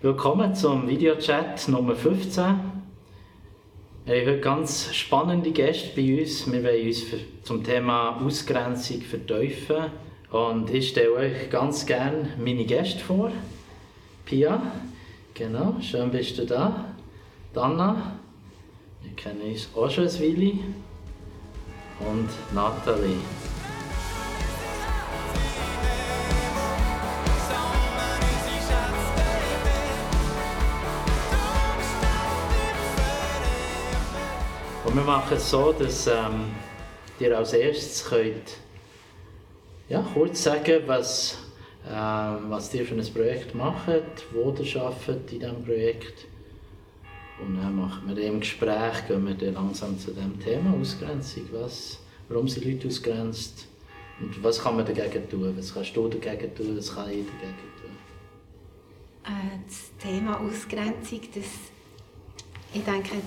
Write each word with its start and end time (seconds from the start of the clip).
Willkommen 0.00 0.54
zum 0.54 0.86
Videochat 0.88 1.66
Nummer 1.66 1.96
15. 1.96 2.44
Wir 4.04 4.20
haben 4.20 4.26
heute 4.28 4.38
ganz 4.38 4.94
spannende 4.94 5.50
Gäste 5.50 5.88
bei 5.96 6.20
uns. 6.20 6.46
Wir 6.52 6.62
wollen 6.62 6.86
uns 6.86 7.02
für, 7.02 7.18
zum 7.42 7.64
Thema 7.64 8.10
Ausgrenzung 8.24 9.00
vertiefen. 9.00 9.86
Und 10.30 10.70
ich 10.70 10.90
stelle 10.90 11.14
euch 11.14 11.50
ganz 11.50 11.84
gerne 11.84 12.28
meine 12.38 12.64
Gäste 12.64 13.00
vor. 13.00 13.32
Pia, 14.24 14.62
genau, 15.34 15.74
schön 15.80 16.12
bist 16.12 16.38
du 16.38 16.46
da. 16.46 16.94
Dana, 17.52 18.20
wir 19.02 19.16
kennen 19.16 19.40
uns 19.50 19.68
auch 19.74 19.90
schon 19.90 20.04
ein 20.04 20.20
Weile. 20.20 20.52
Und 22.08 22.28
Nathalie. 22.54 23.16
Wir 34.98 35.04
machen 35.04 35.36
es 35.36 35.48
so, 35.48 35.72
dass 35.72 36.08
ähm, 36.08 36.46
ihr 37.20 37.36
als 37.38 37.52
erstes 37.52 38.04
könnt, 38.04 38.56
ja, 39.88 40.04
kurz 40.12 40.42
sagen, 40.42 40.82
was, 40.86 41.38
ähm, 41.88 42.46
was 42.48 42.74
ihr 42.74 42.84
für 42.84 42.96
ein 42.96 43.14
Projekt 43.14 43.54
macht, 43.54 43.92
wo 44.32 44.52
ihr 44.60 44.82
arbeitet 44.82 45.32
in 45.32 45.38
diesem 45.38 45.64
Projekt. 45.64 46.26
Und 47.40 47.62
dann 47.62 47.76
machen 47.76 48.02
wir 48.08 48.24
im 48.24 48.40
Gespräch, 48.40 49.06
gehen 49.06 49.24
wir 49.24 49.34
dann 49.34 49.54
langsam 49.54 49.96
zu 50.00 50.10
dem 50.10 50.40
Thema 50.40 50.74
Ausgrenzung. 50.74 51.44
Was, 51.52 52.00
warum 52.28 52.48
sind 52.48 52.64
Leute 52.64 52.88
ausgrenzt? 52.88 53.68
Und 54.18 54.42
was 54.42 54.60
kann 54.60 54.74
man 54.74 54.84
dagegen 54.84 55.30
tun? 55.30 55.54
Was 55.56 55.72
kannst 55.72 55.94
du 55.94 56.08
dagegen 56.08 56.52
tun? 56.56 56.76
Was 56.76 56.92
kann 56.92 57.08
ich 57.08 57.24
dagegen 57.24 57.54
tun? 57.80 57.96
Äh, 59.26 59.58
das 59.64 59.92
Thema 60.02 60.40
Ausgrenzung, 60.40 61.20
das, 61.32 61.44
ich 62.74 62.84
denke, 62.84 63.18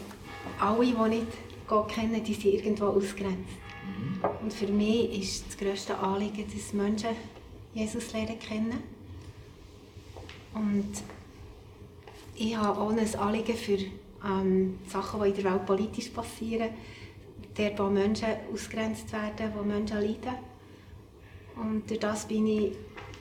alle, 0.59 0.85
die 0.85 1.09
nicht 1.09 1.27
Gott 1.71 1.87
kennen, 1.87 2.21
die 2.21 2.33
sind 2.33 2.53
irgendwo 2.53 2.87
ausgrenzt. 2.87 3.55
Mhm. 3.85 4.19
Und 4.43 4.53
für 4.53 4.67
mich 4.67 5.21
ist 5.21 5.47
das 5.47 5.57
grösste 5.57 5.97
Anliegen, 5.97 6.45
dass 6.53 6.73
Menschen 6.73 7.11
Jesus 7.73 8.11
lernen 8.11 8.37
kennen. 8.37 8.83
Und 10.53 10.91
ich 12.35 12.57
habe 12.57 12.77
auch 12.77 12.89
ein 12.89 13.15
Anliegen 13.15 13.55
für 13.55 13.77
ähm, 14.27 14.79
Sachen, 14.89 15.23
die 15.23 15.29
in 15.29 15.35
der 15.35 15.45
Welt 15.45 15.65
politisch 15.65 16.09
passieren, 16.09 16.71
dort, 17.55 17.79
wo 17.79 17.83
Menschen 17.83 18.27
ausgrenzt 18.53 19.13
werden, 19.13 19.53
wo 19.55 19.63
Menschen 19.63 20.01
leiden. 20.01 20.35
Und 21.55 21.89
durch 21.89 22.01
das 22.01 22.27
bin 22.27 22.47
ich 22.47 22.73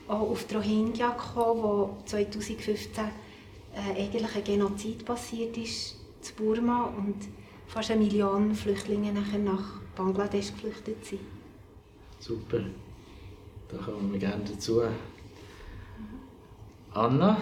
auch 0.09 0.29
auf 0.29 0.45
die 0.49 0.57
Rohingya 0.57 1.11
gekommen, 1.11 1.63
wo 1.63 1.97
2015 2.05 3.05
äh, 3.05 4.01
eigentlich 4.01 4.35
ein 4.35 4.43
Genozid 4.43 5.05
passiert 5.05 5.57
ist 5.57 6.01
in 6.29 6.45
Burma 6.45 6.93
und 6.99 7.15
fast 7.71 7.93
eine 7.93 8.03
Million 8.03 8.53
Flüchtlinge 8.55 9.13
nachher 9.13 9.39
nach 9.39 9.81
Bangladesch 9.95 10.53
geflüchtet 10.53 11.05
sind. 11.05 11.21
Super, 12.19 12.65
da 13.69 13.77
kommen 13.79 14.13
wir 14.13 14.19
gerne 14.19 14.43
dazu. 14.45 14.83
Anna? 16.93 17.37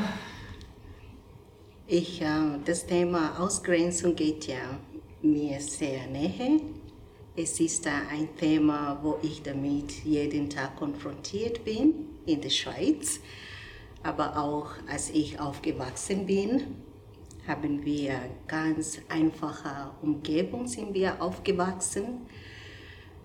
Ich, 1.87 2.20
äh, 2.20 2.59
das 2.65 2.85
Thema 2.85 3.41
Ausgrenzung 3.41 4.15
geht 4.15 4.47
ja 4.47 4.79
mir 5.23 5.59
sehr 5.61 6.07
nahe. 6.09 6.61
Es 7.35 7.59
ist 7.59 7.87
ein 7.87 8.29
Thema, 8.37 8.98
wo 9.03 9.19
ich 9.23 9.42
damit 9.42 10.05
jeden 10.05 10.51
Tag 10.51 10.77
konfrontiert 10.77 11.65
bin 11.65 11.95
in 12.27 12.42
der 12.42 12.51
Schweiz. 12.51 13.20
Aber 14.03 14.37
auch 14.37 14.73
als 14.87 15.09
ich 15.11 15.41
aufgewachsen 15.41 16.27
bin, 16.27 16.63
haben 17.49 17.83
wir 17.83 18.21
ganz 18.47 19.01
einfache 19.09 19.91
Umgebung 20.03 20.67
sind 20.67 20.93
wir 20.93 21.21
aufgewachsen, 21.21 22.27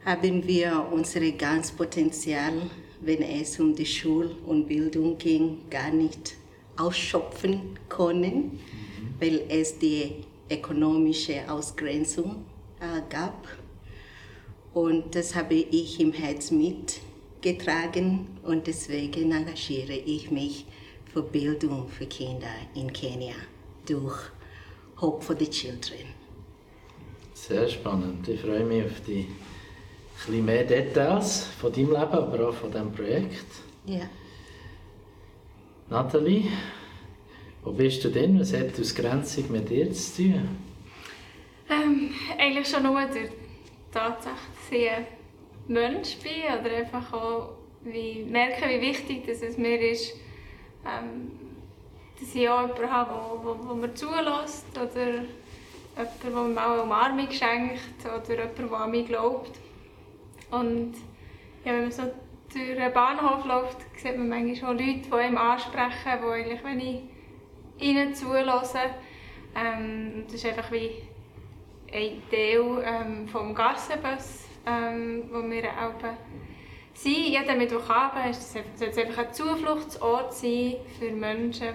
haben 0.05 0.47
wir 0.47 0.87
unsere 0.91 1.33
ganz 1.33 1.71
Potenzial, 1.73 2.53
wenn 3.01 3.21
es 3.21 3.59
um 3.59 3.75
die 3.75 3.85
Schul- 3.85 4.37
und 4.45 4.67
Bildung 4.67 5.17
ging, 5.17 5.69
gar 5.69 5.91
nicht 5.91 6.35
ausschöpfen 6.77 7.77
können, 7.89 8.35
mhm. 8.43 8.59
weil 9.19 9.41
es 9.49 9.77
die 9.77 10.23
ökonomische 10.49 11.41
Ausgrenzung 11.51 12.45
äh, 12.79 13.01
gab. 13.09 13.45
Und 14.73 15.15
das 15.15 15.35
habe 15.35 15.55
ich 15.55 15.99
im 15.99 16.13
Herz 16.13 16.49
mitgetragen 16.49 18.27
und 18.43 18.67
deswegen 18.67 19.33
engagiere 19.33 19.93
ich 19.93 20.31
mich 20.31 20.65
für 21.13 21.21
Bildung 21.21 21.89
für 21.89 22.05
Kinder 22.05 22.47
in 22.73 22.91
Kenia 22.91 23.35
durch 23.85 24.15
Hope 25.01 25.23
for 25.23 25.35
the 25.37 25.49
Children. 25.49 26.07
Sehr 27.33 27.67
spannend. 27.67 28.27
Ich 28.27 28.39
freue 28.39 28.63
mich 28.63 28.85
auf 28.85 29.01
die 29.05 29.27
ein 30.27 30.45
mehr 30.45 30.63
Details 30.63 31.47
von 31.59 31.71
deinem 31.71 31.91
Leben, 31.91 31.97
aber 31.97 32.49
auch 32.49 32.53
von 32.53 32.71
diesem 32.71 32.91
Projekt. 32.91 33.45
Ja. 33.85 34.09
Nathalie, 35.89 36.45
wo 37.63 37.71
bist 37.71 38.03
du 38.03 38.09
denn? 38.09 38.39
Was 38.39 38.53
hat 38.53 38.79
Ausgrenzung 38.79 39.51
mit 39.51 39.69
dir 39.69 39.91
zu 39.91 40.23
tun? 40.23 40.57
Ähm, 41.69 42.11
eigentlich 42.37 42.67
schon 42.67 42.83
nur 42.83 43.01
durch 43.05 43.29
die 43.29 43.91
Tatsache, 43.91 44.35
dass 44.55 44.71
ich 44.71 44.89
ein 44.89 45.05
Mensch 45.67 46.17
bin 46.17 46.59
oder 46.59 46.77
einfach 46.77 47.13
auch 47.13 47.49
wie, 47.83 48.23
merke, 48.23 48.69
wie 48.69 48.81
wichtig 48.81 49.25
dass 49.25 49.41
es 49.41 49.57
mir 49.57 49.79
ist, 49.91 50.13
ähm, 50.85 51.31
dass 52.19 52.35
ich 52.35 52.49
auch 52.49 52.61
jemanden 52.61 52.91
habe, 52.91 53.67
der, 53.67 53.75
mir 53.75 53.93
zulässt 53.93 54.65
oder 54.77 55.01
jemanden, 55.01 55.27
der 56.23 56.31
mir 56.31 56.47
mal 56.49 56.73
eine 56.73 56.81
Umarmung 56.83 57.31
schenkt 57.31 58.05
oder 58.05 58.35
jemanden, 58.35 58.69
der 58.69 58.79
an 58.79 58.91
mich 58.91 59.07
glaubt. 59.07 59.51
Und 60.51 60.93
ja, 61.65 61.73
wenn 61.73 61.81
man 61.81 61.91
so 61.91 62.03
durch 62.53 62.75
den 62.75 62.93
Bahnhof 62.93 63.45
läuft, 63.45 63.77
sieht 63.97 64.17
man 64.17 64.29
manchmal 64.29 64.75
auch 64.75 64.79
Leute, 64.79 64.99
die 65.07 65.13
einem 65.13 65.37
ansprechen, 65.37 66.19
die 66.21 66.27
eigentlich, 66.27 66.63
wenn 66.63 66.79
ich 66.79 67.01
ihnen 67.79 68.13
zulasse, 68.13 68.79
ähm, 69.55 70.23
das 70.25 70.35
ist 70.35 70.45
einfach 70.45 70.71
wie 70.71 70.91
ein 71.91 72.21
Teil 72.29 72.83
ähm, 72.85 73.27
vom 73.27 73.53
Gassenbus, 73.53 74.45
ähm, 74.65 75.23
wo 75.31 75.41
wir 75.49 75.63
auch 75.65 75.99
sind. 76.93 77.27
Jeden 77.27 77.57
Mittwochabend 77.57 78.35
soll 78.35 78.63
es 78.89 78.97
einfach 78.97 79.25
ein 79.25 79.33
Zufluchtsort 79.33 80.33
sein 80.33 80.75
für 80.99 81.11
Menschen, 81.11 81.67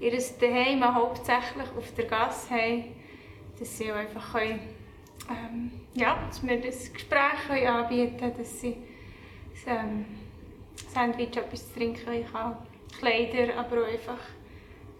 die 0.00 0.06
ihr 0.06 0.18
Daheim 0.40 0.94
hauptsächlich 0.94 1.68
auf 1.76 1.94
der 1.96 2.06
Gasse 2.06 2.50
haben, 2.50 2.84
dass 3.58 3.76
sie 3.76 3.92
auch 3.92 3.96
einfach 3.96 4.32
können, 4.32 4.60
ähm, 5.28 5.70
ja, 5.94 6.18
dass 6.26 6.46
wir 6.46 6.60
das 6.60 6.92
Gespräch 6.92 7.46
können 7.46 7.66
anbieten 7.66 8.16
können, 8.18 8.38
dass 8.38 8.60
sie 8.60 8.76
ein 9.66 9.78
ähm, 9.78 10.04
Sandwich, 10.88 11.36
etwas 11.36 11.68
zu 11.68 11.78
trinken 11.78 12.24
haben, 12.32 12.56
Kleider, 12.98 13.56
aber 13.58 13.82
auch 13.82 13.86
einfach 13.86 14.18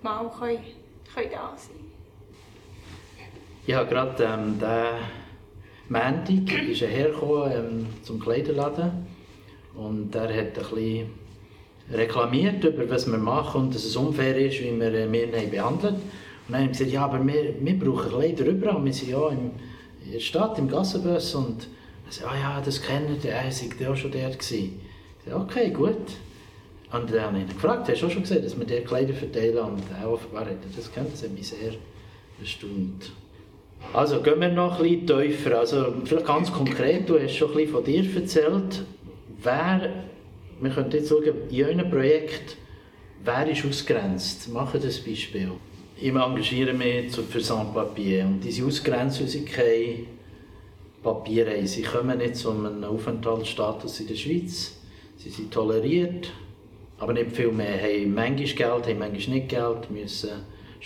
mal 0.03 0.31
können, 0.39 0.63
können 1.15 1.31
da 1.33 1.55
sein 1.57 1.77
Ich 3.67 3.75
habe 3.75 3.89
gerade 3.89 4.23
ähm, 4.23 4.59
den 4.59 5.21
Montag 5.89 6.69
ist 6.69 6.83
er 6.83 6.89
hergekommen 6.89 7.53
ähm, 7.53 7.87
zum 8.03 8.21
Kleiderladen 8.21 9.10
und 9.75 10.15
er 10.15 10.29
hat 10.29 10.31
ein 10.31 10.53
bisschen 10.55 11.07
reklamiert 11.93 12.63
über 12.65 12.89
was 12.89 13.11
wir 13.11 13.19
machen 13.19 13.63
und 13.63 13.75
dass 13.75 13.85
es 13.85 13.97
unfair 13.97 14.37
ist, 14.37 14.61
wie 14.61 14.79
wir 14.79 14.95
äh, 14.95 15.11
wir 15.11 15.27
behandelt. 15.27 15.95
Und 15.95 16.55
dann 16.55 16.65
haben 16.65 16.75
sie 16.75 16.85
gesagt, 16.85 16.93
ja, 16.93 17.05
aber 17.05 17.27
wir, 17.27 17.55
wir 17.61 17.79
brauchen 17.79 18.11
Kleider 18.11 18.47
überall. 18.47 18.85
Wir 18.85 18.93
sind 18.93 19.11
ja 19.11 19.29
in 19.29 19.53
der 20.13 20.21
Stadt, 20.21 20.59
im 20.59 20.69
Gassenbus 20.69 21.35
und 21.35 21.67
er 22.07 22.13
sagt, 22.13 22.31
ah 22.33 22.39
ja, 22.39 22.61
das 22.65 22.83
kennt 22.83 23.25
ihr, 23.25 23.31
er 23.31 23.45
war 23.45 23.93
auch 23.93 23.97
schon 23.97 24.11
dort. 24.11 24.39
Gewesen. 24.39 24.81
Ich 25.19 25.31
sage, 25.31 25.43
okay, 25.43 25.71
gut. 25.71 25.97
Und 26.93 27.13
dann 27.13 27.23
habe 27.23 27.37
ich 27.39 27.45
ihn 27.45 27.49
gefragt, 27.49 27.89
hast 27.89 28.03
du 28.03 28.07
auch 28.07 28.11
schon 28.11 28.23
gesehen, 28.23 28.43
dass 28.43 28.59
wir 28.59 28.67
dir 28.67 28.83
Kleider 28.83 29.15
verteilen? 29.15 29.59
Und 29.59 29.83
er 30.01 30.11
offenbar 30.11 30.47
hat 30.47 30.57
das 30.77 30.93
kennt, 30.93 31.13
das 31.13 31.23
hat 31.23 31.33
mich 31.33 31.49
sehr 31.49 31.75
erstaunt. 32.41 33.13
Also 33.93 34.21
gehen 34.21 34.41
wir 34.41 34.49
noch 34.49 34.81
ein 34.81 34.83
bisschen 34.83 35.07
tiefer. 35.07 35.59
Also 35.59 35.95
vielleicht 36.05 36.27
ganz 36.27 36.53
konkret, 36.53 37.09
du 37.09 37.19
hast 37.19 37.35
schon 37.35 37.51
ein 37.51 37.57
bisschen 37.57 37.73
von 37.73 37.85
dir 37.85 38.17
erzählt. 38.17 38.85
Wer, 39.43 40.05
wir 40.61 40.71
können 40.71 40.91
jetzt 40.91 41.09
schauen, 41.09 41.25
in 41.51 41.65
eurem 41.65 41.91
Projekt, 41.91 42.57
wer 43.25 43.49
ist 43.49 43.65
ausgrenzt? 43.65 44.53
Machen 44.53 44.81
das 44.83 44.99
Beispiel. 44.99 45.53
Ich 45.97 46.09
engagiere 46.09 46.75
mich 46.75 47.11
für 47.13 47.41
Sans-Papier 47.41 48.25
und 48.25 48.41
diese 48.43 48.71
sie 49.27 49.45
keine 49.45 50.07
Papiere 51.03 51.57
haben. 51.57 51.67
Sie 51.67 51.83
kommen 51.83 52.19
nicht 52.19 52.37
zu 52.37 52.51
einem 52.51 52.85
Aufenthaltsstatus 52.85 54.01
in 54.01 54.09
der 54.09 54.15
Schweiz. 54.15 54.79
Sie 55.17 55.31
sind 55.31 55.53
toleriert, 55.53 56.31
aber 56.99 57.13
nicht 57.13 57.35
viel 57.35 57.53
mehr. 57.53 57.81
Haben 57.81 58.15
manchmal 58.15 58.37
Geld, 58.47 58.87
haben 58.87 58.99
manchmal 58.99 59.37
nicht 59.37 59.49
Geld, 59.49 59.91
müssen 59.91 60.31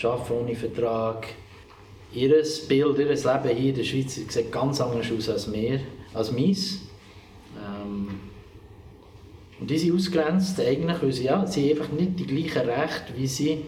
arbeiten 0.02 0.32
ohne 0.32 0.54
Vertrag. 0.54 1.26
Ihr 2.12 2.30
Bild, 2.68 2.98
ihr 2.98 3.06
Leben 3.06 3.56
hier 3.56 3.70
in 3.70 3.74
der 3.74 3.84
Schweiz 3.84 4.14
sieht 4.14 4.52
ganz 4.52 4.80
anders 4.80 5.10
aus 5.10 5.28
als 5.28 5.46
mir, 5.46 5.80
als 6.12 6.30
meins. 6.30 6.80
Ähm, 7.56 8.08
und 9.60 9.70
die 9.70 9.78
sind 9.78 9.94
ausgrenzt, 9.94 10.58
eigentlich, 10.60 11.02
weil 11.02 11.12
sie, 11.12 11.24
ja, 11.24 11.46
sie 11.46 11.70
haben 11.70 11.80
einfach 11.80 11.92
nicht 11.92 12.18
die 12.18 12.26
gleichen 12.26 12.68
Rechte, 12.68 13.12
wie 13.16 13.26
sie 13.26 13.62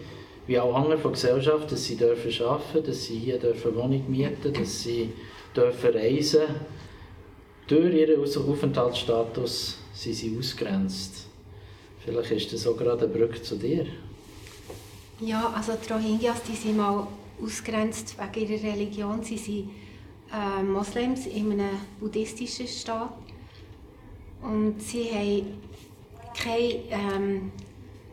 wie 0.47 0.59
auch 0.59 0.73
andere 0.75 0.97
von 0.97 1.11
der 1.11 1.21
Gesellschaft, 1.21 1.71
dass 1.71 1.85
sie 1.85 1.97
dürfen 1.97 2.45
arbeiten, 2.45 2.85
dass 2.85 3.05
sie 3.05 3.19
hier 3.19 3.37
dürfen 3.37 3.75
Wohnung 3.75 4.09
mieten, 4.09 4.53
dass 4.53 4.83
sie 4.83 5.11
dürfen 5.55 5.91
reisen. 5.91 6.43
Durch 7.67 7.93
ihren 7.93 8.21
Aufenthaltsstatus 8.21 9.77
sind 9.93 10.15
sie 10.15 10.37
ausgrenzt. 10.39 11.27
Vielleicht 11.99 12.31
ist 12.31 12.53
das 12.53 12.65
auch 12.65 12.77
gerade 12.77 13.05
eine 13.05 13.13
Brücke 13.13 13.41
zu 13.41 13.57
dir. 13.57 13.85
Ja, 15.19 15.51
also 15.53 15.73
die 15.73 15.91
Rohingyas, 15.91 16.43
die 16.43 16.55
sind 16.55 16.77
mal 16.77 17.05
ausgrenzt 17.43 18.15
wegen 18.17 18.49
ihrer 18.49 18.73
Religion. 18.73 19.21
Sie 19.23 19.37
sind 19.37 19.69
äh, 20.31 20.63
Moslems 20.63 21.25
in 21.25 21.51
einem 21.51 21.79
buddhistischen 21.99 22.67
Staat. 22.67 23.11
Und 24.41 24.81
sie 24.81 25.09
haben 25.11 25.57
keine, 26.37 26.83
ähm, 26.89 27.51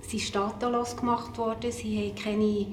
sind 0.02 0.20
staatenlos 0.20 0.96
gemacht 0.96 1.36
worden, 1.38 1.70
sie 1.70 1.98
haben 1.98 2.14
keine 2.14 2.66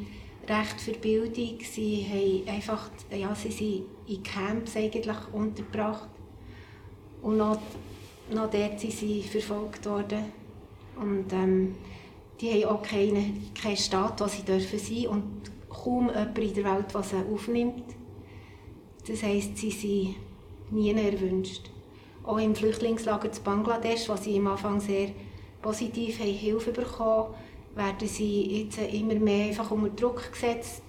Recht 0.47 0.81
für 0.81 0.93
Bildung, 0.93 1.59
sie, 1.61 2.05
haben 2.09 2.55
einfach, 2.55 2.89
ja, 3.11 3.33
sie 3.35 3.51
sind 3.51 3.83
in 4.07 4.23
Camps 4.23 4.75
eigentlich 4.75 5.17
untergebracht. 5.31 6.09
Und 7.21 7.37
noch, 7.37 7.59
noch 8.31 8.49
dort 8.49 8.79
sind 8.79 8.93
sie 8.93 9.21
verfolgt 9.21 9.85
worden. 9.85 10.25
Und 10.99 11.31
ähm, 11.31 11.75
die 12.39 12.63
haben 12.63 12.75
auch 12.75 12.81
keinen, 12.81 13.53
keinen 13.53 13.77
Staat, 13.77 14.19
wo 14.19 14.27
sie 14.27 14.41
dürfen 14.41 14.79
sein 14.79 15.07
und 15.07 15.23
kaum 15.69 16.09
jemand 16.09 16.37
in 16.37 16.53
der 16.53 16.63
Welt, 16.63 16.93
der 16.93 17.03
sie 17.03 17.15
aufnimmt. 17.33 17.83
Das 19.07 19.23
heisst, 19.23 19.57
sie 19.57 19.71
sind 19.71 20.15
nie 20.71 20.91
erwünscht. 20.91 21.69
Auch 22.23 22.37
im 22.37 22.55
Flüchtlingslager 22.55 23.31
zu 23.31 23.41
Bangladesch, 23.41 24.09
wo 24.09 24.15
sie 24.15 24.37
am 24.37 24.47
Anfang 24.47 24.79
sehr 24.79 25.09
positiv 25.61 26.19
haben 26.19 26.33
Hilfe 26.33 26.71
bekommen 26.71 27.33
werden 27.75 28.07
sie 28.07 28.63
jetzt 28.63 28.79
immer 28.79 29.15
mehr 29.15 29.47
einfach 29.47 29.71
unter 29.71 29.89
Druck 29.89 30.31
gesetzt, 30.31 30.81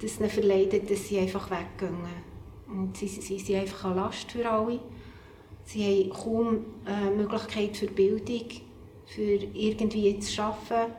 dass 0.00 0.20
ihnen 0.20 0.30
verleidet, 0.30 0.90
dass 0.90 1.08
sie 1.08 1.18
einfach 1.18 1.50
weggehen. 1.50 1.96
Und 2.68 2.96
sie, 2.96 3.08
sie 3.08 3.38
sind 3.38 3.56
einfach 3.56 3.86
eine 3.86 3.94
Last 3.96 4.32
für 4.32 4.48
alle. 4.48 4.80
Sie 5.64 5.82
haben 5.82 6.10
kaum 6.10 6.64
äh, 6.86 7.10
Möglichkeit 7.10 7.76
für 7.76 7.86
Bildung, 7.86 8.46
für 9.06 9.38
irgendwie 9.54 10.18
zu 10.18 10.42
arbeiten. 10.42 10.92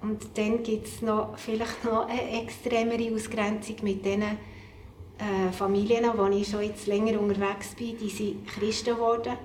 Und 0.00 0.26
dann 0.36 0.62
gibt 0.62 0.86
es 0.86 1.02
noch, 1.02 1.36
vielleicht 1.38 1.84
noch 1.84 2.06
eine 2.06 2.42
extremere 2.42 3.14
Ausgrenzung 3.14 3.76
mit 3.82 4.04
den 4.04 4.22
äh, 4.22 5.52
Familien, 5.52 6.10
wo 6.16 6.26
ich 6.26 6.48
schon 6.48 6.62
jetzt 6.62 6.86
länger 6.86 7.20
unterwegs 7.20 7.74
bin. 7.76 7.96
Die 7.98 8.08
sind 8.08 8.46
Christen 8.46 8.94
geworden 8.94 9.36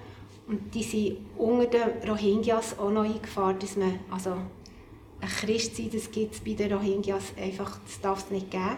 und 0.47 0.73
die 0.73 0.83
sind 0.83 1.17
unter 1.37 1.65
den 1.65 2.09
Rohingyas 2.09 2.79
auch 2.79 2.89
noch 2.89 3.03
eingefahren, 3.03 3.59
dass 3.59 3.75
man, 3.75 3.99
also 4.09 4.31
ein 4.31 5.27
Christ 5.27 5.75
sein, 5.75 5.89
das 5.91 6.09
gibt 6.09 6.35
es 6.35 6.39
bei 6.39 6.53
den 6.53 6.71
Rohingyas 6.71 7.33
einfach, 7.37 7.79
das 7.85 7.99
darf 7.99 8.23
es 8.23 8.31
nicht 8.31 8.49
geben. 8.49 8.77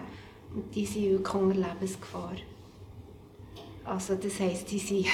Und 0.55 0.73
die 0.73 0.85
sind 0.85 1.11
wirklich 1.11 1.33
unter 1.35 1.55
Lebensgefahr. 1.55 2.33
Also 3.83 4.15
das 4.15 4.39
heisst, 4.39 4.71
die 4.71 4.79
sind 4.79 5.05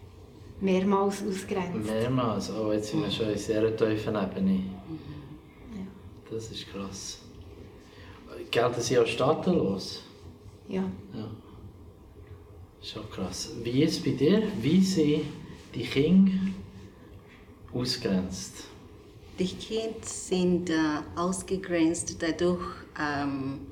mehrmals 0.60 1.24
ausgrenzt. 1.24 1.90
Mehrmals, 1.90 2.52
oh, 2.52 2.72
jetzt 2.72 2.90
sind 2.90 3.02
wir 3.02 3.10
schon 3.10 3.30
in 3.30 3.38
sehr 3.38 3.76
tiefen 3.76 4.14
Ebene. 4.14 4.62
Das 6.30 6.50
ist 6.50 6.68
krass. 6.68 7.18
Gelten 8.50 8.80
sie 8.80 8.98
auch 8.98 9.06
staatenlos? 9.06 10.02
Ja. 10.68 10.84
ja. 11.14 11.28
Schon 12.82 13.08
krass. 13.10 13.50
Wie 13.62 13.82
ist 13.82 13.98
es 13.98 14.04
bei 14.04 14.10
dir? 14.10 14.42
Wie 14.60 14.80
sind 14.80 15.22
die 15.76 15.84
Kinder 15.84 16.32
ausgrenzt? 17.72 18.64
Die 19.38 19.46
Kinder 19.46 19.98
sind 20.02 20.70
äh, 20.70 20.74
ausgegrenzt 21.14 22.16
dadurch, 22.18 22.64
ähm, 22.98 23.66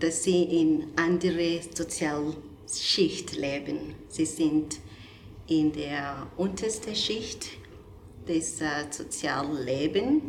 dass 0.00 0.24
sie 0.24 0.42
in 0.42 0.88
andere 0.96 1.60
Sozialschicht 1.74 3.36
leben. 3.36 3.94
Sie 4.08 4.26
sind 4.26 4.78
in 5.46 5.72
der 5.72 6.26
untersten 6.36 6.94
Schicht 6.94 7.48
des 8.28 8.60
äh, 8.60 8.66
Soziallebens. 8.90 10.22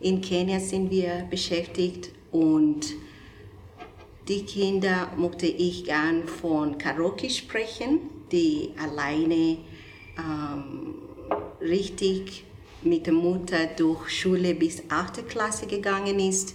In 0.00 0.20
Kenia 0.20 0.60
sind 0.60 0.90
wir 0.90 1.26
beschäftigt 1.30 2.10
und 2.30 2.86
die 4.28 4.42
Kinder 4.42 5.10
möchte 5.16 5.46
ich 5.46 5.84
gern 5.84 6.28
von 6.28 6.76
Karaoke 6.76 7.30
sprechen, 7.30 8.00
die 8.30 8.74
alleine 8.78 9.56
ähm, 10.18 10.94
richtig 11.60 12.44
mit 12.82 13.06
der 13.06 13.14
Mutter 13.14 13.66
durch 13.76 14.08
Schule 14.10 14.54
bis 14.54 14.82
8. 14.88 15.28
Klasse 15.28 15.66
gegangen 15.66 16.18
ist. 16.18 16.54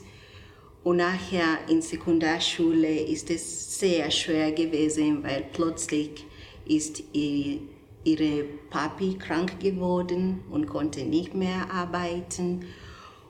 Und 0.83 0.97
nachher 0.97 1.59
in 1.69 1.81
Sekundarschule 1.81 2.99
ist 2.99 3.29
es 3.29 3.79
sehr 3.79 4.11
schwer 4.11 4.51
gewesen, 4.51 5.23
weil 5.23 5.45
plötzlich 5.53 6.25
ist 6.65 7.03
ihre 7.13 8.43
Papi 8.69 9.17
krank 9.17 9.59
geworden 9.59 10.43
und 10.51 10.67
konnte 10.67 11.03
nicht 11.03 11.33
mehr 11.33 11.71
arbeiten. 11.71 12.65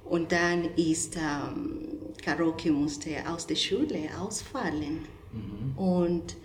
Und 0.05 0.31
dann 0.31 0.65
ist 0.75 1.15
ähm, 1.15 1.79
Karaoke 2.23 2.71
musste 2.71 3.09
aus 3.27 3.47
der 3.47 3.55
Schule 3.55 4.09
ausfallen. 4.19 5.05
Mhm. 5.31 5.77
Und 5.77 6.35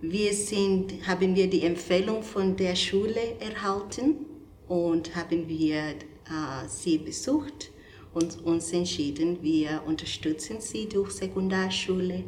wir 0.00 0.32
sind, 0.32 1.06
haben 1.06 1.34
wir 1.34 1.48
die 1.48 1.62
Empfehlung 1.62 2.22
von 2.22 2.56
der 2.56 2.76
Schule 2.76 3.36
erhalten 3.40 4.26
und 4.68 5.16
haben 5.16 5.48
wir 5.48 5.78
äh, 5.80 6.68
sie 6.68 6.98
besucht 6.98 7.70
und 8.14 8.44
uns 8.44 8.72
entschieden, 8.72 9.42
wir 9.42 9.82
unterstützen 9.86 10.60
sie 10.60 10.88
durch 10.88 11.10
Sekundarschule. 11.12 12.24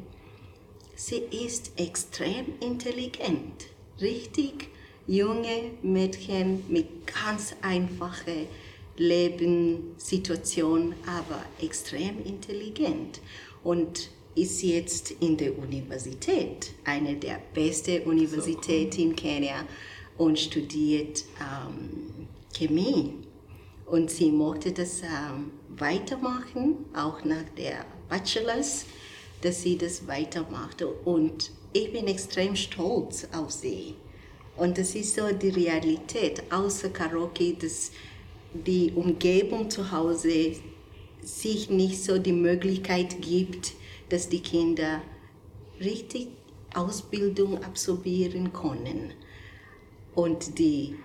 Sie 0.97 1.23
ist 1.45 1.73
extrem 1.77 2.47
intelligent, 2.61 3.67
richtig 4.01 4.69
junge 5.07 5.71
Mädchen 5.83 6.65
mit 6.69 7.07
ganz 7.07 7.55
einfachen 7.63 8.47
Lebenssituation, 8.97 10.95
aber 11.07 11.43
extrem 11.61 12.23
intelligent. 12.25 13.21
Und 13.65 14.11
ist 14.35 14.63
jetzt 14.63 15.11
in 15.21 15.37
der 15.37 15.59
Universität, 15.59 16.73
eine 16.85 17.17
der 17.17 17.41
besten 17.53 18.03
Universitäten 18.03 19.01
in 19.01 19.17
Kenia, 19.17 19.65
und 20.19 20.39
studiert 20.39 21.25
ähm, 21.41 22.29
Chemie. 22.55 23.15
Und 23.87 24.11
sie 24.11 24.31
mochte 24.31 24.71
das 24.71 25.03
ähm, 25.03 25.51
weitermachen, 25.69 26.85
auch 26.95 27.25
nach 27.25 27.49
der 27.57 27.87
Bachelors, 28.09 28.85
dass 29.41 29.63
sie 29.63 29.79
das 29.79 30.07
weitermachte. 30.07 30.87
Und 30.87 31.51
ich 31.73 31.91
bin 31.93 32.07
extrem 32.07 32.55
stolz 32.55 33.27
auf 33.33 33.51
sie. 33.51 33.95
Und 34.57 34.77
das 34.77 34.95
ist 34.95 35.17
so 35.17 35.33
die 35.33 35.49
Realität, 35.49 36.43
außer 36.53 36.91
Karaoke, 36.91 37.55
dass 37.55 37.91
die 38.53 38.93
Umgebung 38.95 39.71
zu 39.71 39.91
Hause 39.91 40.57
sich 41.23 41.71
nicht 41.71 42.03
so 42.05 42.19
die 42.19 42.33
Möglichkeit 42.33 43.23
gibt, 43.23 43.73
dass 44.11 44.29
die 44.29 44.41
Kinder 44.41 45.01
richtig 45.81 46.29
Ausbildung 46.75 47.63
absolvieren 47.65 48.53
können. 48.53 49.13
Und 50.15 50.59
die, 50.59 50.97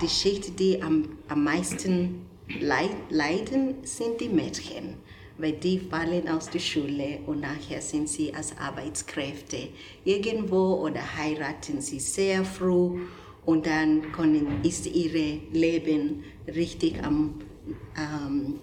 die 0.00 0.08
Schicht, 0.08 0.58
die 0.58 0.82
am, 0.82 1.18
am 1.28 1.44
meisten 1.44 2.26
leiden, 2.60 3.76
sind 3.82 4.20
die 4.20 4.28
Mädchen, 4.28 4.94
weil 5.38 5.52
die 5.52 5.78
fallen 5.78 6.28
aus 6.28 6.50
der 6.50 6.58
Schule 6.58 7.20
und 7.26 7.40
nachher 7.40 7.80
sind 7.80 8.08
sie 8.08 8.34
als 8.34 8.56
Arbeitskräfte 8.58 9.68
irgendwo 10.04 10.74
oder 10.74 11.00
heiraten 11.16 11.80
sie 11.80 12.00
sehr 12.00 12.44
früh 12.44 13.00
und 13.46 13.66
dann 13.66 14.12
können, 14.12 14.62
ist 14.62 14.86
ihr 14.86 15.40
Leben 15.52 16.24
richtig 16.46 17.02
am 17.02 17.40
ähm, 17.96 18.60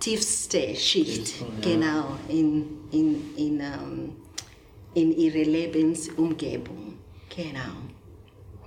tiefsten 0.00 0.74
Schicht, 0.76 1.40
ja. 1.40 1.46
genau, 1.60 2.18
in, 2.28 2.64
in, 2.92 3.36
in, 3.36 3.54
um, 3.54 3.60
ähm, 3.60 4.10
in 4.94 5.16
ihrer 5.16 5.44
Lebensumgebung. 5.44 6.94
Genau. 7.34 7.76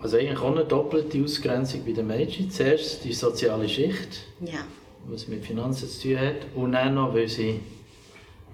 Also 0.02 0.18
eigentlich 0.18 0.40
auch 0.40 0.52
eine 0.52 0.66
doppelte 0.66 1.24
Ausgrenzung 1.24 1.86
bei 1.86 1.92
den 1.92 2.08
Mädchen. 2.08 2.50
Zuerst 2.50 3.04
die 3.04 3.14
soziale 3.14 3.70
Schicht, 3.70 4.26
ja. 4.40 4.66
was 5.08 5.28
mit 5.28 5.46
Finanzen 5.46 5.88
zu 5.88 6.10
tun 6.10 6.20
hat, 6.20 6.36
und 6.56 6.72
dann 6.72 6.96
noch, 6.96 7.14
weil 7.14 7.28
sie 7.28 7.60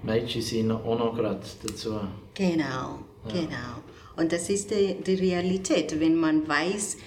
Mädchen 0.04 0.42
sind, 0.42 0.72
auch 0.72 0.98
noch 0.98 1.16
gerade 1.16 1.42
dazu. 1.66 2.00
Genau, 2.34 2.64
ja. 2.64 3.32
genau. 3.32 3.82
Und 4.18 4.32
das 4.32 4.50
ist 4.50 4.72
die, 4.72 4.96
die 4.96 5.16
Realität, 5.16 6.00
wenn 6.00 6.16
man 6.16 6.48
weiß, 6.48 6.98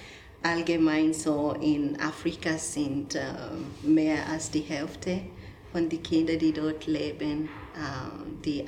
allgemein 0.43 1.13
so 1.13 1.53
in 1.61 1.99
Afrika 1.99 2.57
sind 2.57 3.15
äh, 3.15 3.21
mehr 3.83 4.27
als 4.31 4.49
die 4.49 4.61
Hälfte 4.61 5.19
von 5.71 5.89
den 5.89 6.03
Kindern, 6.03 6.39
die 6.39 6.51
dort 6.51 6.87
leben, 6.87 7.49
äh, 7.75 8.43
die 8.43 8.61
äh, 8.61 8.67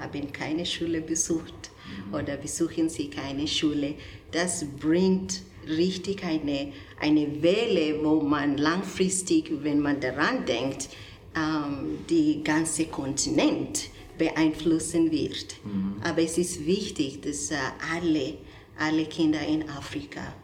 haben 0.00 0.32
keine 0.32 0.64
Schule 0.64 1.00
besucht 1.00 1.70
mhm. 2.08 2.14
oder 2.14 2.36
besuchen 2.36 2.88
sie 2.88 3.08
keine 3.08 3.46
Schule. 3.46 3.94
Das 4.30 4.64
bringt 4.80 5.42
richtig 5.68 6.24
eine, 6.24 6.72
eine 7.00 7.42
Welle, 7.42 8.02
wo 8.02 8.20
man 8.20 8.56
langfristig, 8.58 9.50
wenn 9.62 9.80
man 9.80 10.00
daran 10.00 10.44
denkt, 10.46 10.88
ähm, 11.36 11.98
die 12.08 12.42
ganze 12.44 12.86
Kontinent 12.86 13.88
beeinflussen 14.18 15.10
wird. 15.10 15.56
Aber 16.04 16.22
es 16.22 16.38
ist 16.38 16.64
wichtig, 16.66 17.20
dass 17.22 17.50
äh, 17.50 17.56
alle, 17.92 18.34
alle 18.78 19.06
Kinder 19.06 19.40
in 19.40 19.68
Afrika 19.68 20.34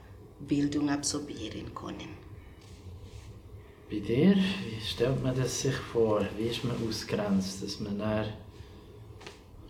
Bildung 0.41 0.89
absorbieren 0.91 1.73
können. 1.75 2.20
Bei 3.91 3.99
dir, 3.99 4.37
wie 4.37 4.81
stellt 4.81 5.21
man 5.21 5.35
das 5.35 5.63
sich 5.63 5.75
vor? 5.75 6.25
Wie 6.39 6.47
ist 6.47 6.63
man 6.63 6.77
ausgrenzt, 6.89 7.61
dass 7.61 7.81
man 7.81 7.99
dann, 7.99 8.27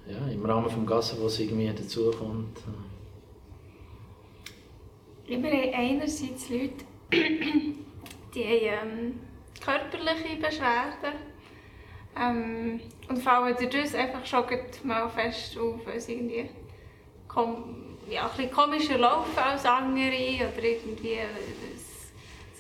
ja, 0.07 0.31
im 0.31 0.45
Rahmen 0.45 0.69
des 0.69 0.87
Gassenbus 0.87 1.41
irgendwie 1.41 1.73
dazukommt? 1.73 2.59
Wir 5.27 5.39
haben 5.39 5.73
einerseits 5.73 6.51
Leute, 6.51 6.85
die 8.35 8.71
haben 8.71 8.89
ähm, 8.89 9.21
körperliche 9.59 10.37
Beschwerden 10.37 11.15
ähm, 12.15 12.81
und 13.09 13.23
fallen 13.23 13.57
dadurch 13.59 13.95
einfach 13.95 14.27
schon 14.27 14.45
mal 14.85 15.09
fest 15.09 15.57
auf, 15.57 15.87
weil 15.87 15.99
sie 15.99 16.13
irgendwie 16.13 16.51
kom 17.27 17.97
ja, 18.11 18.25
ein 18.25 18.37
bisschen 18.37 18.51
komischer 18.51 18.99
laufen 18.99 19.39
als 19.39 19.65
andere 19.65 20.51
oder 20.53 20.63
irgendwie 20.63 21.21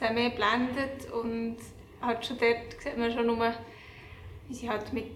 es, 0.00 0.08
es 0.08 0.14
mehr 0.14 0.30
blendet 0.30 1.10
und 1.12 1.56
halt 2.00 2.24
schon 2.24 2.38
dort 2.38 2.80
sieht 2.80 2.96
man 2.96 3.12
schon 3.12 3.26
nur, 3.26 3.52
wie 4.48 4.54
sie 4.54 4.68
halt 4.68 4.92
mit 4.92 5.12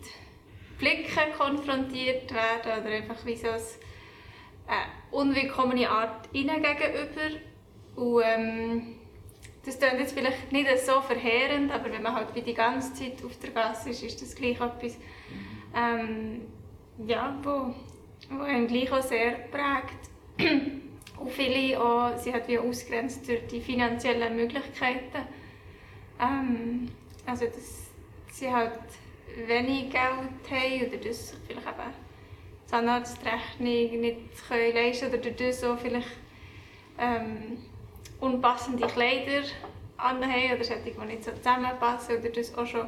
Blicken 0.78 1.32
konfrontiert 1.36 2.32
werden 2.32 2.82
oder 2.82 2.94
einfach 2.94 3.24
wie 3.24 3.36
so 3.36 3.48
eine 3.48 3.58
äh, 3.58 5.12
unwillkommene 5.12 5.88
Art 5.88 6.28
ihnen 6.32 6.62
gegenüber 6.62 7.40
und 7.96 8.22
ähm, 8.24 8.96
das 9.64 9.78
klingt 9.78 9.98
jetzt 9.98 10.12
vielleicht 10.12 10.52
nicht 10.52 10.78
so 10.78 11.00
verheerend, 11.00 11.72
aber 11.72 11.90
wenn 11.90 12.02
man 12.02 12.14
halt 12.14 12.34
wie 12.34 12.42
die 12.42 12.54
ganze 12.54 12.92
Zeit 12.92 13.24
auf 13.24 13.38
der 13.38 13.50
Gasse 13.50 13.90
ist, 13.90 14.02
ist 14.02 14.20
das 14.20 14.34
gleich 14.34 14.60
etwas, 14.60 14.98
ähm, 15.74 16.42
ja, 17.06 17.38
wo, 17.42 17.74
wo 18.30 18.42
einen 18.42 18.66
gleich 18.66 18.92
auch 18.92 19.02
sehr 19.02 19.32
prägt. 19.50 20.10
Und 21.18 21.30
viele 21.30 21.80
auch, 21.80 22.16
sie 22.18 22.32
hat 22.32 22.48
wie 22.48 22.58
ausgrenzt 22.58 23.28
durch 23.28 23.46
die 23.46 23.60
finanziellen 23.60 24.36
Möglichkeiten. 24.36 25.26
Ähm, 26.20 26.88
also, 27.26 27.46
dass 27.46 27.90
sie 28.32 28.52
halt 28.52 28.80
wenig 29.46 29.90
Geld 29.90 30.02
haben 30.02 30.88
oder 30.88 30.96
das 30.98 31.34
vielleicht 31.46 31.66
eben 31.66 32.04
Zahnarztrechnung 32.66 34.00
nicht 34.00 34.48
können 34.48 34.74
leisten 34.74 35.08
oder 35.08 35.18
dadurch 35.18 35.56
so 35.56 35.76
vielleicht 35.76 36.08
ähm, 36.98 37.58
unpassende 38.20 38.86
Kleider 38.86 39.46
anhaben 39.96 40.54
oder 40.54 40.64
solche, 40.64 40.90
die 40.90 41.06
nicht 41.06 41.24
so 41.24 41.32
zusammenpassen 41.32 42.18
oder 42.18 42.28
das 42.30 42.54
auch 42.56 42.66
schon 42.66 42.86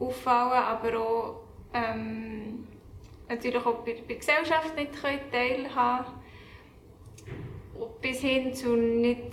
auffallen, 0.00 0.52
aber 0.52 1.00
auch 1.00 1.40
ähm, 1.74 2.66
natürlich 3.28 3.64
auch 3.64 3.84
bei, 3.84 3.94
bei 3.94 4.14
der 4.14 4.16
Gesellschaft 4.16 4.76
nicht 4.76 4.92
teilhaben 5.30 6.17
bis 8.00 8.20
hin 8.20 8.54
zu 8.54 8.76
nicht, 8.76 9.32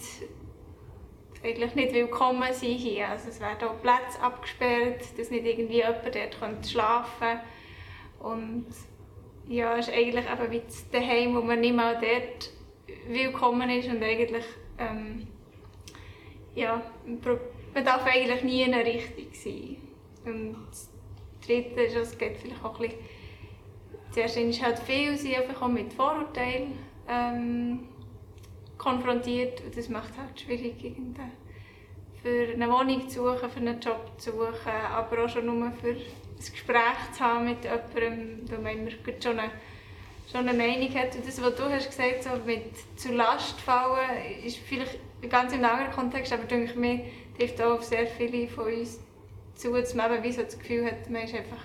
eigentlich 1.44 1.76
nicht 1.76 1.94
willkommen 1.94 2.54
sein 2.54 2.70
hier. 2.70 3.10
Also 3.10 3.30
es 3.30 3.40
werden 3.40 3.68
auch 3.68 3.82
Plätze 3.82 4.22
abgesperrt, 4.22 5.02
dass 5.18 5.32
nicht 5.32 5.46
irgendwie 5.46 5.78
jemand 5.78 6.04
dort 6.06 6.68
schlafen. 6.68 7.40
Und 8.20 8.68
ja, 9.48 9.78
es 9.78 9.88
ist 9.88 9.94
eigentlich 9.94 10.26
eben 10.26 10.52
wie 10.52 10.62
daheim, 10.92 11.36
wo 11.36 11.42
man 11.42 11.60
nicht 11.60 11.76
mal 11.76 11.96
dort 11.96 12.52
willkommen 13.08 13.70
ist 13.70 13.88
und 13.88 14.02
eigentlich 14.02 14.46
ähm, 14.78 15.28
ja, 16.56 16.82
man 17.06 17.86
darf 17.86 18.06
eigentlich 18.06 18.44
nie 18.44 18.64
in 18.64 18.74
eine 18.74 18.86
Richtung 18.86 19.28
sein. 19.34 19.78
Und 20.26 20.68
das 20.70 20.90
Dritte 21.46 21.82
ist, 21.82 21.96
es 21.96 22.18
geht 22.18 22.38
vielleicht 22.38 22.64
auch 22.64 22.80
ein 22.80 22.90
bisschen, 22.90 23.00
zuerst 24.12 24.38
ist 24.38 24.64
halt 24.64 24.80
viel, 24.80 25.18
sie 25.18 25.36
einfach 25.36 25.62
auch 25.62 25.68
mit 25.68 25.94
Vorurteilen 25.94 26.74
ähm, 27.08 27.88
konfrontiert 28.78 29.62
und 29.62 29.78
das 29.78 29.90
macht 29.90 30.18
halt 30.18 30.40
schwierig, 30.40 30.76
für 32.22 32.54
eine 32.54 32.68
Wohnung 32.70 33.08
zu 33.08 33.24
suchen, 33.24 33.50
für 33.50 33.60
einen 33.60 33.80
Job 33.80 34.10
zu 34.18 34.32
suchen, 34.32 34.72
aber 34.92 35.26
auch 35.26 35.30
schon 35.30 35.46
nur 35.46 35.72
für 35.74 35.90
ein 35.90 36.02
Gespräch 36.38 37.12
zu 37.16 37.24
haben 37.24 37.46
mit 37.46 37.64
jemandem, 37.64 38.50
weil 38.50 38.60
man 38.60 38.78
immer 38.80 38.92
schon 39.22 39.40
eine, 39.40 39.52
schon 40.32 40.48
eine 40.48 40.58
Meinung 40.58 40.92
hat. 40.96 41.16
Und 41.16 41.28
das, 41.28 41.40
was 41.40 41.56
du 41.56 41.64
hast 41.64 41.88
gesagt 41.88 42.24
so 42.24 42.30
mit 42.44 42.74
zu 42.98 43.14
Last 43.14 43.62
fallen, 43.62 44.44
ist 44.44 44.58
vielleicht 44.58 44.98
ganz 45.30 45.54
im 45.54 45.64
anderen 45.64 45.92
Kontext, 45.92 46.34
aber 46.34 46.46
denke 46.46 46.72
ich 46.72 46.76
mir, 46.76 47.02
trifft 47.38 47.62
auch 47.62 47.76
auf 47.76 47.84
sehr 47.84 48.08
viele 48.08 48.48
von 48.48 48.74
uns 48.74 49.00
zu, 49.54 49.72
dass 49.74 49.94
man 49.94 50.12
eben 50.12 50.24
wie 50.24 50.32
so 50.32 50.42
das 50.42 50.58
Gefühl 50.58 50.86
hat, 50.86 51.10
man 51.10 51.24
ist 51.24 51.36
einfach, 51.36 51.64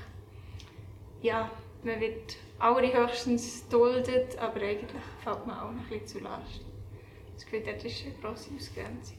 ja, 1.23 1.51
man 1.83 2.01
wird 2.01 2.37
allerhöchstens 2.59 3.67
duldet, 3.69 4.39
aber 4.39 4.61
eigentlich 4.61 5.03
fällt 5.25 5.47
man 5.47 5.59
auch 5.59 5.71
ein 5.71 5.87
bisschen 5.89 6.07
zu 6.07 6.19
Last. 6.21 6.70
Das 7.41 7.51
Gefühl, 7.51 7.73
das 7.73 7.85
ist 7.85 8.05
eine 8.05 8.15
grosse 8.21 8.51
Ausgrenzung. 8.55 9.17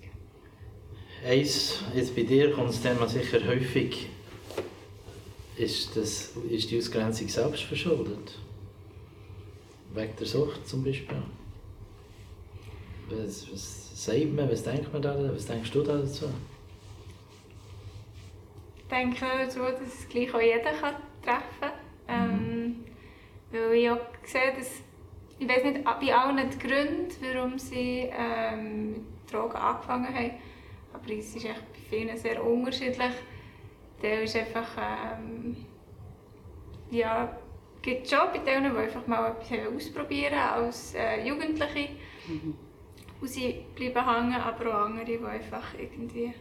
Eins, 1.25 1.79
jetzt 1.95 2.15
bei 2.15 2.21
dir 2.21 2.51
kommt 2.51 2.69
das 2.69 2.79
Thema 2.79 3.07
sicher 3.07 3.43
häufig, 3.47 4.09
ist, 5.57 5.97
das, 5.97 6.33
ist 6.49 6.69
die 6.69 6.77
Ausgrenzung 6.77 7.27
selbst 7.27 7.63
verschuldet? 7.63 8.37
Wegen 9.95 10.15
der 10.19 10.27
Sucht 10.27 10.67
zum 10.67 10.83
Beispiel? 10.83 11.17
Was, 13.09 13.51
was 13.51 14.05
sagt 14.05 14.35
man, 14.35 14.51
was 14.51 14.63
denkt 14.63 14.93
man 14.93 15.01
da, 15.01 15.33
was 15.33 15.47
denkst 15.47 15.71
du 15.71 15.81
dazu? 15.81 16.29
Ich 18.77 18.83
denke 18.87 19.25
dazu, 19.25 19.59
dass 19.61 19.81
es 19.81 20.07
gleich 20.07 20.31
auch 20.31 20.41
jeder 20.41 20.73
kann 20.73 20.95
treffen 21.23 21.43
kann. 21.59 21.71
Ähm, 22.07 22.83
weil 23.51 23.73
ich 23.73 23.89
auch 23.89 23.99
sehe, 24.23 24.53
dass 24.55 24.83
ich 25.41 25.50
weiß 25.50 25.63
nicht 25.63 25.83
bei 25.83 26.15
allen 26.15 26.50
die 26.51 26.60
Gründe, 26.60 27.15
warum 27.19 27.57
sie 27.57 28.07
ähm, 28.15 28.91
mit 28.91 29.01
Drogen 29.31 29.55
angefangen 29.55 30.13
haben, 30.13 30.33
aber 30.93 31.13
es 31.13 31.36
ist 31.36 31.45
echt 31.45 31.74
bei 31.74 31.79
vielen 31.89 32.15
sehr 32.15 32.45
unterschiedlich. 32.45 33.13
Der 34.03 34.21
ist 34.21 34.36
einfach, 34.36 34.67
ähm, 34.77 35.65
ja, 36.91 37.36
gibt 37.81 38.07
schon 38.07 38.19
bei 38.31 38.38
denen, 38.38 38.71
die 38.71 38.79
einfach 38.79 39.07
mal 39.07 39.31
etwas 39.31 39.75
ausprobieren 39.75 40.38
als 40.38 40.93
äh, 40.93 41.27
Jugendliche. 41.27 41.89
Mhm. 42.27 42.55
Und 43.19 43.27
sie 43.27 43.65
bleiben 43.75 44.05
hängen, 44.05 44.41
aber 44.41 44.69
auch 44.69 44.86
andere, 44.86 45.05
die 45.05 45.25
einfach 45.25 45.74
irgendwie 45.74 46.33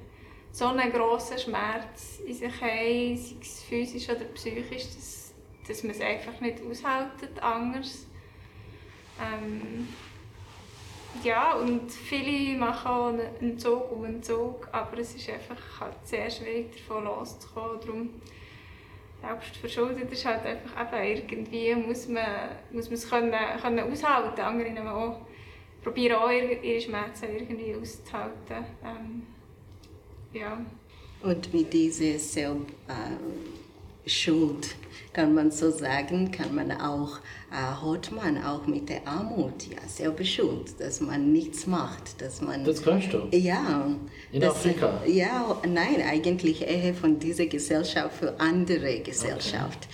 so 0.52 0.66
einen 0.66 0.92
grossen 0.92 1.38
Schmerz 1.38 2.20
in 2.26 2.34
sich 2.34 2.60
haben, 2.60 3.16
sei 3.16 3.38
es 3.40 3.62
physisch 3.62 4.10
oder 4.10 4.26
psychisch, 4.34 4.84
dass, 4.94 5.34
dass 5.66 5.84
man 5.84 5.92
es 5.92 6.02
einfach 6.02 6.38
nicht 6.42 6.60
aushält, 6.60 7.42
anders. 7.42 8.09
Ähm, 9.20 9.88
ja, 11.22 11.54
und 11.54 11.90
viele 11.90 12.56
machen 12.56 12.88
auch 12.88 13.12
einen 13.40 13.58
Zug 13.58 13.90
um 13.92 14.04
einen 14.04 14.22
Zug, 14.22 14.68
aber 14.72 14.98
es 14.98 15.14
ist 15.14 15.28
einfach 15.28 15.80
halt 15.80 15.96
sehr 16.04 16.30
schwierig, 16.30 16.70
davon 16.76 17.04
loszukommen. 17.04 17.80
Darum, 17.80 18.10
selbst 19.20 19.56
verschuldet 19.56 20.10
ist 20.10 20.24
halt 20.24 20.46
einfach 20.46 21.04
eben 21.04 21.28
irgendwie, 21.28 21.74
muss 21.74 22.08
man, 22.08 22.24
muss 22.72 22.86
man 22.86 22.94
es 22.94 23.08
können, 23.08 23.34
können 23.60 23.92
aushalten. 23.92 24.40
Andere 24.40 24.90
auch 24.90 25.20
probieren 25.82 26.16
auch 26.16 26.30
ihre 26.30 26.80
Schmerzen 26.80 27.26
irgendwie 27.36 27.74
auszuhalten. 27.74 28.64
Ähm, 28.84 29.26
ja. 30.32 30.58
Und 31.22 31.52
mit 31.52 31.72
dieser 31.72 32.18
Selbstschuld, 32.18 32.70
äh, 32.88 33.59
kann 35.12 35.34
man 35.34 35.50
so 35.50 35.70
sagen, 35.70 36.30
kann 36.30 36.54
man 36.54 36.70
auch, 36.72 37.18
äh, 37.50 37.56
hat 37.56 38.12
man 38.12 38.42
auch 38.42 38.66
mit 38.66 38.88
der 38.88 39.06
Armut, 39.06 39.66
ja, 39.68 39.78
Selbstschuld, 39.88 40.78
dass 40.78 41.00
man 41.00 41.32
nichts 41.32 41.66
macht, 41.66 42.20
dass 42.20 42.40
man... 42.40 42.64
Das 42.64 42.82
kannst 42.82 43.12
du? 43.12 43.26
Ja. 43.32 43.90
In 44.32 44.40
das, 44.40 44.50
Afrika? 44.50 45.02
Ja, 45.06 45.60
nein, 45.68 46.00
eigentlich 46.08 46.62
eher 46.62 46.94
von 46.94 47.18
dieser 47.18 47.46
Gesellschaft 47.46 48.16
für 48.16 48.38
andere 48.38 49.00
Gesellschaft. 49.00 49.88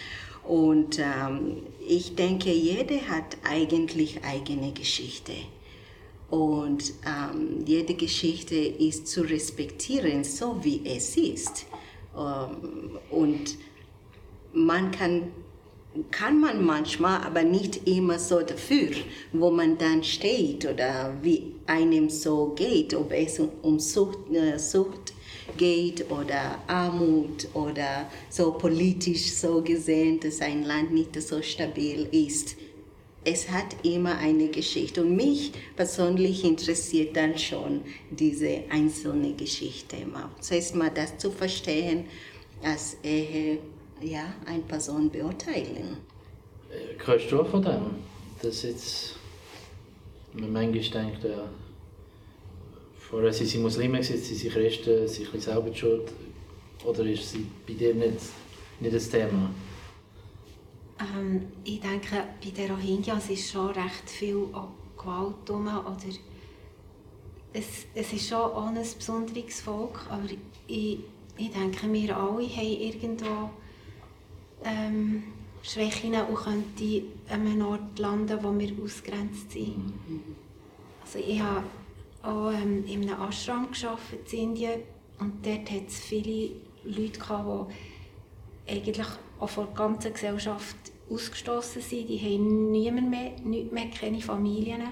Okay. 0.44 0.52
Und 0.52 0.98
ähm, 0.98 1.62
ich 1.88 2.14
denke, 2.14 2.52
jeder 2.52 3.00
hat 3.08 3.36
eigentlich 3.42 4.20
eigene 4.24 4.72
Geschichte. 4.72 5.32
Und 6.30 6.92
ähm, 7.06 7.64
jede 7.66 7.94
Geschichte 7.94 8.54
ist 8.54 9.06
zu 9.06 9.22
respektieren, 9.22 10.24
so 10.24 10.62
wie 10.62 10.82
es 10.84 11.16
ist. 11.16 11.66
Ähm, 12.16 12.98
und 13.10 13.56
man 14.56 14.90
kann, 14.90 15.30
kann 16.10 16.40
man 16.40 16.64
manchmal, 16.64 17.22
aber 17.22 17.42
nicht 17.42 17.86
immer 17.86 18.18
so 18.18 18.40
dafür, 18.40 18.90
wo 19.32 19.50
man 19.50 19.78
dann 19.78 20.02
steht 20.02 20.66
oder 20.66 21.14
wie 21.22 21.54
einem 21.66 22.10
so 22.10 22.52
geht, 22.56 22.94
ob 22.94 23.12
es 23.12 23.40
um 23.62 23.78
Sucht, 23.78 24.18
äh, 24.32 24.58
Sucht 24.58 25.12
geht 25.56 26.10
oder 26.10 26.58
Armut 26.66 27.48
oder 27.54 28.10
so 28.28 28.52
politisch 28.52 29.32
so 29.32 29.62
gesehen, 29.62 30.18
dass 30.20 30.40
ein 30.40 30.64
Land 30.64 30.92
nicht 30.92 31.20
so 31.20 31.40
stabil 31.42 32.08
ist 32.10 32.56
es 33.28 33.50
hat 33.50 33.84
immer 33.84 34.18
eine 34.18 34.48
Geschichte. 34.48 35.02
Und 35.02 35.16
mich 35.16 35.50
persönlich 35.74 36.44
interessiert 36.44 37.16
dann 37.16 37.36
schon 37.36 37.80
diese 38.08 38.62
einzelne 38.70 39.32
Geschichte. 39.32 39.96
Das 40.38 40.52
heißt 40.52 40.76
mal, 40.76 40.90
das 40.90 41.18
zu 41.18 41.32
verstehen, 41.32 42.04
als 42.62 42.96
Ehe 43.02 43.58
ja, 44.00 44.34
eine 44.44 44.62
Person 44.62 45.10
beurteilen. 45.10 45.96
Hörst 47.04 47.30
du 47.30 47.40
auch 47.40 47.48
von 47.48 47.62
dem? 47.62 47.96
Dass 48.42 48.62
jetzt 48.62 49.16
man 50.34 50.52
manchmal 50.52 51.04
denkt, 51.04 51.24
ja, 51.24 51.48
vorher 52.98 53.32
sind 53.32 53.46
sie 53.46 53.58
Muslime, 53.58 53.98
jetzt 53.98 54.08
sind 54.08 54.24
sie 54.24 54.48
Christen, 54.48 55.08
sind 55.08 55.28
sie 55.32 55.40
selber 55.40 55.70
die 55.70 55.78
schuld? 55.78 56.12
Oder 56.84 57.04
ist 57.04 57.30
sie 57.30 57.46
bei 57.66 57.72
dir 57.72 57.94
nicht, 57.94 58.18
nicht 58.80 58.94
das 58.94 59.08
Thema? 59.08 59.50
Ähm, 61.00 61.46
ich 61.64 61.80
denke, 61.80 62.24
bei 62.42 62.50
den 62.50 62.70
Rohingyas 62.72 63.30
ist 63.30 63.50
schon 63.50 63.70
recht 63.70 64.08
viel 64.08 64.46
Gewalt 64.96 65.50
rum, 65.50 65.66
oder 65.66 65.96
es, 67.52 67.86
es 67.94 68.12
ist 68.12 68.28
schon 68.28 68.38
auch 68.38 68.66
ein 68.66 68.74
besonderes 68.74 69.60
Volk, 69.60 70.06
aber 70.10 70.28
ich, 70.66 70.98
ich 71.38 71.50
denke, 71.50 71.92
wir 71.92 72.16
alle 72.16 72.48
haben 72.48 72.80
irgendwo 72.80 73.50
ähm, 74.64 75.22
Schwächen 75.62 76.14
und 76.14 76.36
könnten 76.36 77.02
an 77.28 77.46
einem 77.46 77.66
Ort 77.66 77.98
landen, 77.98 78.38
wo 78.42 78.56
wir 78.58 78.72
ausgrenzt 78.82 79.50
sind. 79.52 79.92
Also 81.02 81.18
ich 81.18 81.40
habe 81.40 81.64
auch 82.22 82.52
ähm, 82.52 82.84
in 82.86 83.08
einem 83.08 83.20
Ashram 83.20 83.68
gearbeitet 83.72 84.32
in 84.32 84.38
Indien 84.38 84.80
und 85.18 85.44
dort 85.44 85.70
hat 85.70 85.88
es 85.88 86.00
viele 86.00 86.50
Leute 86.84 87.18
gehabt, 87.18 87.70
die 88.66 88.72
eigentlich 88.72 89.06
auch 89.38 89.48
von 89.48 89.66
der 89.66 89.74
ganzen 89.74 90.12
Gesellschaft 90.12 90.76
ausgestoßen 91.10 91.82
sind. 91.82 92.08
Die 92.08 92.18
haben 92.18 92.70
niemand 92.70 93.10
mehr, 93.10 93.32
nichts 93.44 93.72
mehr, 93.72 93.90
keine 93.90 94.20
Familien. 94.20 94.82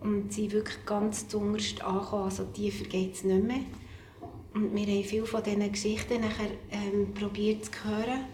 Und 0.00 0.32
sind 0.32 0.52
wirklich 0.52 0.84
ganz 0.84 1.26
zuunterst 1.26 1.82
angekommen, 1.82 2.24
also 2.24 2.44
tiefer 2.44 2.84
geht 2.84 3.14
es 3.14 3.24
nicht 3.24 3.42
mehr. 3.42 3.60
Und 4.54 4.74
wir 4.74 4.86
haben 4.86 5.04
viele 5.04 5.26
von 5.26 5.42
diesen 5.42 5.72
Geschichten 5.72 6.20
nachher 6.20 6.50
ähm, 6.70 7.12
probiert 7.14 7.64
zu 7.64 7.72
hören. 7.84 8.26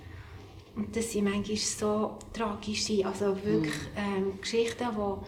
Und 0.75 0.97
das 0.97 1.13
sind 1.13 1.25
manchmal 1.25 1.57
so 1.57 2.19
tragische, 2.33 3.05
also 3.05 3.37
wirklich 3.45 3.75
ähm, 3.97 4.41
Geschichten, 4.41 4.87
wo, 4.97 5.19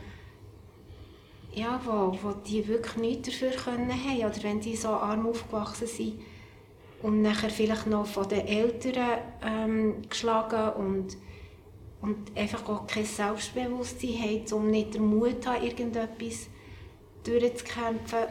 ja, 1.53 1.81
wo, 1.85 2.17
wo 2.23 2.33
die 2.33 2.67
wirklich 2.67 2.97
nichts 2.97 3.29
dafür 3.29 3.51
können 3.51 3.93
haben 3.93 4.19
Oder 4.19 4.43
wenn 4.43 4.61
die 4.61 4.77
so 4.77 4.89
arm 4.89 5.27
aufgewachsen 5.27 5.87
sind 5.87 6.21
und 7.03 7.21
nachher 7.21 7.51
vielleicht 7.51 7.87
noch 7.87 8.07
von 8.07 8.29
den 8.29 8.47
Eltern 8.47 9.19
ähm, 9.43 10.03
geschlagen 10.09 10.73
und 10.83 11.17
und 12.05 12.37
einfach 12.37 12.69
auch 12.69 12.87
kein 12.87 13.07
Selbstbewusstsein 13.07 14.21
haben, 14.21 14.53
um 14.53 14.71
nicht 14.71 14.93
den 14.93 15.07
Mut 15.07 15.47
haben, 15.47 15.65
irgendetwas 15.65 16.49
durchzukämpfen. 17.25 18.27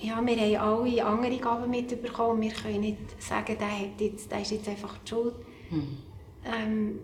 Ja, 0.00 0.20
wir 0.20 0.36
haben 0.36 0.56
alle 0.56 1.04
andere 1.04 1.38
Gaben 1.38 1.70
mitbekommen. 1.70 2.42
Wir 2.42 2.50
können 2.50 2.80
nicht 2.80 3.22
sagen, 3.22 3.56
der, 3.60 3.70
hat 3.70 4.00
jetzt, 4.00 4.28
der 4.28 4.40
ist 4.40 4.50
jetzt 4.50 4.68
einfach 4.68 4.98
die 4.98 5.08
Schuld, 5.08 5.36
ähm, 6.44 6.98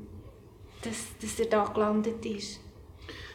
dass, 0.82 1.06
dass 1.20 1.40
er 1.40 1.46
da 1.46 1.64
gelandet 1.64 2.24
ist. 2.24 2.60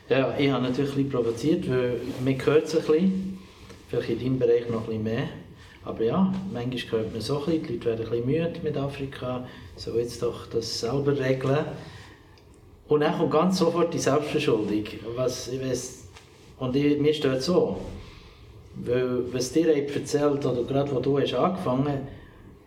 Ja, 0.09 0.37
ich 0.37 0.49
habe 0.51 0.63
natürlich 0.63 0.91
ein 0.91 0.95
bisschen 0.95 1.09
provoziert, 1.09 1.69
weil 1.69 1.99
man 2.23 2.45
hört 2.45 2.65
es 2.65 2.75
ein 2.75 2.81
bisschen, 2.81 3.39
vielleicht 3.89 4.09
in 4.09 4.19
deinem 4.19 4.39
Bereich 4.39 4.69
noch 4.69 4.81
ein 4.81 4.85
bisschen 4.85 5.03
mehr. 5.03 5.29
Aber 5.83 6.03
ja, 6.03 6.33
manchmal 6.51 7.01
hört 7.01 7.11
man 7.11 7.21
so 7.21 7.39
ein 7.39 7.45
bisschen, 7.45 7.63
die 7.63 7.73
Leute 7.73 7.85
werden 7.85 8.05
ein 8.05 8.11
bisschen 8.11 8.25
müde 8.25 8.59
mit 8.63 8.77
Afrika, 8.77 9.47
so 9.75 9.97
jetzt 9.97 10.21
doch 10.21 10.47
das 10.47 10.79
selber 10.79 11.17
regeln. 11.17 11.65
Und 12.87 13.01
dann 13.01 13.17
kommt 13.17 13.31
ganz 13.31 13.57
sofort 13.57 13.93
die 13.93 13.99
Selbstverschuldung. 13.99 14.83
Was, 15.15 15.47
ich 15.47 15.61
weiss, 15.61 16.07
und 16.59 16.75
ich, 16.75 16.99
mir 16.99 17.13
steht 17.13 17.41
so, 17.41 17.77
weil 18.75 19.33
was 19.33 19.51
dir 19.51 19.75
erzählt, 19.75 20.45
oder 20.45 20.63
gerade 20.63 20.91
wo 20.91 20.99
du 20.99 21.19
hast 21.19 21.33
angefangen 21.33 22.07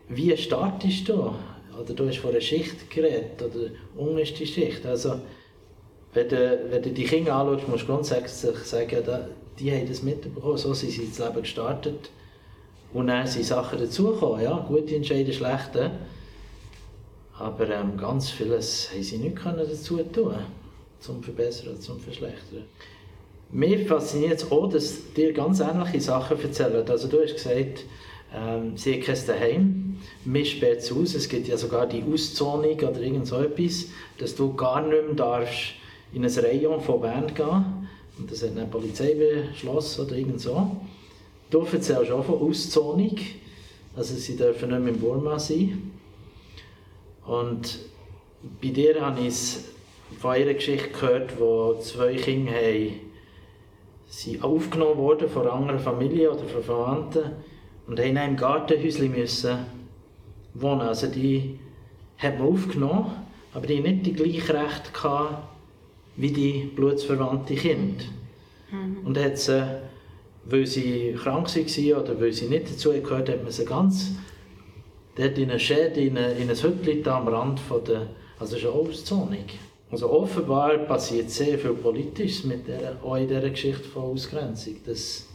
wie 0.09 0.37
startest 0.37 1.09
du? 1.09 1.35
Oder 1.79 1.95
du 1.95 2.09
hast 2.09 2.19
von 2.19 2.31
einer 2.31 2.41
Schicht 2.41 2.91
geredet, 2.91 3.41
oder 3.41 3.71
unterste 3.97 4.47
Schicht. 4.47 4.85
Also, 4.85 5.21
wenn 6.15 6.29
du, 6.29 6.61
wenn 6.71 6.83
du 6.83 6.91
die 6.91 7.05
Kinder 7.05 7.35
anschaust, 7.35 7.69
musst 7.69 7.83
du 7.85 7.87
grundsätzlich 7.87 8.57
sagen, 8.59 9.05
die 9.59 9.73
haben 9.73 9.89
das 9.89 10.03
mitbekommen, 10.03 10.57
so 10.57 10.75
sind 10.75 10.91
sie 10.91 11.03
ins 11.03 11.19
Leben 11.19 11.43
gestartet. 11.43 12.11
Und 12.93 13.09
dann 13.09 13.27
sind 13.27 13.45
Sachen 13.45 13.79
dazugekommen, 13.79 14.43
ja, 14.43 14.65
gute 14.67 14.97
Entscheidungen, 14.97 15.33
schlechte. 15.33 15.91
Aber 17.39 17.69
ähm, 17.69 17.97
ganz 17.97 18.31
vieles 18.31 18.91
haben 18.93 19.03
sie 19.03 19.19
nicht 19.19 19.37
können 19.37 19.59
dazu 19.59 19.99
tun, 19.99 20.35
zum 20.99 21.23
Verbessern, 21.23 21.81
zum 21.81 22.01
Verschlechtern. 22.01 22.65
Mir 23.51 23.87
fasziniert 23.87 24.43
es 24.43 24.51
auch, 24.51 24.69
dass 24.69 25.13
dir 25.15 25.33
ganz 25.33 25.61
ähnliche 25.61 26.01
Sachen 26.01 26.41
erzählen. 26.43 26.89
Also 26.89 27.09
du 27.09 27.23
hast 27.23 27.35
gesagt, 27.35 27.85
ähm, 28.35 28.77
sie 28.77 28.95
haben 28.95 29.03
kein 29.03 29.27
Daheim, 29.27 29.99
mir 30.25 30.45
sperrt 30.45 30.79
es 30.79 30.93
aus, 30.93 31.15
es 31.15 31.29
gibt 31.29 31.49
ja 31.49 31.57
sogar 31.57 31.87
die 31.87 32.03
Auszonung 32.03 32.79
oder 32.79 33.01
irgend 33.01 33.27
so 33.27 33.41
etwas, 33.41 33.87
dass 34.19 34.35
du 34.35 34.55
gar 34.55 34.83
nicht 34.83 35.07
mehr 35.07 35.15
darfst 35.15 35.75
in 36.13 36.25
ein 36.25 36.31
Rayon 36.31 36.81
von 36.81 37.01
Bern 37.01 37.33
gehen. 37.35 37.89
Und 38.19 38.31
das 38.31 38.43
hat 38.43 38.51
eine 38.51 38.67
Polizei 38.67 39.15
beschlossen 39.15 40.07
oder 40.07 40.17
irgend 40.17 40.41
so. 40.41 40.77
Du 41.51 41.61
erzählst 41.61 42.11
auch 42.11 42.25
von 42.25 42.41
Auszonung, 42.41 43.17
also 43.97 44.15
sie 44.15 44.37
dürfen 44.37 44.71
nicht 44.71 44.81
mehr 44.81 44.93
in 44.93 45.01
Burma 45.01 45.39
sein. 45.39 45.91
Und 47.27 47.79
bei 48.61 48.69
dir 48.69 49.01
habe 49.01 49.21
ich 49.21 49.59
von 50.19 50.33
einer 50.33 50.55
Geschichte 50.55 50.91
gehört, 50.91 51.39
wo 51.39 51.79
zwei 51.81 52.15
Kinder 52.15 52.53
haben, 52.53 53.01
sind 54.09 54.43
aufgenommen 54.43 54.97
wurden 54.97 55.29
von 55.29 55.47
anderen 55.47 55.81
Familien 55.81 56.31
oder 56.31 56.45
von 56.45 56.63
Verwandten 56.63 57.33
und 57.89 57.99
haben 57.99 58.09
in 58.09 58.19
einem 58.19 58.37
Gartenhäuschen 58.37 59.11
müssen 59.11 59.59
wohnen. 60.55 60.83
Also 60.83 61.09
die 61.09 61.59
hat 62.19 62.39
man 62.39 62.49
aufgenommen, 62.49 63.11
aber 63.55 63.67
die 63.67 63.81
nicht 63.81 64.07
die 64.07 64.13
gleichen 64.13 64.57
Rechte 64.57 64.93
gehabt 64.93 65.49
wie 66.17 66.31
die 66.31 66.71
blutsverwandten 66.75 67.57
Kinder. 67.57 68.05
Mhm. 68.71 69.07
Und 69.07 69.19
hat 69.19 69.39
sie, 69.39 69.65
weil 70.45 70.67
sie 70.67 71.17
krank 71.17 71.49
waren 71.55 72.03
oder 72.03 72.21
weil 72.21 72.33
sie 72.33 72.47
nicht 72.47 72.71
dazu 72.71 72.91
gehört, 72.91 73.29
hat 73.29 73.43
man 73.43 73.53
sie 73.53 73.65
ganz 73.65 74.13
dort 75.17 75.39
in 75.39 75.51
einer 75.51 75.59
Schäde, 75.59 76.01
in, 76.01 76.17
in 76.17 76.51
ein 76.51 76.57
Hütchen 76.57 77.09
am 77.09 77.29
Rand 77.29 77.61
von 77.61 77.85
der, 77.85 78.09
also 78.39 78.57
ist 78.57 78.65
eine 78.65 78.75
Auszonung. 78.75 79.45
Also 79.91 80.11
offenbar 80.11 80.77
passiert 80.79 81.31
sehr 81.31 81.59
viel 81.59 81.73
Politisches 81.73 82.45
mit 82.45 82.69
der, 82.69 82.97
auch 83.03 83.17
in 83.17 83.27
dieser 83.27 83.49
Geschichte 83.49 83.85
von 83.85 84.13
Ausgrenzung, 84.13 84.75
dass 84.85 85.27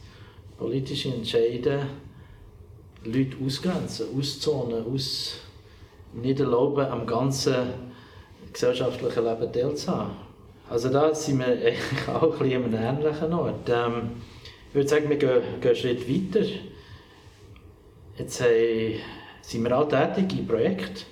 politische 0.58 1.10
Entscheide 1.10 1.88
Leute 3.06 3.36
ausgrenzen, 3.46 4.08
auszonen, 4.18 4.86
aus, 4.94 5.36
nicht 6.14 6.40
erlauben, 6.40 6.86
am 6.86 7.06
ganzen 7.06 7.56
gesellschaftlichen 8.52 9.24
Leben 9.24 9.52
teilzuhaben. 9.52 10.12
Also 10.70 10.90
da 10.90 11.14
sind 11.14 11.40
wir 11.40 11.46
eigentlich 11.48 12.08
auch 12.08 12.34
ein 12.34 12.40
bisschen 12.40 12.64
an 12.66 12.76
einem 12.76 12.98
ähnlichen 12.98 13.34
Ort. 13.34 13.70
Ähm, 13.70 14.12
ich 14.70 14.76
würde 14.76 14.90
sagen, 14.90 15.10
wir 15.10 15.18
gehen, 15.18 15.42
gehen 15.62 15.70
einen 15.70 15.76
Schritt 15.76 16.10
weiter. 16.10 16.46
Jetzt 18.18 18.42
haben 18.42 18.96
sind 19.42 19.64
wir 19.64 19.78
auch 19.78 19.88
tätig 19.88 20.40
in 20.40 20.48
Projekten 20.48 21.06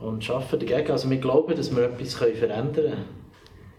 und 0.00 0.28
arbeiten 0.28 0.66
dagegen. 0.66 0.90
Also 0.90 1.08
wir 1.08 1.18
glauben, 1.18 1.56
dass 1.56 1.74
wir 1.74 1.84
etwas 1.84 2.14
verändern 2.14 2.74
können. 2.74 3.04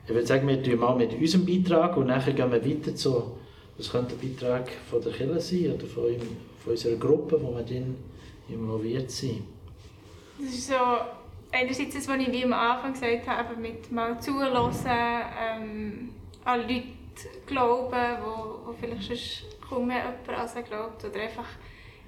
Ich 0.05 0.13
würde 0.13 0.25
sagen, 0.25 0.47
wir 0.47 0.61
tun 0.61 0.79
mal 0.79 0.95
mit 0.95 1.13
unserem 1.13 1.45
Beitrag 1.45 1.97
und 1.97 2.07
dann 2.07 2.23
gehen 2.23 2.51
wir 2.51 2.65
weiter 2.65 2.95
zu, 2.95 3.37
was 3.77 3.91
könnte 3.91 4.15
der 4.15 4.27
Beitrag 4.27 4.69
von 4.89 5.01
der 5.01 5.11
Kirche 5.11 5.39
sein 5.39 5.73
oder 5.73 5.85
von, 5.85 6.03
von 6.63 6.71
unserer 6.71 6.95
Gruppe, 6.95 7.39
wo 7.41 7.55
wir 7.55 7.63
drin 7.63 7.95
involviert 8.47 9.09
sind. 9.11 9.43
Das 10.39 10.53
ist 10.53 10.67
so 10.67 10.75
einerseits 11.51 11.95
das, 11.95 12.07
was 12.07 12.17
ich 12.17 12.31
wie 12.31 12.43
am 12.43 12.53
Anfang 12.53 12.93
gesagt 12.93 13.27
habe, 13.27 13.55
mit 13.55 13.91
mal 13.91 14.19
zulassen, 14.19 14.89
ähm, 14.89 16.09
an 16.43 16.61
Leute 16.61 16.87
glauben, 17.45 18.17
wo, 18.23 18.67
wo 18.67 18.73
vielleicht 18.73 19.03
sonst 19.03 19.45
kaum 19.69 19.87
mehr 19.87 20.03
jemand 20.25 20.41
an 20.41 20.47
sie 20.47 20.63
glaubt 20.63 21.03
oder 21.05 21.21
einfach 21.21 21.47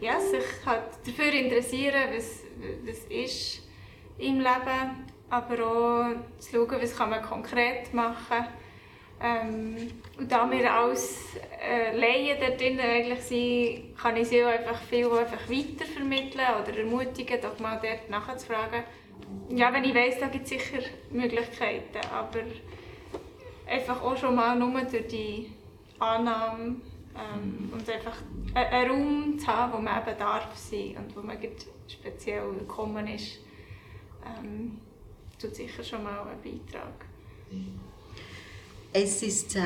ja, 0.01 0.19
sich 0.19 0.43
halt 0.65 0.83
dafür 1.05 1.31
interessieren, 1.31 2.09
was, 2.13 2.41
was 2.85 3.05
ist 3.05 3.61
im 4.17 4.37
Leben, 4.37 5.05
aber 5.29 5.65
auch 5.65 6.39
zu 6.39 6.51
schauen, 6.51 6.81
was 6.81 6.95
kann 6.95 7.09
man 7.09 7.21
konkret 7.21 7.93
machen 7.93 8.45
ähm, 9.25 9.75
und 10.19 10.31
da 10.31 10.49
wir 10.51 10.71
als 10.71 11.35
äh, 11.59 11.97
Laien 11.97 12.37
dort 12.39 12.61
drin 12.61 12.79
eigentlich 12.79 13.21
sind, 13.21 13.97
kann 13.97 14.15
ich 14.17 14.27
sie 14.27 14.43
auch 14.43 14.49
einfach 14.49 14.79
viel 14.83 15.05
einfach 15.07 15.49
weitervermitteln 15.49 16.45
oder 16.61 16.77
ermutigen, 16.77 17.41
doch 17.41 17.57
mal 17.59 17.81
dort 17.81 18.07
nachzufragen. 18.09 18.83
Ja, 19.49 19.73
wenn 19.73 19.83
ich 19.83 19.95
weiss, 19.95 20.19
da 20.19 20.27
gibt 20.27 20.43
es 20.43 20.49
sicher 20.49 20.79
Möglichkeiten, 21.09 21.97
aber 22.13 22.41
einfach 23.67 24.01
auch 24.03 24.15
schon 24.15 24.35
mal 24.35 24.55
nur 24.57 24.79
durch 24.81 25.07
die 25.07 25.51
Annahme 25.97 26.75
ähm, 27.15 27.71
und 27.73 27.89
einfach 27.89 28.17
einen 28.53 28.91
Raum 28.91 29.39
zu 29.39 29.47
haben, 29.47 29.73
wo 29.73 29.77
man 29.79 30.03
eben 30.03 30.19
darf 30.19 30.55
sein 30.55 30.97
und 30.97 31.15
wo 31.15 31.21
man 31.21 31.37
speziell 31.87 32.43
willkommen 32.59 33.07
ist, 33.07 33.39
ähm, 34.23 34.79
tut 35.41 35.55
sicher 35.55 35.83
schon 35.83 36.03
mal 36.03 36.19
einen 36.19 36.41
Beitrag. 36.41 37.05
Es 38.97 39.21
ist 39.23 39.57
äh, 39.57 39.59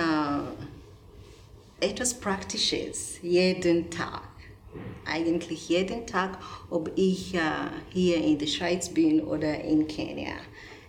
etwas 1.80 2.16
Praktisches, 2.16 3.20
jeden 3.22 3.88
Tag. 3.92 4.28
eigentlich 5.06 5.70
jeden 5.70 6.08
Tag, 6.08 6.40
ob 6.72 6.90
ich 6.96 7.36
äh, 7.36 7.40
hier 7.94 8.18
in 8.18 8.40
der 8.40 8.48
Schweiz 8.48 8.90
bin 8.90 9.22
oder 9.22 9.64
in 9.64 9.88
Kenia. 9.88 10.34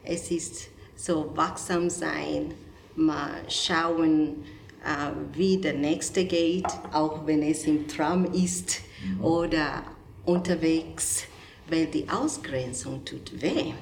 Es 0.05 0.31
ist 0.31 0.71
so 0.97 1.31
wachsam 1.35 1.91
sein, 1.91 2.55
mal 2.97 3.43
schauen, 3.51 4.43
äh, 4.87 5.37
wie 5.37 5.59
der 5.59 5.75
nächste 5.75 6.25
geht, 6.25 6.69
auch 6.95 7.27
wenn 7.27 7.43
es 7.43 7.67
im 7.67 7.87
Tram 7.89 8.25
ist 8.33 8.81
mhm. 9.05 9.23
oder 9.23 9.83
unterwegs, 10.25 11.25
weil 11.69 11.89
die 11.89 12.09
Ausgrenzung 12.09 13.05
tut 13.05 13.43
weh. 13.43 13.75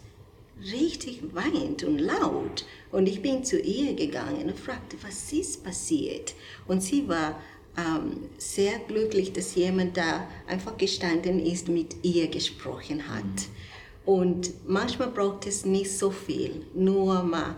richtig 0.72 1.22
weint 1.34 1.84
und 1.84 2.00
laut. 2.00 2.66
Und 2.92 3.08
ich 3.08 3.22
bin 3.22 3.44
zu 3.44 3.60
ihr 3.60 3.94
gegangen 3.96 4.48
und 4.48 4.60
fragte, 4.60 4.98
was 5.02 5.32
ist 5.32 5.64
passiert? 5.64 6.34
Und 6.68 6.82
sie 6.84 7.08
war 7.08 7.40
ähm, 7.78 8.30
sehr 8.38 8.80
glücklich, 8.80 9.34
dass 9.34 9.56
jemand 9.56 9.98
da 9.98 10.28
einfach 10.48 10.78
gestanden 10.78 11.44
ist, 11.44 11.70
mit 11.70 11.96
ihr 12.04 12.28
gesprochen 12.28 13.08
hat. 13.08 13.48
Und 14.06 14.52
manchmal 14.68 15.10
braucht 15.10 15.48
es 15.48 15.66
nicht 15.66 15.92
so 15.92 16.12
viel, 16.12 16.66
nur 16.74 17.24
mal 17.24 17.56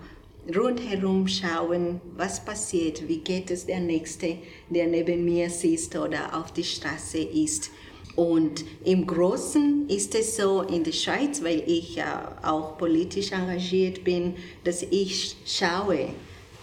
rundherum 0.55 1.27
schauen, 1.27 1.99
was 2.15 2.43
passiert, 2.43 3.07
wie 3.07 3.17
geht 3.17 3.49
es 3.49 3.65
der 3.65 3.79
Nächste, 3.79 4.37
der 4.69 4.87
neben 4.87 5.25
mir 5.25 5.49
sitzt 5.49 5.95
oder 5.95 6.37
auf 6.37 6.51
der 6.53 6.63
Straße 6.63 7.17
ist. 7.17 7.71
Und 8.15 8.63
im 8.85 9.07
Großen 9.07 9.89
ist 9.89 10.15
es 10.15 10.37
so 10.37 10.61
in 10.61 10.83
der 10.83 10.93
Schweiz, 10.93 11.43
weil 11.43 11.63
ich 11.65 11.95
ja 11.95 12.37
auch 12.43 12.77
politisch 12.77 13.31
engagiert 13.31 14.03
bin, 14.03 14.35
dass 14.63 14.83
ich 14.83 15.35
schaue, 15.45 16.09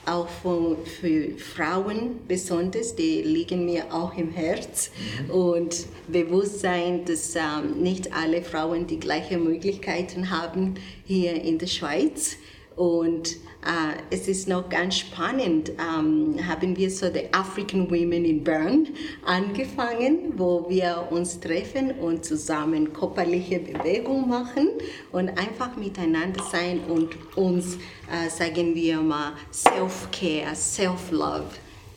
auch 0.07 0.29
für, 0.29 0.77
für 0.85 1.39
Frauen 1.39 2.21
besonders, 2.27 2.97
die 2.97 3.23
liegen 3.23 3.65
mir 3.65 3.93
auch 3.93 4.17
im 4.17 4.31
Herz. 4.31 4.91
Mhm. 5.27 5.31
Und 5.31 5.87
Bewusstsein, 6.09 7.05
dass 7.05 7.35
ähm, 7.37 7.83
nicht 7.83 8.13
alle 8.13 8.43
Frauen 8.43 8.87
die 8.87 8.99
gleichen 8.99 9.45
Möglichkeiten 9.45 10.31
haben 10.31 10.75
hier 11.05 11.35
in 11.43 11.59
der 11.59 11.69
Schweiz. 11.69 12.37
Und 12.83 13.37
Uh, 13.65 13.95
es 14.11 14.27
ist 14.27 14.49
noch 14.49 14.69
ganz 14.69 14.99
spannend, 14.99 15.71
ähm, 15.79 16.37
haben 16.49 16.77
wir 16.77 16.91
so 16.91 17.09
die 17.11 17.33
African 17.33 17.89
Women 17.89 18.25
in 18.25 18.43
Bern 18.43 18.89
angefangen, 19.25 20.33
wo 20.37 20.69
wir 20.69 21.07
uns 21.11 21.39
treffen 21.39 21.93
und 21.93 22.25
zusammen 22.25 22.93
körperliche 22.93 23.61
Bewegung 23.61 24.29
machen 24.29 24.71
und 25.13 25.29
einfach 25.39 25.77
miteinander 25.77 26.43
sein 26.51 26.81
und 26.89 27.11
uns, 27.37 27.77
uh, 27.77 28.29
sagen 28.29 28.75
wir 28.75 29.01
mal, 29.01 29.35
Self-Care, 29.53 30.57
Self-Love 30.57 31.51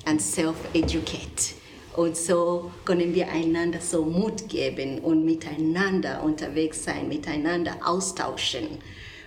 und 0.07 0.21
Self-Educate. 0.21 1.55
Und 1.95 2.15
so 2.15 2.69
können 2.85 3.15
wir 3.15 3.27
einander 3.29 3.81
so 3.81 4.05
Mut 4.05 4.47
geben 4.49 4.99
und 4.99 5.25
miteinander 5.25 6.21
unterwegs 6.21 6.83
sein, 6.83 7.07
miteinander 7.07 7.75
austauschen. 7.83 8.67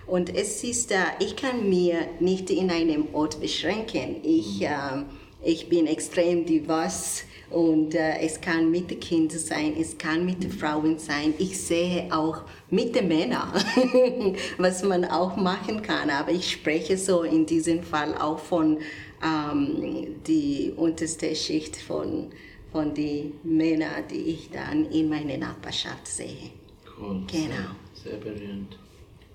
Und 0.09 0.35
es 0.35 0.65
ist, 0.65 0.91
äh, 0.91 0.97
ich 1.21 1.37
kann 1.37 1.69
mir 1.69 2.09
nicht 2.19 2.51
in 2.51 2.71
einem 2.71 3.09
Ort 3.13 3.41
beschränken. 3.41 4.17
Ich, 4.23 4.63
äh, 4.63 5.03
ich 5.45 5.69
bin 5.69 5.87
extrem 5.87 6.47
divers 6.47 7.25
und 7.51 7.95
äh, 7.95 8.19
es 8.21 8.41
kann 8.41 8.71
mit 8.71 8.91
den 8.91 9.01
Kindern 9.01 9.39
sein, 9.39 9.75
es 9.79 9.99
kann 9.99 10.25
mit 10.25 10.43
den 10.43 10.51
Frauen 10.51 10.99
sein. 10.99 11.35
Ich 11.39 11.61
sehe 11.61 12.09
auch 12.11 12.43
mit 12.71 12.95
den 12.95 13.09
Männern, 13.09 13.53
was 14.59 14.83
man 14.83 15.05
auch 15.05 15.37
machen 15.37 15.83
kann. 15.83 16.09
Aber 16.09 16.31
ich 16.31 16.53
spreche 16.53 16.97
so 16.97 17.23
in 17.23 17.45
diesem 17.45 17.83
Fall 17.83 18.15
auch 18.17 18.39
von 18.39 18.79
ähm, 19.23 20.17
die 20.27 20.73
unterste 20.75 21.37
Schicht 21.37 21.77
von, 21.77 22.29
von 22.73 22.95
den 22.95 23.35
Männern, 23.43 24.05
die 24.11 24.23
ich 24.31 24.51
dann 24.51 24.91
in 24.91 25.11
meiner 25.11 25.37
Nachbarschaft 25.37 26.07
sehe. 26.07 26.51
Cool. 26.99 27.23
Genau. 27.31 27.75
Sehr, 27.93 28.13
sehr 28.13 28.17
berührend. 28.21 28.79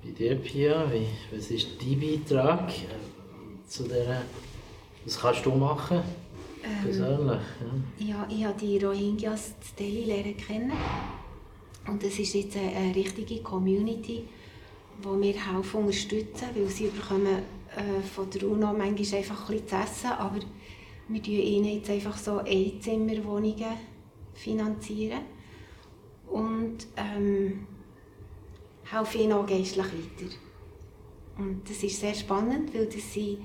Bei 0.03 0.11
dir, 0.11 0.35
Pia, 0.35 0.91
wie, 0.91 1.07
was 1.33 1.49
ist 1.49 1.81
dein 1.81 1.97
Beitrag 1.97 2.67
äh, 2.69 3.67
zu 3.69 3.83
dieser, 3.83 4.21
was 5.05 5.17
kannst 5.17 5.45
du 5.45 5.51
machen, 5.51 6.01
ähm, 6.61 6.83
persönlich? 6.83 7.39
Ja. 7.99 8.05
ja, 8.05 8.27
ich 8.29 8.43
habe 8.43 8.59
die 8.59 8.79
Rohingyas 8.79 9.53
in 9.61 9.75
Delhi 9.79 10.03
lernen 10.03 10.35
kennen 10.35 10.73
und 11.87 12.03
es 12.03 12.19
ist 12.19 12.33
jetzt 12.33 12.57
eine, 12.57 12.75
eine 12.75 12.93
richtige 12.93 13.41
Community, 13.41 14.25
die 14.99 15.21
wir 15.21 15.33
helfen 15.33 15.85
unterstützen, 15.85 16.47
weil 16.53 16.67
sie 16.67 16.87
bekommen 16.87 17.39
äh, 17.73 18.01
von 18.13 18.29
der 18.29 18.43
UNO 18.45 18.73
manchmal 18.73 19.19
einfach 19.19 19.49
ein 19.49 19.55
bisschen 19.55 19.67
zu 19.69 19.75
essen, 19.75 20.11
aber 20.17 20.39
wir 21.07 21.21
finanzieren 21.21 21.43
ihnen 21.43 21.75
jetzt 21.75 21.89
einfach 21.89 22.17
so 22.17 22.39
Einzimmerwohnungen 22.39 23.77
finanzieren 24.33 25.21
und 26.27 26.87
ähm, 26.97 27.67
helfe 28.93 29.17
ihnen 29.19 29.33
auch 29.33 29.45
geistlich 29.45 29.85
weiter. 29.85 30.35
Und 31.37 31.67
das 31.67 31.83
ist 31.83 31.99
sehr 31.99 32.13
spannend, 32.13 32.73
weil 32.73 32.85
das 32.85 33.13
sind 33.13 33.39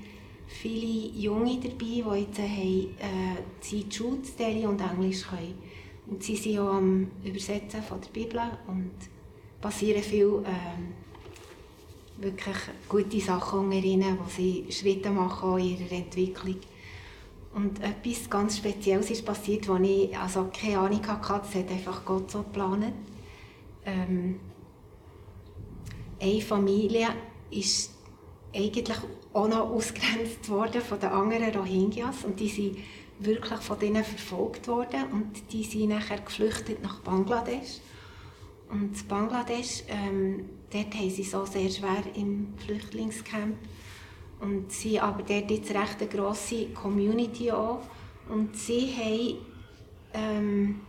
viele 0.47 1.11
Junge 1.13 1.59
dabei, 1.59 1.75
die 1.77 2.21
jetzt 2.21 2.39
haben, 2.39 2.95
äh, 2.99 3.37
die 3.69 3.85
Schulstelle 3.89 4.67
und 4.67 4.81
Englisch 4.81 5.27
können. 5.27 5.55
Und 6.07 6.23
sie 6.23 6.35
sind 6.35 6.59
auch 6.59 6.73
am 6.75 7.11
Übersetzen 7.23 7.83
von 7.83 8.01
der 8.01 8.09
Bibel 8.09 8.41
und 8.67 8.91
passieren 9.61 10.01
viel 10.01 10.43
äh, 10.45 12.23
wirklich 12.23 12.57
gute 12.87 13.19
Sachen 13.19 13.59
unter 13.59 13.77
ihnen, 13.77 14.17
wo 14.19 14.29
sie 14.29 14.65
Schritte 14.69 15.11
machen 15.11 15.59
in 15.59 15.79
ihrer 15.79 15.91
Entwicklung. 15.91 16.57
Und 17.53 17.81
etwas 17.81 18.29
ganz 18.29 18.57
Spezielles 18.57 19.09
ist 19.09 19.25
passiert, 19.25 19.67
wo 19.67 19.75
ich 19.77 20.15
also 20.17 20.49
keine 20.53 20.79
Ahnung 20.79 21.05
hatte, 21.07 21.41
das 21.45 21.55
hat 21.55 21.71
einfach 21.71 22.05
Gott 22.05 22.29
so 22.29 22.39
geplant. 22.39 22.93
Ähm, 23.85 24.39
eine 26.19 26.41
Familie 26.41 27.07
ist 27.51 27.91
eigentlich 28.53 28.97
auch 29.33 29.47
noch 29.47 29.69
ausgegrenzt 29.69 30.49
worden 30.49 30.81
von 30.81 30.99
den 30.99 31.09
anderen 31.09 31.55
Rohingyas 31.55 32.23
und 32.23 32.39
die 32.39 32.49
sind 32.49 32.77
wirklich 33.19 33.59
von 33.59 33.79
denen 33.79 34.03
verfolgt 34.03 34.67
worden 34.67 35.03
und 35.11 35.51
die 35.51 35.63
sind 35.63 35.89
nachher 35.89 36.19
geflüchtet 36.19 36.81
nach 36.81 36.99
Bangladesch. 37.01 37.79
Und 38.69 39.07
Bangladesch, 39.07 39.83
ähm, 39.87 40.49
dort 40.71 40.93
haben 40.93 41.09
sie 41.09 41.23
so 41.23 41.45
sehr 41.45 41.69
schwer 41.69 42.03
im 42.15 42.53
Flüchtlingscamp 42.57 43.57
und 44.39 44.71
sie 44.71 44.99
aber 44.99 45.23
dort 45.23 45.51
jetzt 45.51 45.71
recht 45.71 45.99
eine 45.99 46.09
grosse 46.09 46.67
Community 46.67 47.51
auch 47.51 47.81
und 48.29 48.55
sie 48.55 48.93
haben 48.95 49.37
ähm, 50.13 50.81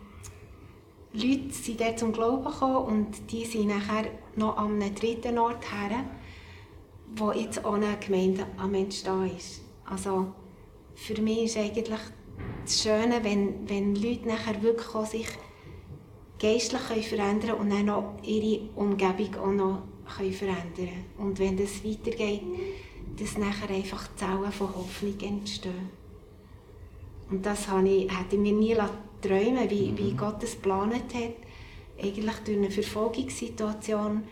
Leute 1.13 1.53
sind 1.53 1.81
dort 1.81 1.99
zum 1.99 2.13
Glauben 2.13 2.45
gekommen 2.45 2.77
und 2.77 3.33
die 3.33 3.45
sind 3.45 3.67
nachher 3.67 4.07
noch 4.37 4.57
an 4.57 4.81
einem 4.81 4.95
dritten 4.95 5.39
Ort 5.39 5.65
her, 5.73 6.05
wo 7.17 7.33
jetzt 7.33 7.65
eine 7.65 7.97
Gemeinde 7.99 8.47
am 8.57 8.75
Entstehen 8.75 9.37
ist. 9.37 9.63
Also 9.85 10.33
für 10.95 11.21
mich 11.21 11.45
ist 11.45 11.57
eigentlich 11.57 12.01
das 12.65 12.83
Schöne, 12.83 13.23
wenn, 13.23 13.69
wenn 13.69 13.95
Leute 13.95 14.29
nachher 14.29 14.63
wirklich 14.63 14.95
auch 14.95 15.07
sich 15.07 15.27
geistlich 16.39 16.81
können 16.89 17.03
verändern 17.03 17.51
können 17.51 17.61
und 17.61 17.71
dann 17.71 17.91
auch 17.91 18.15
ihre 18.23 18.63
Umgebung 18.77 19.35
auch 19.37 19.53
noch 19.53 19.83
können 20.17 20.33
verändern 20.33 20.65
können. 20.77 21.05
Und 21.19 21.39
wenn 21.39 21.57
das 21.57 21.85
weitergeht, 21.85 22.43
dass 23.19 23.37
nachher 23.37 23.75
einfach 23.75 24.09
Zellen 24.17 24.53
von 24.53 24.75
Hoffnung 24.75 25.19
entstehen. 25.21 25.91
Und 27.31 27.45
das 27.45 27.69
habe 27.69 27.89
ich, 27.89 28.11
hätte 28.11 28.37
ich 28.37 28.39
mir 28.39 28.53
nie 28.53 28.77
träumen 29.21 29.69
wie, 29.69 29.91
mhm. 29.91 29.99
wie 29.99 30.13
Gott 30.13 30.43
es 30.43 30.53
geplant 30.53 31.15
hat 31.15 31.50
eigentlich 32.03 32.37
durch 32.45 32.57
eine 32.57 32.71
Verfolgungssituation 32.71 34.23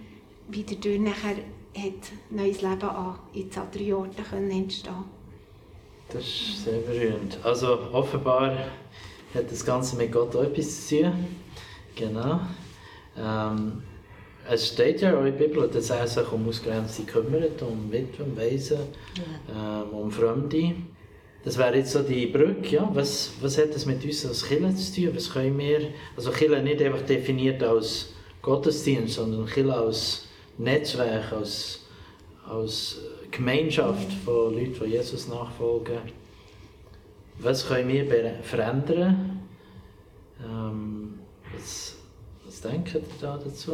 wieder 0.48 0.74
durch 0.76 0.98
nachher 0.98 1.36
hat 1.76 2.12
neues 2.30 2.62
Leben 2.62 2.82
an 2.82 3.18
in 3.34 3.50
Zadrioten 3.50 4.50
entstehen 4.50 5.04
Das 6.08 6.22
ist 6.22 6.64
sehr 6.64 6.80
berührend. 6.80 7.38
Also 7.44 7.78
offenbar 7.92 8.56
hat 9.34 9.50
das 9.50 9.64
Ganze 9.64 9.96
mit 9.96 10.12
Gott 10.12 10.34
auch 10.34 10.42
etwas 10.42 10.88
zu 10.88 11.02
tun. 11.02 11.12
Genau. 11.94 12.40
Ähm, 13.16 13.82
es 14.50 14.68
steht 14.68 15.02
ja 15.02 15.14
auch 15.14 15.24
in 15.24 15.36
der 15.36 15.46
Bibel, 15.46 15.68
dass 15.68 15.90
er 15.90 16.06
sich 16.06 16.32
um 16.32 16.48
Ausgrenzte 16.48 17.02
kümmert, 17.02 17.60
um 17.62 17.92
Witwen, 17.92 18.36
Waisen, 18.36 18.78
ja. 19.16 19.82
ähm, 19.82 19.90
um 19.90 20.10
Fremde. 20.10 20.74
Das 21.44 21.56
wäre 21.56 21.76
jetzt 21.76 21.92
so 21.92 22.02
die 22.02 22.26
Brücke, 22.26 22.76
ja. 22.76 22.90
Was, 22.92 23.32
was 23.40 23.58
hat 23.58 23.74
das 23.74 23.86
mit 23.86 24.04
uns 24.04 24.26
als 24.26 24.44
Kirche 24.44 24.74
zu 24.74 24.94
tun? 24.94 25.16
Was 25.16 25.32
können 25.32 25.58
wir, 25.58 25.92
also 26.16 26.30
Kirche 26.30 26.62
nicht 26.62 26.82
einfach 26.82 27.02
definiert 27.02 27.62
als 27.62 28.12
Gottesdienst, 28.42 29.14
sondern 29.14 29.46
Kirche 29.46 29.74
als 29.74 30.26
Netzwerk, 30.58 31.32
als, 31.32 31.84
als 32.48 32.98
Gemeinschaft 33.30 34.12
von 34.24 34.54
Leuten, 34.54 34.84
die 34.84 34.90
Jesus 34.90 35.28
nachfolgen. 35.28 35.98
Was 37.38 37.66
können 37.66 37.88
wir 37.88 38.40
verändern? 38.42 39.40
Ähm, 40.44 41.20
was, 41.54 41.96
was 42.44 42.60
denken 42.60 42.96
ihr 42.96 43.02
da 43.20 43.38
dazu? 43.38 43.72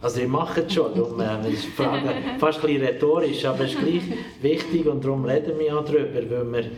Also 0.00 0.20
ihr 0.20 0.28
macht 0.28 0.58
es 0.58 0.74
schon, 0.74 0.94
darum 0.94 1.20
äh, 1.20 1.50
ist 1.50 1.66
Frage 1.66 2.10
fast 2.38 2.62
ein 2.64 2.76
rhetorisch, 2.76 3.44
aber 3.44 3.64
es 3.64 3.72
ist 3.72 3.80
gleich 3.80 4.02
wichtig 4.42 4.86
und 4.86 5.04
darum 5.04 5.24
reden 5.24 5.58
wir 5.58 5.78
auch 5.78 5.84
darüber, 5.84 6.30
weil 6.30 6.52
wir, 6.52 6.70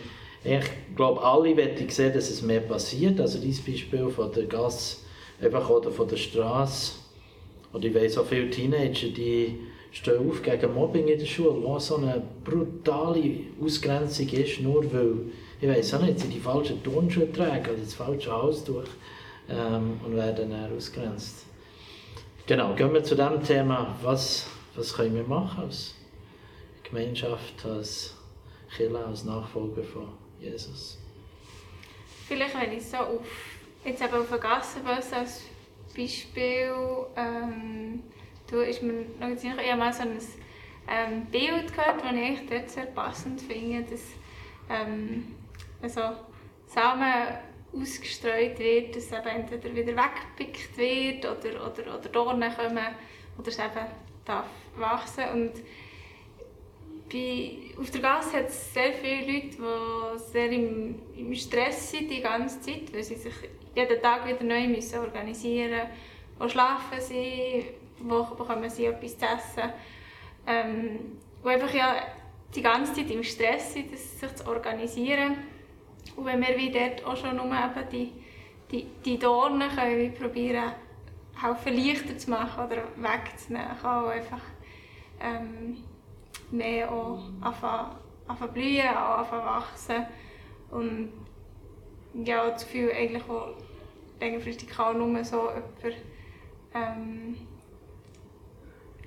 ich 0.43 0.95
glaube, 0.95 1.21
alle 1.21 1.55
wollen 1.57 1.89
sehen, 1.89 2.13
dass 2.13 2.29
es 2.29 2.41
mehr 2.41 2.61
passiert. 2.61 3.19
Also 3.19 3.39
dieses 3.39 3.63
Beispiel 3.63 4.09
von 4.09 4.31
der 4.31 4.45
Gas 4.45 5.03
oder 5.41 5.91
von 5.91 6.07
der 6.07 6.15
Straße. 6.17 6.93
Oder 7.73 7.85
ich 7.85 7.95
weiss 7.95 8.17
auch 8.17 8.25
viele 8.25 8.49
Teenager, 8.49 9.09
die 9.09 9.59
stehen 9.91 10.29
auf 10.29 10.41
gegen 10.41 10.73
Mobbing 10.73 11.07
in 11.07 11.19
der 11.19 11.25
Schule, 11.25 11.61
was 11.63 11.87
so 11.87 11.97
eine 11.97 12.21
brutale 12.43 13.41
Ausgrenzung 13.61 14.29
ist, 14.29 14.61
nur 14.61 14.91
weil, 14.93 15.15
ich 15.61 15.67
weiß 15.67 15.95
auch 15.95 16.01
nicht, 16.01 16.19
sie 16.19 16.29
die 16.29 16.39
falschen 16.39 16.81
Turnschuhe 16.83 17.31
tragen 17.31 17.65
oder 17.65 17.79
das 17.79 17.93
falsche 17.93 18.31
Halstuch 18.31 18.83
ähm, 19.49 19.99
und 20.05 20.15
werden 20.15 20.51
dann 20.51 20.75
ausgrenzt. 20.75 21.48
Genau, 22.49 22.73
gehen 22.73 22.91
wir 22.91 23.03
zu 23.03 23.13
dem 23.13 23.43
Thema, 23.43 23.95
was, 24.01 24.47
was 24.73 24.95
können 24.95 25.13
wir 25.13 25.23
machen 25.23 25.65
als 25.65 25.93
Gemeinschaft, 26.81 27.63
als 27.63 28.15
Kirche, 28.75 29.05
als 29.05 29.23
Nachfolger 29.23 29.83
von 29.83 30.07
Jesus? 30.39 30.97
Vielleicht, 32.27 32.59
wenn 32.59 32.71
ich 32.71 32.83
so 32.87 32.97
auf, 32.97 33.21
jetzt 33.85 34.01
eben 34.01 34.15
auf 34.15 34.39
Gassenbus 34.39 35.13
als 35.13 35.43
Beispiel 35.95 36.73
ähm, 37.15 38.01
Du, 38.49 38.61
ist 38.61 38.81
mir 38.81 39.05
noch 39.19 39.37
sicher, 39.37 39.61
ich 39.61 39.69
habe 39.69 39.77
mal 39.77 39.93
so 39.93 40.01
ein 40.01 40.17
ähm, 40.87 41.25
Bild 41.27 41.71
gehört, 41.71 42.01
das 42.01 42.13
ich 42.15 42.49
dort 42.49 42.69
sehr 42.71 42.85
passend 42.87 43.41
finde, 43.41 43.83
dass 43.83 44.01
ähm, 44.71 45.35
also 45.83 46.01
Samen 46.65 47.13
ausgestreut 47.73 48.57
wird, 48.59 48.95
dass 48.95 49.05
es 49.05 49.11
eben 49.11 49.27
entweder 49.27 49.75
wieder 49.75 49.93
weggepickt 49.95 50.77
wird 50.77 51.25
oder, 51.25 51.67
oder, 51.67 51.97
oder 51.97 52.09
Dornen 52.09 52.53
kommen 52.55 52.87
oder 53.37 53.47
es 53.47 53.59
eben 53.59 53.85
darf 54.25 54.47
wachsen 54.75 55.23
und 55.33 55.51
bei, 57.11 57.57
auf 57.79 57.89
der 57.89 58.01
Gasse 58.01 58.37
hat 58.37 58.49
es 58.49 58.73
sehr 58.73 58.93
viele 58.93 59.33
Leute, 59.33 59.57
die 59.57 60.31
sehr 60.31 60.51
im, 60.51 60.95
im 61.17 61.35
Stress 61.35 61.91
sind 61.91 62.09
die 62.09 62.21
ganze 62.21 62.61
Zeit, 62.61 62.93
weil 62.93 63.03
sie 63.03 63.15
sich 63.15 63.33
jeden 63.75 64.01
Tag 64.01 64.27
wieder 64.27 64.43
neu 64.43 64.67
müssen 64.67 64.99
organisieren 64.99 65.71
müssen, 65.71 65.89
wo 66.37 66.47
schlafen 66.47 67.01
sie, 67.01 67.65
wo 67.99 68.23
bekommen 68.23 68.69
sie 68.69 68.85
etwas 68.85 69.17
zu 69.17 69.25
essen. 69.25 69.73
Ähm, 70.47 71.17
wo 71.41 71.49
einfach 71.49 71.73
ja 71.73 71.95
die 72.55 72.61
ganze 72.61 72.93
Zeit 72.93 73.11
im 73.11 73.23
Stress 73.23 73.73
sind, 73.73 73.97
sich 73.97 74.35
zu 74.35 74.47
organisieren. 74.47 75.37
Und 76.19 76.25
wenn 76.25 76.41
wir 76.41 76.57
wie 76.57 76.69
dort 76.69 77.05
auch 77.05 77.15
schon 77.15 77.37
nur 77.37 77.45
eben 77.45 77.89
die, 77.93 78.11
die, 78.71 78.85
die 79.05 79.17
Dornen 79.17 79.69
können 79.69 80.13
probieren, 80.13 80.73
helfen 81.41 81.77
leichter 81.77 82.17
zu 82.17 82.29
machen 82.29 82.65
oder 82.65 82.83
wegzunehmen, 82.97 83.79
kann 83.81 84.03
auch 84.03 84.09
einfach 84.09 84.41
ähm, 85.21 85.77
mehr 86.51 86.91
auch 86.91 87.21
anfangen, 87.39 87.95
anfangen 88.27 88.51
blühen, 88.51 88.89
auch 88.89 89.19
anfangen 89.19 89.45
wachsen. 89.45 90.05
Und 90.71 91.13
ja, 92.25 92.49
das 92.49 92.65
Gefühl 92.65 92.91
eigentlich 92.91 93.23
auch 93.29 93.53
längerfristig 94.19 94.67
kann 94.67 94.97
nur 94.97 95.23
so 95.23 95.47
jemand 95.51 96.01
ähm, 96.73 97.37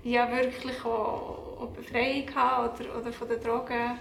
ja, 0.02 0.32
wirklich 0.32 0.82
auch, 0.82 1.60
auch 1.60 1.68
Befreiung 1.76 2.34
haben 2.34 2.70
oder, 2.70 2.98
oder 2.98 3.12
von 3.12 3.28
den 3.28 3.42
Drogen 3.42 3.98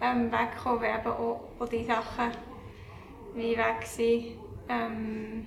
ähm, 0.00 0.32
wegkommen, 0.32 0.80
wenn 0.80 0.98
eben 0.98 1.06
auch, 1.06 1.40
auch 1.60 1.68
die 1.68 1.84
Sachen 1.84 2.47
wie 3.38 3.56
weg 3.56 3.84
sind. 3.84 4.38
Ähm, 4.68 5.46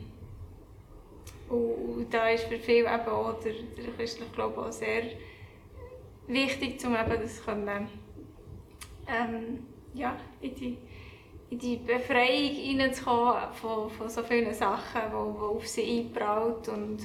und, 1.49 2.07
da 2.09 2.29
ist 2.29 2.45
für 2.45 2.57
viele 2.57 2.93
eben 2.93 3.07
auch 3.07 3.39
der, 3.41 3.53
der 3.53 3.93
christliche 3.93 4.31
Glaube 4.31 4.65
auch 4.65 4.71
sehr 4.71 5.03
wichtig, 6.27 6.83
um 6.85 6.95
eben 6.95 7.21
das 7.21 7.43
können, 7.43 7.87
ähm, 9.07 9.65
ja, 9.93 10.15
in 10.39 10.55
die, 10.55 10.77
in 11.49 11.59
die 11.59 11.77
Befreiung 11.77 12.55
hineinzukommen 12.55 13.53
von, 13.53 13.89
von 13.89 14.09
so 14.09 14.23
vielen 14.23 14.53
Sachen, 14.53 15.01
die, 15.09 15.15
auf 15.15 15.67
sie 15.67 15.99
einprallt 15.99 16.69
und, 16.69 16.99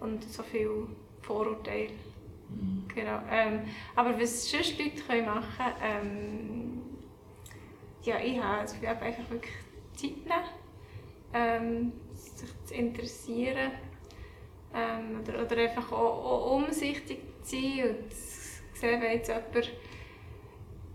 und 0.00 0.24
so 0.24 0.42
viele 0.42 0.88
Vorurteile. 1.22 1.90
Genau. 2.94 3.20
Ähm, 3.30 3.60
aber 3.94 4.18
was 4.20 4.50
sonst 4.50 4.78
Leute 4.78 5.02
können 5.02 5.26
machen 5.26 5.44
können, 5.56 5.76
ähm, 5.82 6.82
ja, 8.02 8.16
ich 8.20 8.40
habe 8.40 9.04
einfach 9.04 9.30
wirklich 9.30 9.52
Zeit 9.98 10.52
nehmen, 11.32 11.92
sich 12.14 12.64
zu 12.64 12.74
interessieren 12.74 13.72
ähm, 14.74 15.20
oder, 15.20 15.44
oder 15.44 15.56
einfach 15.56 15.92
auch, 15.92 16.24
auch 16.24 16.56
umsichtig 16.56 17.20
zu 17.42 17.56
sein 17.56 17.96
und 17.96 18.12
zu 18.12 18.80
sehen, 18.80 19.00
wenn 19.00 19.12
jetzt 19.12 19.28
jemand, 19.28 19.72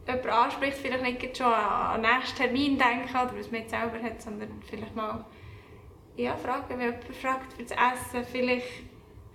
jemand 0.08 0.28
anspricht, 0.28 0.78
vielleicht 0.78 1.04
nicht 1.04 1.38
schon 1.38 1.48
an 1.48 2.02
den 2.02 2.12
nächsten 2.12 2.38
Termin 2.38 2.78
denken 2.78 3.10
oder 3.10 3.38
was 3.38 3.52
man 3.52 3.62
jetzt 3.62 3.72
selber 3.72 4.02
hat, 4.02 4.22
sondern 4.22 4.62
vielleicht 4.68 4.96
mal 4.96 5.26
ja, 6.16 6.36
fragen, 6.38 6.66
wenn 6.70 6.80
jemand 6.82 7.04
fragt 7.16 7.54
für 7.54 7.64
das 7.64 7.72
Essen, 7.72 8.26
vielleicht 8.32 8.84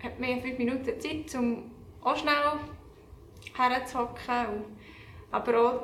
hat 0.02 0.18
man 0.20 0.40
fünf 0.40 0.58
Minuten 0.58 1.00
Zeit, 1.00 1.34
um 1.34 1.70
auch 2.02 2.16
schnell 2.16 2.34
herzuhocken, 3.54 4.64
aber 5.30 5.60
auch 5.60 5.82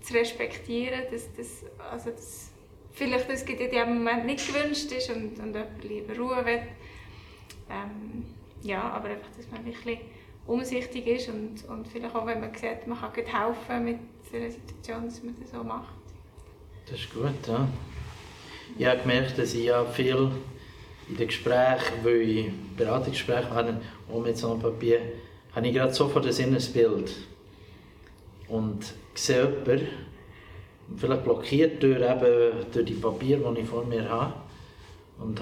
zu 0.00 0.14
respektieren, 0.14 1.02
dass 1.10 1.32
das, 1.34 1.64
also 1.90 2.10
das 2.10 2.49
vielleicht 2.92 3.30
das 3.30 3.42
in 3.42 3.58
diesem 3.58 3.98
Moment 3.98 4.26
nicht 4.26 4.46
gewünscht 4.46 4.90
ist 4.92 5.10
und, 5.10 5.38
und 5.38 5.54
jemand 5.54 5.84
lieber 5.84 6.16
Ruhe 6.16 6.44
will. 6.44 6.62
Ähm, 7.70 8.24
ja, 8.62 8.82
aber 8.82 9.08
einfach, 9.08 9.28
dass 9.36 9.50
man 9.50 9.64
wirklich 9.64 10.00
umsichtig 10.46 11.06
ist 11.06 11.28
und, 11.28 11.64
und 11.68 11.86
vielleicht 11.88 12.14
auch, 12.14 12.26
wenn 12.26 12.40
man 12.40 12.54
sieht, 12.54 12.86
man 12.86 12.98
kann 12.98 13.12
helfen 13.14 13.84
mit 13.84 13.98
dieser 14.32 14.50
Situation, 14.50 15.04
dass 15.04 15.22
man 15.22 15.36
das 15.40 15.50
so 15.50 15.62
macht. 15.62 15.94
Das 16.86 16.98
ist 16.98 17.12
gut, 17.12 17.46
ja. 17.46 17.68
Ich 18.78 18.86
habe 18.86 19.00
gemerkt, 19.00 19.38
dass 19.38 19.54
ich 19.54 19.64
ja 19.64 19.84
viel 19.84 20.30
in 21.08 21.16
den 21.16 21.26
Gesprächen, 21.26 21.94
weil 22.02 22.20
ich 22.20 22.46
Beratungsgespräche 22.76 23.50
hatte, 23.50 23.80
auch 24.12 24.20
mit 24.20 24.36
so 24.36 24.52
einem 24.52 24.60
Papier, 24.60 25.00
habe 25.54 25.66
ich 25.66 25.74
gerade 25.74 25.92
sofort 25.92 26.26
ein 26.26 26.36
inneres 26.36 26.72
Bild. 26.72 27.12
Und 28.48 28.94
sehe 29.14 29.44
jemanden, 29.64 29.88
vielleicht 30.96 31.24
blockiert 31.24 31.82
durch, 31.82 32.00
eben, 32.00 32.52
durch 32.72 32.84
die 32.84 32.94
Papiere, 32.94 33.54
die 33.54 33.60
ich 33.60 33.68
vor 33.68 33.84
mir 33.84 34.08
habe, 34.08 34.34
und 35.18 35.40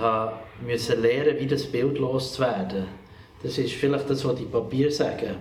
musste 0.67 0.95
lernen, 0.95 1.39
wie 1.39 1.47
das 1.47 1.65
Bild 1.65 1.99
loszuwerden. 1.99 2.87
Das 3.43 3.57
ist 3.59 3.73
vielleicht 3.75 4.11
das, 4.11 4.25
was 4.25 4.35
die 4.35 4.45
Papiere 4.45 4.91
sagen. 4.91 5.37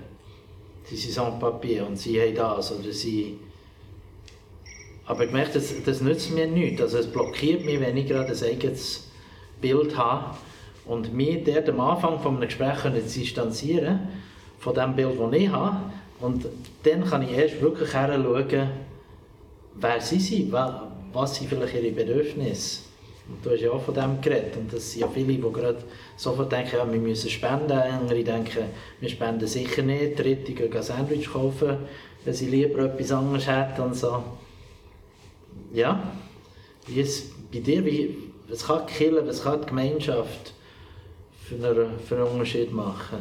Sie 0.83 0.95
sind 0.95 1.19
ein 1.19 1.39
Papier 1.39 1.85
und 1.85 1.97
sie 1.97 2.21
haben 2.21 2.35
das 2.35 2.71
oder 2.71 2.91
sie... 2.91 3.39
Aber 5.05 5.23
ich 5.23 5.31
merke, 5.31 5.53
das, 5.53 5.73
das 5.83 6.01
nützt 6.01 6.31
mir 6.31 6.47
nichts. 6.47 6.81
Also 6.81 6.99
es 6.99 7.07
blockiert 7.07 7.65
mich, 7.65 7.79
wenn 7.79 7.97
ich 7.97 8.07
gerade 8.07 8.31
ein 8.31 8.43
eigenes 8.43 9.09
Bild 9.59 9.97
habe 9.97 10.35
und 10.85 11.13
mich 11.13 11.43
dort 11.43 11.69
am 11.69 11.79
Anfang 11.79 12.19
von 12.19 12.35
einem 12.35 12.47
Gespräch 12.47 12.77
distanzieren 12.93 13.99
von 14.59 14.75
dem 14.75 14.95
Bild, 14.95 15.19
das 15.19 15.33
ich 15.33 15.49
habe. 15.49 15.77
Und 16.19 16.45
dann 16.83 17.05
kann 17.05 17.23
ich 17.23 17.31
erst 17.31 17.61
wirklich 17.61 17.89
schauen, 17.89 18.69
wer 19.79 20.01
sie 20.01 20.19
sind, 20.19 20.51
was 20.51 21.35
sind 21.35 21.49
vielleicht 21.49 21.75
ihre 21.75 21.91
Bedürfnisse. 21.91 22.81
Und 23.29 23.45
du 23.45 23.51
hast 23.51 23.61
ja 23.61 23.71
auch 23.71 23.81
von 23.81 23.93
dem 23.93 24.21
geredet. 24.21 24.55
Und 24.55 24.71
das 24.71 24.91
sind 24.91 25.01
ja 25.01 25.07
viele, 25.07 25.33
die 25.33 25.41
gerade 25.41 25.83
sofort 26.15 26.51
denken, 26.51 26.77
ja, 26.77 26.91
wir 26.91 26.99
müssen 26.99 27.29
spenden. 27.29 27.71
Andere 27.71 28.23
denken, 28.23 28.65
wir 28.99 29.09
spenden 29.09 29.47
sicher 29.47 29.81
nicht. 29.81 30.17
Dritte 30.17 30.53
gehen 30.53 30.73
ein 30.73 30.81
Sandwich 30.81 31.29
kaufen, 31.29 31.77
wenn 32.23 32.33
sie 32.33 32.47
lieber 32.47 32.79
etwas 32.85 33.11
anderes 33.11 33.47
hätten 33.47 33.81
und 33.81 33.95
so. 33.95 34.23
Ja, 35.73 36.11
wie 36.85 37.01
ist 37.01 37.51
bei 37.51 37.59
dir, 37.59 37.83
wie, 37.83 38.15
was 38.47 38.65
kann 38.65 38.83
die 38.87 38.93
Kirche, 38.93 39.27
was 39.27 39.43
kann 39.43 39.61
die 39.61 39.67
Gemeinschaft 39.67 40.53
für 41.43 41.55
einen, 41.55 41.99
für 41.99 42.15
einen 42.15 42.27
Unterschied 42.27 42.71
machen? 42.71 43.17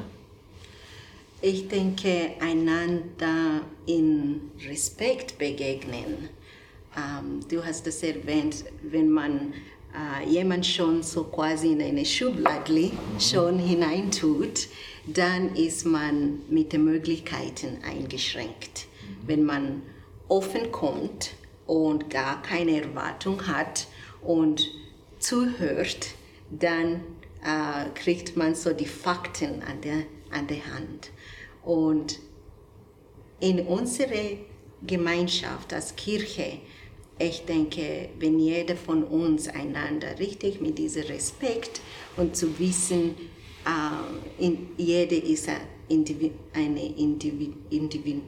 Ich 1.43 1.69
denke, 1.69 2.31
einander 2.41 3.63
in 3.87 4.53
Respekt 4.69 5.37
begegnen 5.39 6.29
ähm, 6.97 7.41
du 7.49 7.65
hast 7.65 7.87
das 7.87 8.03
erwähnt, 8.03 8.65
wenn 8.83 9.11
man 9.11 9.53
äh, 9.95 10.29
jemand 10.29 10.67
schon 10.67 11.03
so 11.03 11.25
quasi 11.25 11.73
in 11.73 11.83
eine 11.83 12.05
Schublade 12.05 12.91
schon 13.19 13.59
hineintut, 13.59 14.69
dann 15.07 15.55
ist 15.55 15.87
man 15.87 16.41
mit 16.49 16.73
den 16.73 16.85
Möglichkeiten 16.85 17.79
eingeschränkt. 17.85 18.87
Wenn 19.27 19.45
man 19.45 19.83
offen 20.29 20.73
kommt 20.73 21.35
und 21.67 22.11
gar 22.11 22.43
keine 22.43 22.83
Erwartung 22.83 23.47
hat 23.47 23.87
und 24.23 24.71
zuhört, 25.19 26.09
dann 26.51 27.01
äh, 27.43 27.89
kriegt 27.95 28.37
man 28.37 28.55
so 28.55 28.73
die 28.73 28.87
Fakten 28.87 29.63
an 29.63 29.81
der, 29.83 30.03
an 30.31 30.47
der 30.47 30.65
Hand. 30.75 31.11
Und 31.65 32.19
in 33.41 33.61
unserer 33.61 34.39
Gemeinschaft 34.87 35.73
als 35.73 35.95
Kirche, 35.97 36.59
ich 37.19 37.45
denke, 37.45 38.11
wenn 38.19 38.39
jeder 38.39 38.77
von 38.77 39.03
uns 39.05 39.49
einander 39.49 40.19
richtig 40.19 40.61
mit 40.61 40.79
diesem 40.79 41.05
Respekt 41.05 41.81
und 42.17 42.37
zu 42.37 42.59
wissen, 42.59 43.15
äh, 43.65 44.45
in, 44.45 44.69
jeder 44.77 45.23
ist 45.23 45.49
eine 46.53 46.87
Individual 47.71 48.21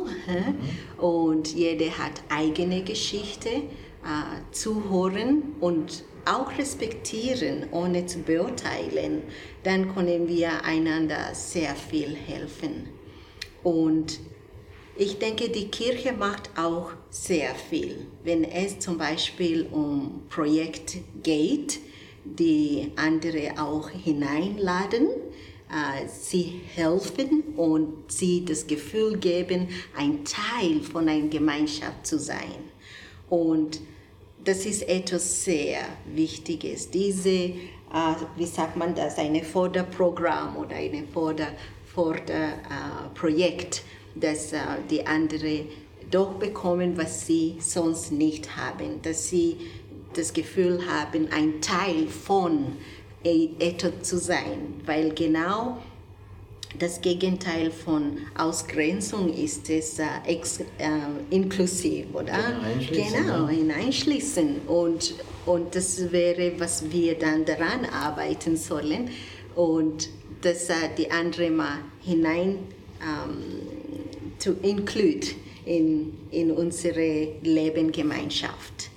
mhm. 0.00 1.04
und 1.04 1.54
jeder 1.54 1.98
hat 1.98 2.22
eigene 2.28 2.82
Geschichte, 2.82 3.50
äh, 3.50 4.52
zuhören 4.52 5.54
und 5.60 6.04
auch 6.24 6.56
respektieren, 6.58 7.66
ohne 7.70 8.06
zu 8.06 8.20
beurteilen, 8.20 9.22
dann 9.62 9.94
können 9.94 10.28
wir 10.28 10.64
einander 10.64 11.34
sehr 11.34 11.74
viel 11.74 12.14
helfen. 12.14 12.88
Und 13.62 14.20
ich 14.98 15.18
denke, 15.18 15.48
die 15.48 15.68
Kirche 15.68 16.12
macht 16.12 16.50
auch 16.56 16.90
sehr 17.10 17.54
viel. 17.54 18.06
Wenn 18.24 18.44
es 18.44 18.78
zum 18.78 18.98
Beispiel 18.98 19.66
um 19.70 20.22
Projekte 20.28 20.98
geht, 21.22 21.80
die 22.24 22.92
andere 22.96 23.54
auch 23.58 23.90
hineinladen, 23.90 25.08
äh, 25.68 26.06
sie 26.08 26.60
helfen 26.74 27.42
und 27.56 28.10
sie 28.10 28.44
das 28.44 28.66
Gefühl 28.66 29.18
geben, 29.18 29.68
ein 29.96 30.24
Teil 30.24 30.80
von 30.80 31.08
einer 31.08 31.28
Gemeinschaft 31.28 32.06
zu 32.06 32.18
sein. 32.18 32.70
Und 33.28 33.80
das 34.44 34.64
ist 34.64 34.88
etwas 34.88 35.44
sehr 35.44 35.80
Wichtiges. 36.14 36.90
Diese, 36.90 37.30
äh, 37.30 37.52
wie 38.36 38.46
sagt 38.46 38.76
man 38.76 38.94
das, 38.94 39.18
ein 39.18 39.42
Förderprogramm 39.42 40.56
oder 40.56 40.76
ein 40.76 41.08
Förder, 41.12 41.48
Förderprojekt, 41.92 43.82
dass 44.20 44.52
äh, 44.52 44.58
die 44.90 45.06
anderen 45.06 45.66
doch 46.10 46.34
bekommen, 46.34 46.96
was 46.96 47.26
sie 47.26 47.56
sonst 47.58 48.12
nicht 48.12 48.56
haben, 48.56 49.02
dass 49.02 49.28
sie 49.28 49.56
das 50.14 50.32
Gefühl 50.32 50.80
haben, 50.86 51.28
ein 51.30 51.60
Teil 51.60 52.06
von 52.06 52.76
etwas 53.24 54.02
zu 54.02 54.18
sein, 54.18 54.80
weil 54.84 55.12
genau 55.12 55.78
das 56.78 57.00
Gegenteil 57.00 57.70
von 57.70 58.18
Ausgrenzung 58.36 59.32
ist 59.32 59.70
es 59.70 59.98
äh, 59.98 60.04
ex, 60.26 60.60
äh, 60.60 60.64
inklusiv, 61.30 62.06
oder? 62.12 62.38
Genau, 62.90 63.48
hineinschließen. 63.48 64.62
Und, 64.66 65.14
und 65.46 65.74
das 65.74 66.12
wäre, 66.12 66.52
was 66.58 66.90
wir 66.90 67.18
dann 67.18 67.44
daran 67.44 67.86
arbeiten 67.86 68.56
sollen. 68.56 69.10
Und 69.54 70.08
das 70.42 70.68
äh, 70.68 70.74
die 70.98 71.10
andere 71.10 71.50
mal 71.50 71.78
hinein 72.02 72.58
ähm, 73.00 73.65
zu 74.38 74.52
include 74.62 75.26
in, 75.64 76.16
in 76.30 76.50
unsere 76.52 77.34
Lebengemeinschaft. 77.42 78.90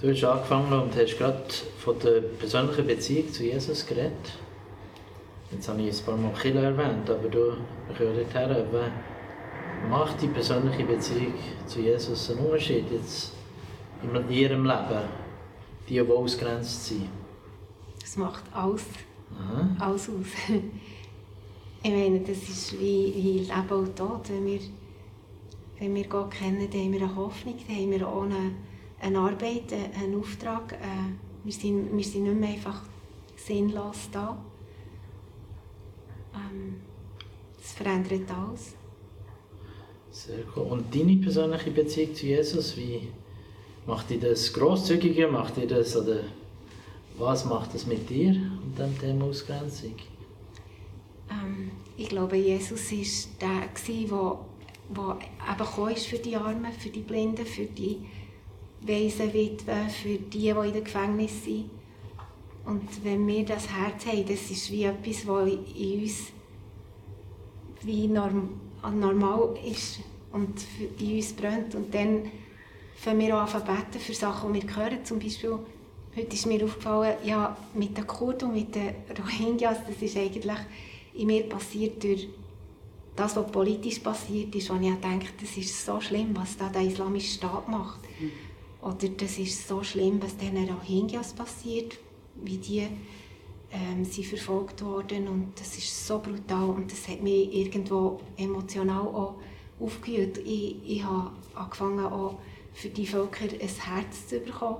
Du 0.00 0.10
hast 0.10 0.24
angefangen 0.24 0.72
und 0.72 0.96
hast 0.96 1.16
gerade 1.16 1.44
von 1.78 1.96
der 2.00 2.20
persönlichen 2.20 2.86
Beziehung 2.86 3.32
zu 3.32 3.44
Jesus 3.44 3.86
geredet. 3.86 4.12
Jetzt 5.52 5.68
habe 5.68 5.82
ich 5.82 5.96
ein 5.96 6.04
paar 6.04 6.16
Mal 6.16 6.32
Kilo 6.32 6.60
erwähnt, 6.60 7.08
aber 7.08 7.28
du, 7.28 7.52
können 7.96 8.16
dorthin, 8.16 8.92
macht 9.88 10.20
die 10.20 10.28
persönliche 10.28 10.84
Beziehung 10.84 11.34
zu 11.66 11.80
Jesus 11.80 12.30
einen 12.30 12.40
Unterschied 12.40 12.84
jetzt 12.90 13.32
in 14.02 14.30
ihrem 14.30 14.64
Leben, 14.64 15.02
die, 15.88 15.94
die 15.94 16.00
ausgrenzt 16.00 16.86
sind? 16.86 17.08
Das 18.00 18.16
macht 18.16 18.42
alles, 18.52 18.84
alles 19.78 20.08
aus. 20.08 20.26
Ich 21.84 21.90
meine, 21.90 22.20
das 22.20 22.48
ist 22.48 22.78
wie, 22.78 23.12
wie 23.16 23.38
Leben 23.40 23.70
und 23.70 23.96
Tod. 23.96 24.28
Wenn 24.28 24.46
wir, 24.46 24.60
wenn 25.80 25.94
wir 25.96 26.06
Gott 26.06 26.30
kennen, 26.30 26.68
dann 26.70 26.80
haben 26.80 26.92
wir 26.92 27.02
eine 27.02 27.16
Hoffnung, 27.16 27.56
dann 27.66 27.76
haben 27.76 27.90
wir 27.90 28.08
auch 28.08 28.22
eine, 28.22 29.18
Arbeit, 29.18 29.72
einen 30.00 30.20
Auftrag. 30.20 30.74
Äh, 30.74 31.12
wir 31.42 31.52
sind, 31.52 31.96
wir 31.96 32.04
sind 32.04 32.22
nicht 32.22 32.38
mehr 32.38 32.50
einfach 32.50 32.82
sinnlos 33.36 34.08
da. 34.12 34.38
Ähm, 36.34 36.76
das 37.60 37.72
verändert 37.72 38.30
alles. 38.30 38.74
Sehr 40.12 40.44
cool. 40.54 40.66
Und 40.70 40.94
deine 40.94 41.16
persönliche 41.16 41.72
Beziehung 41.72 42.14
zu 42.14 42.26
Jesus, 42.26 42.76
wie 42.76 43.08
macht 43.86 44.10
dir 44.10 44.20
das 44.20 44.52
grosszügiger? 44.52 45.28
Macht 45.28 45.56
dir 45.56 45.66
das, 45.66 45.96
oder 45.96 46.20
was 47.18 47.44
macht 47.44 47.74
das 47.74 47.86
mit 47.86 48.08
dir 48.08 48.36
und 48.64 48.78
dem 48.78 48.96
Thema 49.00 49.24
Ausgrenzung? 49.24 49.96
Ähm, 51.32 51.70
ich 51.96 52.08
glaube, 52.08 52.36
Jesus 52.36 52.92
war 52.92 53.30
der, 53.40 53.68
der, 53.86 54.38
der 54.88 55.18
eben 55.50 55.94
ist 55.94 56.06
für 56.06 56.18
die 56.18 56.36
Armen, 56.36 56.72
für 56.72 56.90
die 56.90 57.00
Blinden, 57.00 57.46
für 57.46 57.64
die 57.64 57.98
Waisen, 58.82 59.32
Witwen, 59.32 59.88
für 59.88 60.18
die, 60.18 60.38
die 60.38 60.48
in 60.48 60.72
den 60.72 60.84
Gefängnis 60.84 61.44
sind. 61.44 61.70
Und 62.64 63.04
wenn 63.04 63.26
wir 63.26 63.44
das 63.44 63.68
Herz 63.68 64.06
haben, 64.06 64.26
das 64.26 64.50
ist 64.50 64.70
wie 64.70 64.84
etwas, 64.84 65.26
was 65.26 65.48
in 65.48 66.02
uns 66.02 66.32
wie 67.82 68.06
norm 68.06 68.60
normal 68.94 69.56
ist 69.64 70.00
und 70.32 70.64
in 70.98 71.16
uns 71.16 71.32
brennt. 71.32 71.74
Und 71.74 71.92
dann 71.94 72.30
fangen 72.96 73.20
wir 73.20 73.36
an 73.36 73.48
zu 73.48 73.58
beten 73.60 73.98
für 73.98 74.14
Sachen, 74.14 74.52
die 74.52 74.62
wir 74.62 74.76
hören. 74.76 75.04
Zum 75.04 75.18
Beispiel, 75.18 75.58
heute 76.16 76.34
ist 76.34 76.46
mir 76.46 76.64
aufgefallen, 76.64 77.16
ja, 77.24 77.56
mit 77.74 77.96
den 77.96 78.06
Kurden 78.06 78.48
und 78.48 78.54
mit 78.54 78.74
den 78.74 78.94
Rohingyas, 79.18 79.78
das 79.86 80.00
ist 80.00 80.16
eigentlich 80.16 80.58
in 81.14 81.26
mir 81.26 81.48
passiert 81.48 82.02
durch 82.02 82.28
das, 83.14 83.36
was 83.36 83.50
politisch 83.50 83.98
passiert 83.98 84.54
ist, 84.54 84.70
wo 84.70 84.74
ich 84.74 84.94
denke, 84.94 85.28
das 85.40 85.56
ist 85.56 85.84
so 85.84 86.00
schlimm, 86.00 86.30
was 86.34 86.56
da 86.56 86.68
der 86.68 86.82
islamische 86.82 87.34
Staat 87.34 87.68
macht. 87.68 88.00
Mhm. 88.20 88.30
Oder 88.80 89.08
das 89.10 89.38
ist 89.38 89.68
so 89.68 89.82
schlimm, 89.82 90.20
was 90.22 90.36
den 90.36 90.56
Rohingyas 90.68 91.34
passiert, 91.34 91.98
wie 92.42 92.56
die 92.56 92.88
ähm, 93.70 94.04
sind 94.04 94.26
verfolgt 94.26 94.82
worden 94.82 95.28
und 95.28 95.52
das 95.58 95.78
ist 95.78 96.06
so 96.06 96.18
brutal 96.18 96.70
und 96.70 96.90
das 96.90 97.08
hat 97.08 97.22
mich 97.22 97.52
irgendwo 97.54 98.20
emotional 98.36 99.06
auch 99.06 99.36
aufgewühlt. 99.80 100.38
Ich, 100.38 100.76
ich 100.86 101.04
habe 101.04 101.30
angefangen 101.54 102.04
auch 102.04 102.38
für 102.74 102.88
die 102.88 103.06
Völker 103.06 103.44
ein 103.44 103.94
Herz 103.94 104.28
zu 104.28 104.40
bekommen 104.40 104.78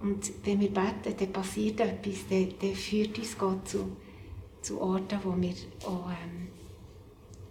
und 0.00 0.30
wenn 0.44 0.60
wir 0.60 0.70
beten, 0.70 1.14
dann 1.18 1.32
passiert 1.32 1.80
etwas, 1.80 2.26
dann, 2.28 2.48
dann 2.60 2.74
führt 2.74 3.18
uns 3.18 3.36
Gott 3.36 3.68
zu, 3.68 3.96
zu 4.62 4.80
Orten, 4.80 5.18
wo 5.24 5.34
wir 5.40 5.54
auch 5.86 6.10
ähm, 6.10 6.48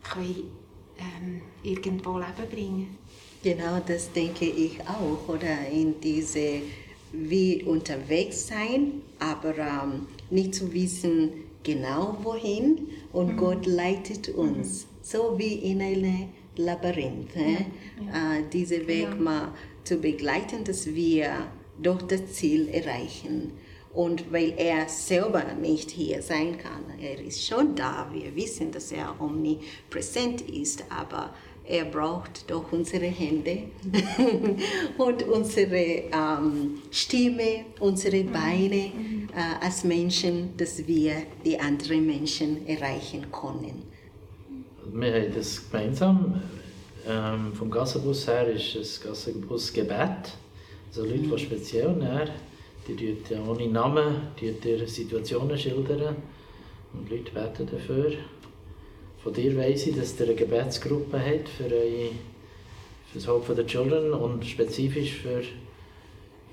können, 0.04 0.52
ähm, 0.98 1.42
irgendwo 1.64 2.18
Leben 2.18 2.50
bringen 2.50 2.98
Genau, 3.42 3.80
das 3.86 4.12
denke 4.12 4.46
ich 4.46 4.82
auch, 4.82 5.34
oder 5.34 5.68
in 5.72 6.00
diese 6.02 6.62
wie 7.14 7.64
unterwegs 7.64 8.48
sein, 8.48 9.02
aber 9.18 9.58
ähm, 9.58 10.08
nicht 10.30 10.56
zu 10.56 10.74
wissen 10.74 11.32
genau 11.64 12.18
wohin 12.22 12.88
und 13.14 13.34
mhm. 13.34 13.38
Gott 13.38 13.66
leitet 13.66 14.30
uns, 14.30 14.84
mhm. 14.84 14.88
so 15.02 15.36
wie 15.40 15.54
in 15.54 15.82
einem 15.82 16.30
Labyrinth. 16.58 17.34
Ja, 17.36 17.42
ja. 17.44 18.40
Äh, 18.40 18.44
diesen 18.52 18.86
Weg 18.88 19.10
ja. 19.10 19.16
mal 19.16 19.54
zu 19.86 19.98
begleiten, 19.98 20.66
dass 20.66 20.86
wir 20.94 21.48
doch 21.82 22.02
das 22.02 22.34
Ziel 22.34 22.68
erreichen. 22.68 23.54
Und 23.94 24.32
weil 24.32 24.54
er 24.58 24.88
selber 24.88 25.44
nicht 25.60 25.90
hier 25.90 26.22
sein 26.22 26.58
kann, 26.58 26.84
er 27.02 27.20
ist 27.20 27.46
schon 27.46 27.76
da, 27.76 28.08
wir 28.14 28.36
wissen, 28.36 28.72
dass 28.72 28.92
er 28.92 29.16
omnipräsent 29.20 30.42
ist, 30.42 30.84
aber 30.90 31.34
er 31.70 31.86
braucht 31.86 32.50
doch 32.50 32.72
unsere 32.72 33.06
Hände 33.06 33.64
und 34.98 35.24
unsere 35.24 36.04
ähm, 36.12 36.82
Stimme, 36.90 37.66
unsere. 37.80 38.24
Beine 38.24 38.92
mhm. 38.92 39.30
äh, 39.36 39.64
als 39.66 39.84
Menschen, 39.84 40.58
dass 40.58 40.86
wir 40.88 41.14
die 41.46 41.60
anderen 41.60 42.06
Menschen 42.06 42.68
erreichen 42.68 43.28
können. 43.32 43.84
Wir 44.92 45.14
haben 45.14 45.34
das 45.34 45.70
gemeinsam. 45.70 46.42
Ähm, 47.08 47.54
vom 47.54 47.70
Gassenbus 47.70 48.28
her 48.28 48.48
ist 48.48 48.76
das 48.76 49.00
Gassenbus 49.00 49.72
Gebet. 49.72 50.34
Also 50.88 51.04
Leute, 51.04 51.20
die 51.20 51.28
mhm. 51.28 51.38
speziell 51.38 51.96
näher, 51.96 52.30
die 52.96 53.18
ja 53.30 53.42
ohne 53.44 53.68
Namen 53.68 54.28
die 54.40 54.54
ihre 54.64 54.88
Situationen 54.88 55.58
schildern 55.58 56.16
und 56.94 57.10
Leute 57.10 57.32
beten 57.32 57.68
dafür. 57.72 58.14
Von 59.24 59.34
dir 59.34 59.56
weiss 59.58 59.86
ich, 59.88 59.96
dass 59.96 60.20
ihr 60.20 60.28
eine 60.28 60.36
Gebetsgruppe 60.36 61.20
habt 61.20 61.50
für 61.50 61.66
eure, 61.66 62.12
für 63.12 63.20
das 63.20 63.28
Hope 63.28 63.46
for 63.46 63.56
the 63.56 63.66
Children 63.66 64.14
und 64.14 64.46
spezifisch 64.46 65.14
für, 65.16 65.42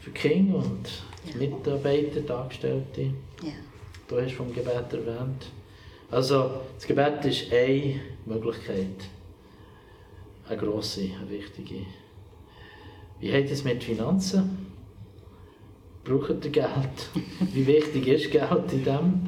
für 0.01 0.11
Kinder 0.11 0.59
und 0.59 0.89
die 1.32 1.39
Mitarbeiter, 1.39 2.20
die 2.20 2.30
Angestellte. 2.30 3.03
Ja. 3.43 3.53
Du 4.09 4.20
hast 4.20 4.32
vom 4.32 4.53
Gebet 4.53 4.93
erwähnt. 4.93 5.47
Also, 6.11 6.61
das 6.74 6.87
Gebet 6.87 7.24
ist 7.24 7.53
eine 7.53 8.01
Möglichkeit. 8.24 9.09
Eine 10.49 10.59
grosse, 10.59 11.03
eine 11.03 11.28
wichtige. 11.28 11.87
Wie 13.18 13.32
hat 13.32 13.51
es 13.51 13.64
mit 13.64 13.82
Finanzen? 13.82 14.75
Braucht 16.07 16.44
ihr 16.44 16.50
Geld? 16.52 17.11
Wie 17.52 17.66
wichtig 17.66 18.07
ist 18.07 18.30
Geld 18.30 18.72
in 18.72 18.84
dem? 18.84 19.20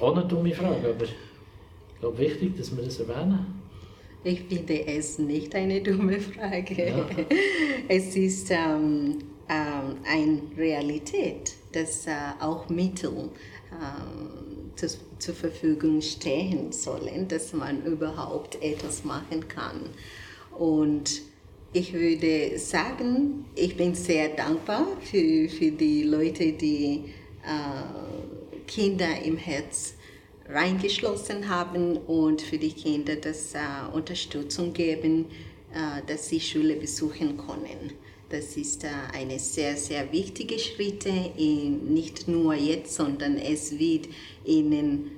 Auch 0.00 0.16
eine 0.16 0.26
dumme 0.26 0.52
Frage, 0.52 0.88
aber 0.88 1.04
ich 1.04 2.00
glaube, 2.00 2.18
wichtig, 2.18 2.56
dass 2.56 2.76
wir 2.76 2.82
das 2.82 2.98
erwähnen. 2.98 3.46
Ich 4.24 4.40
finde 4.42 4.84
es 4.86 5.18
nicht 5.20 5.54
eine 5.54 5.80
dumme 5.80 6.18
Frage. 6.20 6.88
Ja. 6.88 7.06
Es 7.90 8.16
ist 8.16 8.50
ähm, 8.50 9.18
ähm, 9.48 9.96
eine 10.04 10.42
Realität, 10.56 11.54
dass 11.72 12.06
äh, 12.06 12.10
auch 12.40 12.68
Mittel 12.68 13.30
ähm, 13.72 14.72
zu, 14.74 14.88
zur 15.18 15.34
Verfügung 15.34 16.02
stehen 16.02 16.72
sollen, 16.72 17.28
dass 17.28 17.52
man 17.52 17.84
überhaupt 17.84 18.60
etwas 18.60 19.04
machen 19.04 19.46
kann. 19.48 19.80
Und 20.58 21.22
ich 21.72 21.92
würde 21.92 22.58
sagen, 22.58 23.44
ich 23.54 23.76
bin 23.76 23.94
sehr 23.94 24.30
dankbar 24.30 24.86
für, 25.00 25.48
für 25.48 25.70
die 25.70 26.02
Leute, 26.04 26.52
die 26.52 27.04
äh, 27.44 28.60
Kinder 28.66 29.20
im 29.22 29.36
Herz 29.36 29.94
reingeschlossen 30.48 31.48
haben 31.48 31.98
und 31.98 32.40
für 32.40 32.56
die 32.56 32.72
Kinder 32.72 33.16
das 33.16 33.54
äh, 33.54 33.58
Unterstützung 33.92 34.72
geben, 34.72 35.26
äh, 35.72 36.02
dass 36.06 36.28
sie 36.28 36.40
Schule 36.40 36.76
besuchen 36.76 37.36
können. 37.36 37.92
Das 38.30 38.56
ist 38.56 38.84
äh, 38.84 38.88
eine 39.12 39.38
sehr, 39.38 39.76
sehr 39.76 40.10
wichtige 40.10 40.58
Schritte, 40.58 41.10
in, 41.36 41.92
nicht 41.92 42.28
nur 42.28 42.54
jetzt, 42.54 42.94
sondern 42.94 43.36
es 43.36 43.78
wird 43.78 44.08
ihnen 44.44 45.10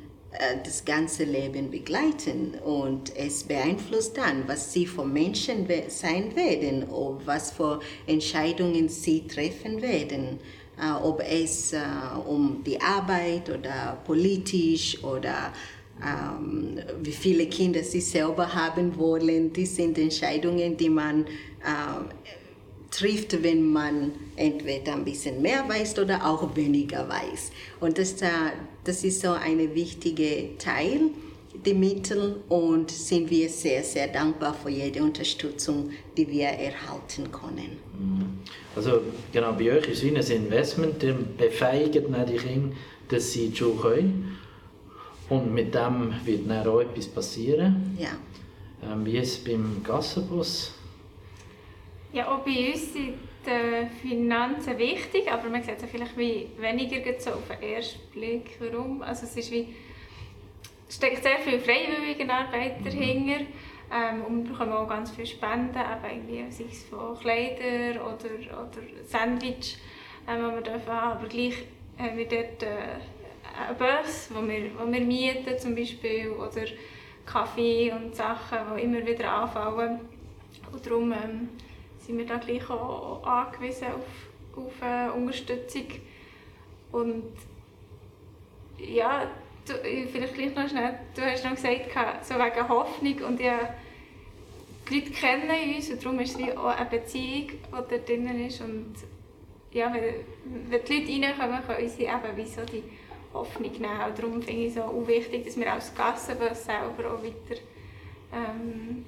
das 0.65 0.85
ganze 0.85 1.25
Leben 1.25 1.71
begleiten 1.71 2.55
und 2.65 3.17
es 3.17 3.43
beeinflusst 3.43 4.17
dann, 4.17 4.47
was 4.47 4.73
sie 4.73 4.87
für 4.87 5.05
Menschen 5.05 5.67
sein 5.89 6.37
werden, 6.37 6.89
ob 6.89 7.27
was 7.27 7.51
für 7.51 7.81
Entscheidungen 8.07 8.89
sie 8.89 9.27
treffen 9.27 9.83
werden, 9.83 10.39
äh, 10.81 10.93
ob 11.03 11.21
es 11.21 11.73
äh, 11.73 11.79
um 12.27 12.63
die 12.65 12.81
Arbeit 12.81 13.51
oder 13.51 13.99
politisch 14.05 15.03
oder 15.03 15.53
ähm, 16.03 16.79
wie 17.03 17.13
viele 17.13 17.47
Kinder 17.47 17.83
sie 17.83 18.01
selber 18.01 18.55
haben 18.55 18.97
wollen. 18.97 19.53
Das 19.53 19.77
sind 19.77 19.99
Entscheidungen, 19.99 20.77
die 20.77 20.89
man 20.89 21.27
äh, 21.27 22.49
trifft, 22.91 23.43
wenn 23.43 23.73
man 23.73 24.13
entweder 24.37 24.95
ein 24.95 25.05
bisschen 25.05 25.41
mehr 25.41 25.69
weiß 25.69 25.99
oder 25.99 26.27
auch 26.27 26.55
weniger 26.57 27.09
weiß. 27.09 27.53
Und 27.81 27.99
das, 27.99 28.21
äh, 28.23 28.29
das 28.85 29.05
ist 29.05 29.21
so 29.21 29.31
ein 29.31 29.75
wichtiger 29.75 30.59
Teil, 30.59 31.11
die 31.65 31.75
Mittel, 31.75 32.37
und 32.49 32.91
sind 32.91 33.31
wir 33.31 33.49
sehr, 33.49 33.83
sehr 33.83 34.09
dankbar 34.09 34.55
für 34.55 34.71
jede 34.71 35.03
Unterstützung, 35.03 35.91
die 36.17 36.29
wir 36.29 36.47
erhalten 36.47 37.31
können. 37.31 37.79
Also 38.75 39.01
genau, 39.33 39.53
bei 39.53 39.73
euch 39.73 39.89
ist 39.89 40.03
es 40.03 40.31
ein 40.31 40.45
Investment, 40.45 41.03
ihr 41.03 41.15
befähigt 41.15 41.97
die 41.97 42.01
Kinder, 42.01 42.77
dass 43.09 43.33
sie 43.33 43.49
die 43.49 43.57
Schule 43.57 43.81
können. 43.81 44.39
Und 45.29 45.53
mit 45.53 45.75
dem 45.75 46.13
wird 46.25 46.49
dann 46.49 46.67
auch 46.67 46.81
etwas 46.81 47.07
passieren. 47.07 47.97
Ja. 47.99 48.11
Ähm, 48.83 49.05
wie 49.05 49.19
ist 49.19 49.33
es 49.33 49.45
beim 49.45 49.83
Gassenbus? 49.85 50.73
Ja, 52.13 52.29
auch 52.29 52.41
bei 52.41 52.73
uns 52.73 52.93
sind 52.93 53.15
die 53.47 54.09
Finanzen 54.09 54.77
wichtig, 54.79 55.31
aber 55.31 55.49
man 55.49 55.63
sieht 55.63 55.81
es 55.81 55.89
vielleicht 55.89 56.19
wie 56.19 56.49
weniger 56.59 57.01
so 57.19 57.31
auf 57.31 57.49
den 57.49 57.71
ersten 57.71 58.01
Blick. 58.11 58.57
Warum? 58.59 59.01
Also 59.03 59.27
es 59.27 59.37
ist 59.37 59.53
wie, 59.53 59.75
steckt 60.89 61.23
sehr 61.23 61.39
viel 61.39 61.61
Freiwilligenarbeit 61.61 62.85
dahinter 62.85 63.45
ähm, 63.93 64.25
und 64.27 64.45
wir 64.45 64.53
bekommen 64.53 64.73
auch 64.73 64.89
ganz 64.89 65.13
viele 65.13 65.27
Spenden, 65.27 65.77
eben 65.77 66.29
irgendwie, 66.29 66.51
sei 66.51 66.65
es 66.71 66.85
von 66.85 67.17
Kleidern 67.19 68.03
oder, 68.03 68.61
oder 68.61 68.83
Sandwich, 69.05 69.79
ähm, 70.29 70.45
die 70.49 70.55
wir 70.55 70.63
dürfen 70.63 70.93
haben. 70.93 71.19
aber 71.19 71.29
gleich 71.29 71.55
haben 71.97 72.17
wir 72.17 72.27
dort 72.27 72.63
äh, 72.63 72.99
einen 73.69 73.77
Bus, 73.79 74.31
wo 74.35 74.47
wir, 74.47 74.71
wo 74.79 74.91
wir 74.91 75.01
mieten 75.01 75.59
zum 75.59 75.75
Beispiel 75.75 76.31
oder 76.31 76.65
Kaffee 77.25 77.93
und 77.93 78.17
Sachen, 78.17 78.59
die 78.77 78.83
immer 78.83 79.07
wieder 79.07 79.33
anfallen. 79.33 80.01
Und 80.73 80.87
darum 80.87 81.13
ähm, 81.13 81.49
sind 82.11 82.19
wir 82.19 82.27
da 82.27 82.39
gleich 82.39 82.69
auch 82.69 83.23
angewiesen 83.23 83.87
auf, 83.89 84.65
auf 84.65 84.73
äh, 84.83 85.11
Unterstützung. 85.17 85.87
Und 86.91 87.33
ja, 88.79 89.31
du, 89.67 89.75
vielleicht 90.11 90.35
gleich 90.35 90.55
noch 90.57 90.69
schnell, 90.69 90.99
du 91.15 91.23
hast 91.23 91.45
noch 91.45 91.55
gesagt, 91.55 92.25
so 92.25 92.35
wegen 92.35 92.69
Hoffnung 92.69 93.19
und 93.29 93.41
ja, 93.41 93.75
die 94.89 94.99
Leute 94.99 95.11
kennen 95.13 95.77
uns 95.77 95.91
und 95.91 96.05
darum 96.05 96.19
ist 96.19 96.33
es 96.33 96.39
wie 96.39 96.53
auch 96.53 96.77
eine 96.77 96.91
Beziehung, 96.91 97.49
die 97.49 97.71
da 97.71 97.99
drin 97.99 98.47
ist 98.47 98.61
und 98.61 98.95
ja, 99.73 99.93
wenn, 99.95 100.15
wenn 100.69 100.85
die 100.85 101.15
Leute 101.15 101.27
reinkommen, 101.27 101.65
können 101.65 101.89
sie 101.89 102.05
eben 102.05 102.37
wie 102.37 102.47
so 102.47 102.65
die 102.65 102.83
Hoffnung 103.33 103.71
nehmen 103.71 104.01
und 104.09 104.19
darum 104.19 104.43
finde 104.43 104.63
ich 104.63 104.77
es 104.77 104.83
auch 104.83 105.07
wichtig, 105.07 105.45
dass 105.45 105.57
wir 105.57 105.73
als 105.73 105.95
Gassenbus 105.95 106.65
selber 106.65 107.15
auch 107.15 107.23
weiter 107.23 107.61
ähm, 108.33 109.05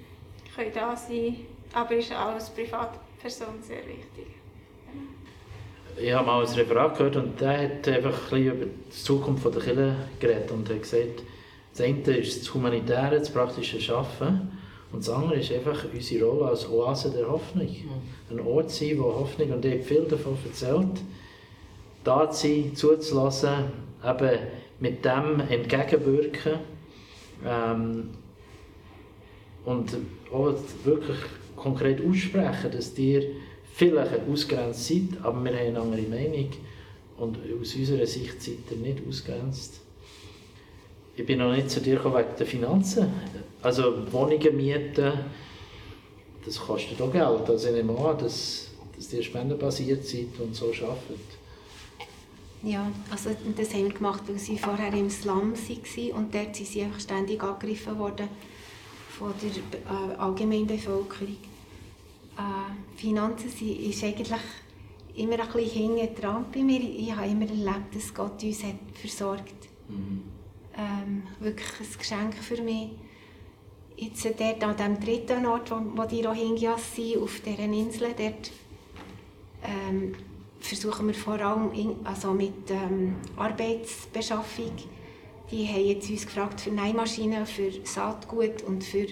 können 0.55 0.73
da 0.73 0.95
sein 0.95 1.47
aber 1.75 1.95
ist 1.95 2.13
auch 2.13 2.35
als 2.35 2.51
Privatperson 2.51 3.63
sehr 3.63 3.87
wichtig. 3.87 4.27
Ich 5.97 6.13
habe 6.13 6.27
mal 6.27 6.45
ein 6.45 6.53
Referat 6.53 6.97
gehört 6.97 7.17
und 7.17 7.41
der 7.41 7.63
hat 7.63 7.89
einfach 7.89 8.33
ein 8.33 8.41
bisschen 8.41 8.47
über 8.47 8.67
die 8.67 8.91
Zukunft 8.91 9.45
der 9.45 9.63
Kirche 9.63 9.97
geredet 10.19 10.51
und 10.51 10.69
hat 10.69 10.83
gesagt, 10.83 11.23
das 11.73 11.81
eine 11.83 12.17
ist 12.17 12.41
das 12.41 12.55
Humanitäre, 12.55 13.19
das 13.19 13.31
praktische 13.31 13.81
Schaffen 13.81 14.59
und 14.93 15.01
das 15.01 15.11
andere 15.11 15.41
ist 15.41 15.53
einfach 15.53 15.85
unsere 15.93 16.25
Rolle 16.27 16.51
als 16.51 16.69
Oase 16.69 17.11
der 17.11 17.29
Hoffnung. 17.29 17.69
Ein 18.31 18.41
Ort 18.41 18.71
sein, 18.71 18.99
wo 18.99 19.05
Hoffnung, 19.05 19.53
und 19.53 19.65
ich 19.65 19.73
habe 19.73 19.83
viel 19.83 20.05
davon 20.05 20.37
erzählt, 20.45 21.01
da 22.05 22.31
zu 22.31 22.47
sein, 22.47 22.75
zuzulassen, 22.75 23.65
eben 24.05 24.39
mit 24.81 25.05
dem 25.05 25.41
entgegenwirken 25.41 26.59
ähm, 27.47 28.11
und 29.65 29.97
auch 30.33 30.55
wirklich 30.85 31.19
konkret 31.63 32.01
aussprechen, 32.05 32.71
dass 32.71 32.97
ihr 32.99 33.23
vielleicht 33.75 34.29
ausgrenzt 34.31 34.87
seid, 34.87 35.23
aber 35.23 35.43
wir 35.45 35.53
haben 35.53 35.67
eine 35.67 35.81
andere 35.81 36.03
Meinung 36.03 36.51
und 37.19 37.39
aus 37.61 37.75
unserer 37.75 38.07
Sicht 38.07 38.43
seid 38.43 38.59
ihr 38.71 38.77
nicht 38.77 38.99
ausgrenzt. 39.09 39.81
Ich 41.17 41.27
bin 41.27 41.39
noch 41.39 41.53
nicht 41.53 41.71
zu 41.71 41.81
dir 41.81 41.97
gekommen 41.97 42.17
wegen 42.17 42.37
der 42.39 42.47
Finanzen. 42.47 43.13
Also 43.63 44.11
Wohnungen 44.13 44.57
mieten, 44.57 45.13
das 46.45 46.59
kostet 46.59 47.01
auch 47.01 47.13
Geld. 47.13 47.49
Also 47.49 47.69
ich 47.69 47.75
nehme 47.75 47.97
an, 47.99 48.19
dass, 48.19 48.71
dass 48.97 49.13
ihr 49.13 49.23
spendenbasiert 49.23 50.05
seid 50.05 50.39
und 50.41 50.55
so 50.55 50.67
arbeitet. 50.67 51.21
Ja, 52.63 52.91
also 53.11 53.31
das 53.57 53.75
haben 53.75 53.85
wir 53.85 53.93
gemacht, 53.93 54.23
weil 54.27 54.39
sie 54.39 54.57
vorher 54.57 54.93
im 54.95 55.11
Slum 55.11 55.53
waren 55.55 56.13
und 56.13 56.35
dort 56.35 56.57
sind 56.57 56.69
sie 56.69 56.83
einfach 56.83 57.01
ständig 57.01 57.43
angegriffen 57.43 57.99
worden 57.99 58.29
von 59.11 59.33
der 59.43 59.51
äh, 59.51 60.15
allgemeinen 60.17 60.67
Bevölkerung. 60.67 61.37
Äh, 62.37 62.97
Finanzen 62.99 63.49
sind, 63.49 63.81
ist 63.81 64.03
eigentlich 64.05 64.41
immer 65.15 65.41
ein 65.41 65.53
bisschen 65.53 65.97
hinten 65.97 66.21
dran 66.21 66.47
bei 66.53 66.63
mir. 66.63 66.81
Ich 66.81 67.15
habe 67.15 67.29
immer 67.29 67.47
erlebt, 67.49 67.95
dass 67.95 68.15
Gott 68.15 68.43
uns 68.43 68.63
hat 68.65 68.77
versorgt 68.95 69.69
ähm, 70.77 71.23
wirklich 71.41 71.81
ein 71.81 71.99
Geschenk 71.99 72.35
für 72.37 72.63
mich. 72.63 72.91
Jetzt 73.97 74.25
äh, 74.25 74.35
dort 74.37 74.65
an 74.65 74.77
dem 74.77 75.05
dritten 75.05 75.47
Ort, 75.47 75.71
wo, 75.71 75.77
wo 75.95 76.05
die 76.05 76.23
Rohingyas 76.23 76.97
sind, 76.97 77.23
auf 77.23 77.41
dieser 77.41 77.65
Insel, 77.65 78.15
dort 78.17 78.51
ähm, 79.63 80.15
versuchen 80.61 81.07
wir 81.07 81.15
vor 81.15 81.41
allem 81.41 81.73
in, 81.73 81.95
also 82.05 82.33
mit 82.33 82.71
ähm, 82.71 83.17
Arbeitsbeschaffung. 83.37 84.73
Die 85.51 85.67
haben 85.67 85.85
jetzt 85.85 86.09
uns 86.09 86.25
gefragt 86.25 86.61
für 86.63 86.71
Nähmaschinen, 86.71 87.45
für 87.45 87.71
Saatgut 87.85 88.63
und 88.63 88.83
für 88.83 89.07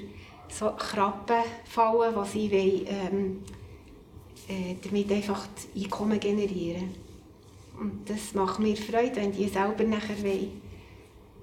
so 0.50 0.70
Krabbenfallen, 0.76 2.14
die 2.14 2.28
sie 2.28 2.50
wollen, 2.50 2.86
ähm, 2.86 3.42
äh, 4.48 4.74
damit 4.82 5.10
einfach 5.12 5.46
Einkommen 5.76 6.20
generieren. 6.20 6.94
Und 7.78 8.08
das 8.08 8.34
macht 8.34 8.58
mir 8.58 8.76
Freude, 8.76 9.16
wenn 9.16 9.32
die 9.32 9.48
selber 9.48 9.84
nachher 9.84 10.22
wollen, 10.22 10.60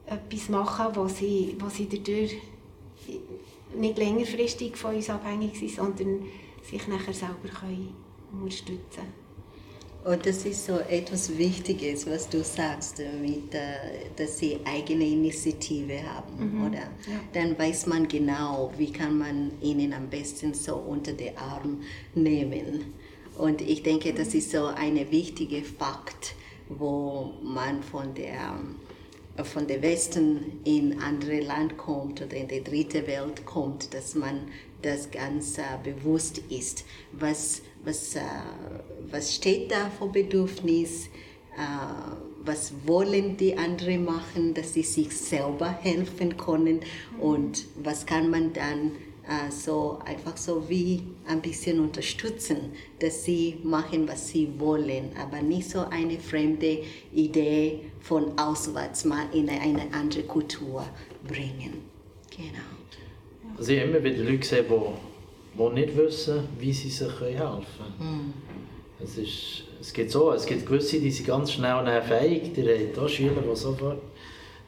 etwas 0.05 0.49
machen, 0.49 0.95
wo 0.95 1.08
sie, 1.08 1.55
wo 1.60 1.70
sie 1.70 1.88
dadurch 1.89 2.38
nicht 3.76 3.97
längerfristig 3.97 4.78
von 4.78 4.95
uns 4.95 5.10
abhängig 5.10 5.58
sind, 5.58 5.72
sondern 5.72 6.26
sich 6.64 6.88
nachher 6.88 7.14
selber 7.14 7.49
können 7.60 7.93
unterstützen 8.32 9.26
Und 10.08 10.26
das 10.26 10.45
ist 10.45 10.66
so 10.66 10.80
etwas 10.89 11.38
Wichtiges, 11.38 12.10
was 12.10 12.30
du 12.30 12.41
sagst, 12.41 13.01
mit, 13.22 13.53
dass 14.16 14.39
sie 14.39 14.58
eigene 14.64 15.05
Initiative 15.05 16.01
haben, 16.01 16.66
oder? 16.66 16.78
Ja. 16.78 17.20
Dann 17.34 17.60
weiß 17.60 17.88
man 17.88 18.08
genau, 18.08 18.72
wie 18.78 18.89
kann 18.89 19.18
man 19.18 19.51
ihnen 19.62 19.91
am 19.91 20.08
besten 20.10 20.53
so 20.53 20.76
unter 20.78 21.12
den 21.12 21.38
Arm 21.38 21.82
nehmen. 22.16 22.93
Und 23.38 23.60
ich 23.60 23.84
denke, 23.84 24.14
das 24.14 24.34
ist 24.34 24.51
so 24.51 24.68
ein 24.68 24.95
wichtiger 25.12 25.62
Fakt, 25.78 26.36
wo 26.70 27.34
man 27.43 27.84
von 27.84 28.14
der 28.14 28.62
von 29.43 29.68
der 29.68 29.82
Westen 29.84 30.62
in 30.64 30.99
andere 30.99 31.41
Land 31.41 31.78
kommt 31.78 32.22
oder 32.24 32.36
in 32.36 32.47
die 32.47 32.64
dritte 32.64 33.05
Welt 33.05 33.45
kommt, 33.45 33.93
dass 33.93 34.16
man 34.16 34.47
das 34.82 35.12
ganz 35.12 35.58
äh, 35.58 35.64
bewusst 35.84 36.39
ist. 36.49 36.86
Was, 37.12 37.62
was, 37.84 38.15
äh, 38.15 38.21
was 39.11 39.36
steht 39.36 39.71
da 39.71 39.89
für 39.89 40.07
Bedürfnis? 40.07 41.07
Äh, 41.55 42.17
was 42.47 42.73
wollen 42.86 43.36
die 43.38 43.57
anderen 43.57 44.05
machen, 44.05 44.53
dass 44.53 44.73
sie 44.73 44.84
sich 44.84 45.15
selber 45.15 45.69
helfen 45.69 46.38
können 46.38 46.80
und 47.19 47.65
was 47.75 48.05
kann 48.05 48.30
man 48.30 48.53
dann 48.53 48.93
äh, 49.28 49.51
so 49.51 49.99
einfach 50.05 50.38
so 50.38 50.69
wie 50.69 51.03
ein 51.28 51.41
bisschen 51.41 51.82
unterstützen, 51.82 52.71
dass 52.99 53.25
sie 53.25 53.57
machen, 53.63 54.07
was 54.07 54.30
sie 54.30 54.49
wollen, 54.57 55.11
aber 55.21 55.41
nicht 55.41 55.69
so 55.69 55.82
eine 55.89 56.17
fremde 56.19 56.84
Idee 57.13 57.82
von 57.99 58.39
auswärts 58.39 59.03
mal 59.03 59.25
in 59.34 59.49
eine 59.49 59.93
andere 59.93 60.23
Kultur 60.23 60.88
bringen. 61.28 61.82
Genau. 62.32 63.57
Also 63.57 63.73
ich 63.73 63.80
habe 63.82 63.89
immer 63.89 64.03
wieder 64.03 64.23
Leute 64.23 64.38
gesehen, 64.38 64.65
die, 64.69 65.07
die 65.58 65.74
nicht 65.74 65.97
wissen, 65.97 66.47
wie 66.60 66.74
sie 66.74 66.89
sich 66.89 67.20
helfen 67.20 67.64
können. 67.97 68.34
Es, 69.03 69.18
ist, 69.18 69.64
es 69.80 69.93
gibt 69.93 70.12
so, 70.12 70.32
es 70.32 70.45
gibt 70.45 70.66
gewisse, 70.66 70.99
die 70.99 71.12
sind 71.12 71.28
ganz 71.28 71.51
schnell 71.51 72.01
fähig. 72.01 72.53
Die 72.53 72.62
haben 72.62 73.05
auch 73.05 73.10
Schüler, 73.10 73.41
die 73.41 73.55
sofort 73.55 74.01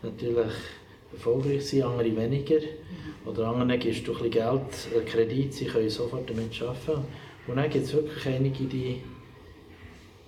natürlich 0.03 0.53
erfolgreich 1.11 1.65
sind, 1.65 1.83
andere 1.83 2.15
weniger. 2.15 2.59
Oder 3.25 3.47
anderen 3.47 3.79
gibst 3.79 4.07
du 4.07 4.11
ein 4.11 4.17
bisschen 4.17 4.31
Geld, 4.31 4.95
einen 4.95 5.05
Kredit, 5.05 5.53
sie 5.53 5.65
können 5.65 5.89
sofort 5.89 6.29
damit 6.29 6.61
arbeiten. 6.61 7.05
Und 7.47 7.55
dann 7.55 7.69
gibt 7.69 7.85
es 7.85 7.93
wirklich 7.93 8.25
einige, 8.27 8.63
die, 8.65 9.01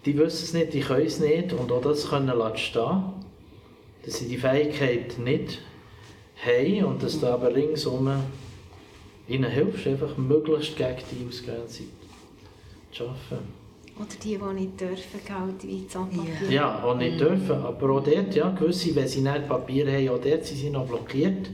die 0.05 0.17
wissen 0.17 0.43
es 0.43 0.53
nicht, 0.53 0.73
die 0.73 0.81
können 0.81 1.05
es 1.05 1.19
nicht 1.19 1.53
und 1.53 1.71
auch 1.71 1.81
das 1.81 2.09
können 2.09 2.35
lassen 2.37 2.57
stehen. 2.57 3.03
Dass 4.03 4.17
sie 4.17 4.27
die 4.27 4.37
Fähigkeit 4.37 5.19
nicht 5.19 5.59
haben 6.43 6.85
und 6.85 7.03
dass 7.03 7.19
du 7.19 7.27
aber 7.27 7.53
ringsum 7.53 8.09
ihnen 9.31 9.49
hilfst, 9.49 9.87
einfach 9.87 10.17
möglichst 10.17 10.75
gegen 10.75 10.97
die 11.11 11.27
Ausgrenzung 11.27 11.87
zu 12.91 13.03
arbeiten. 13.03 13.61
Oder 13.97 14.07
die, 14.23 14.37
die 14.37 14.53
nicht 14.53 14.81
dürfen, 14.81 15.19
Geld 15.25 15.63
wie 15.63 15.87
Zahnpapier. 15.87 16.49
Ja, 16.49 16.83
auch 16.83 16.95
nicht 16.95 17.19
dürfen, 17.19 17.51
aber 17.51 17.89
auch 17.91 18.03
dort, 18.03 18.33
ja, 18.33 18.49
gewisse, 18.49 18.95
wenn 18.95 19.07
sie 19.07 19.21
nicht 19.21 19.47
Papier 19.47 19.85
haben, 19.91 20.09
auch 20.09 20.21
dort 20.21 20.45
sind 20.45 20.57
sie 20.57 20.69
noch 20.69 20.87
blockiert, 20.87 21.49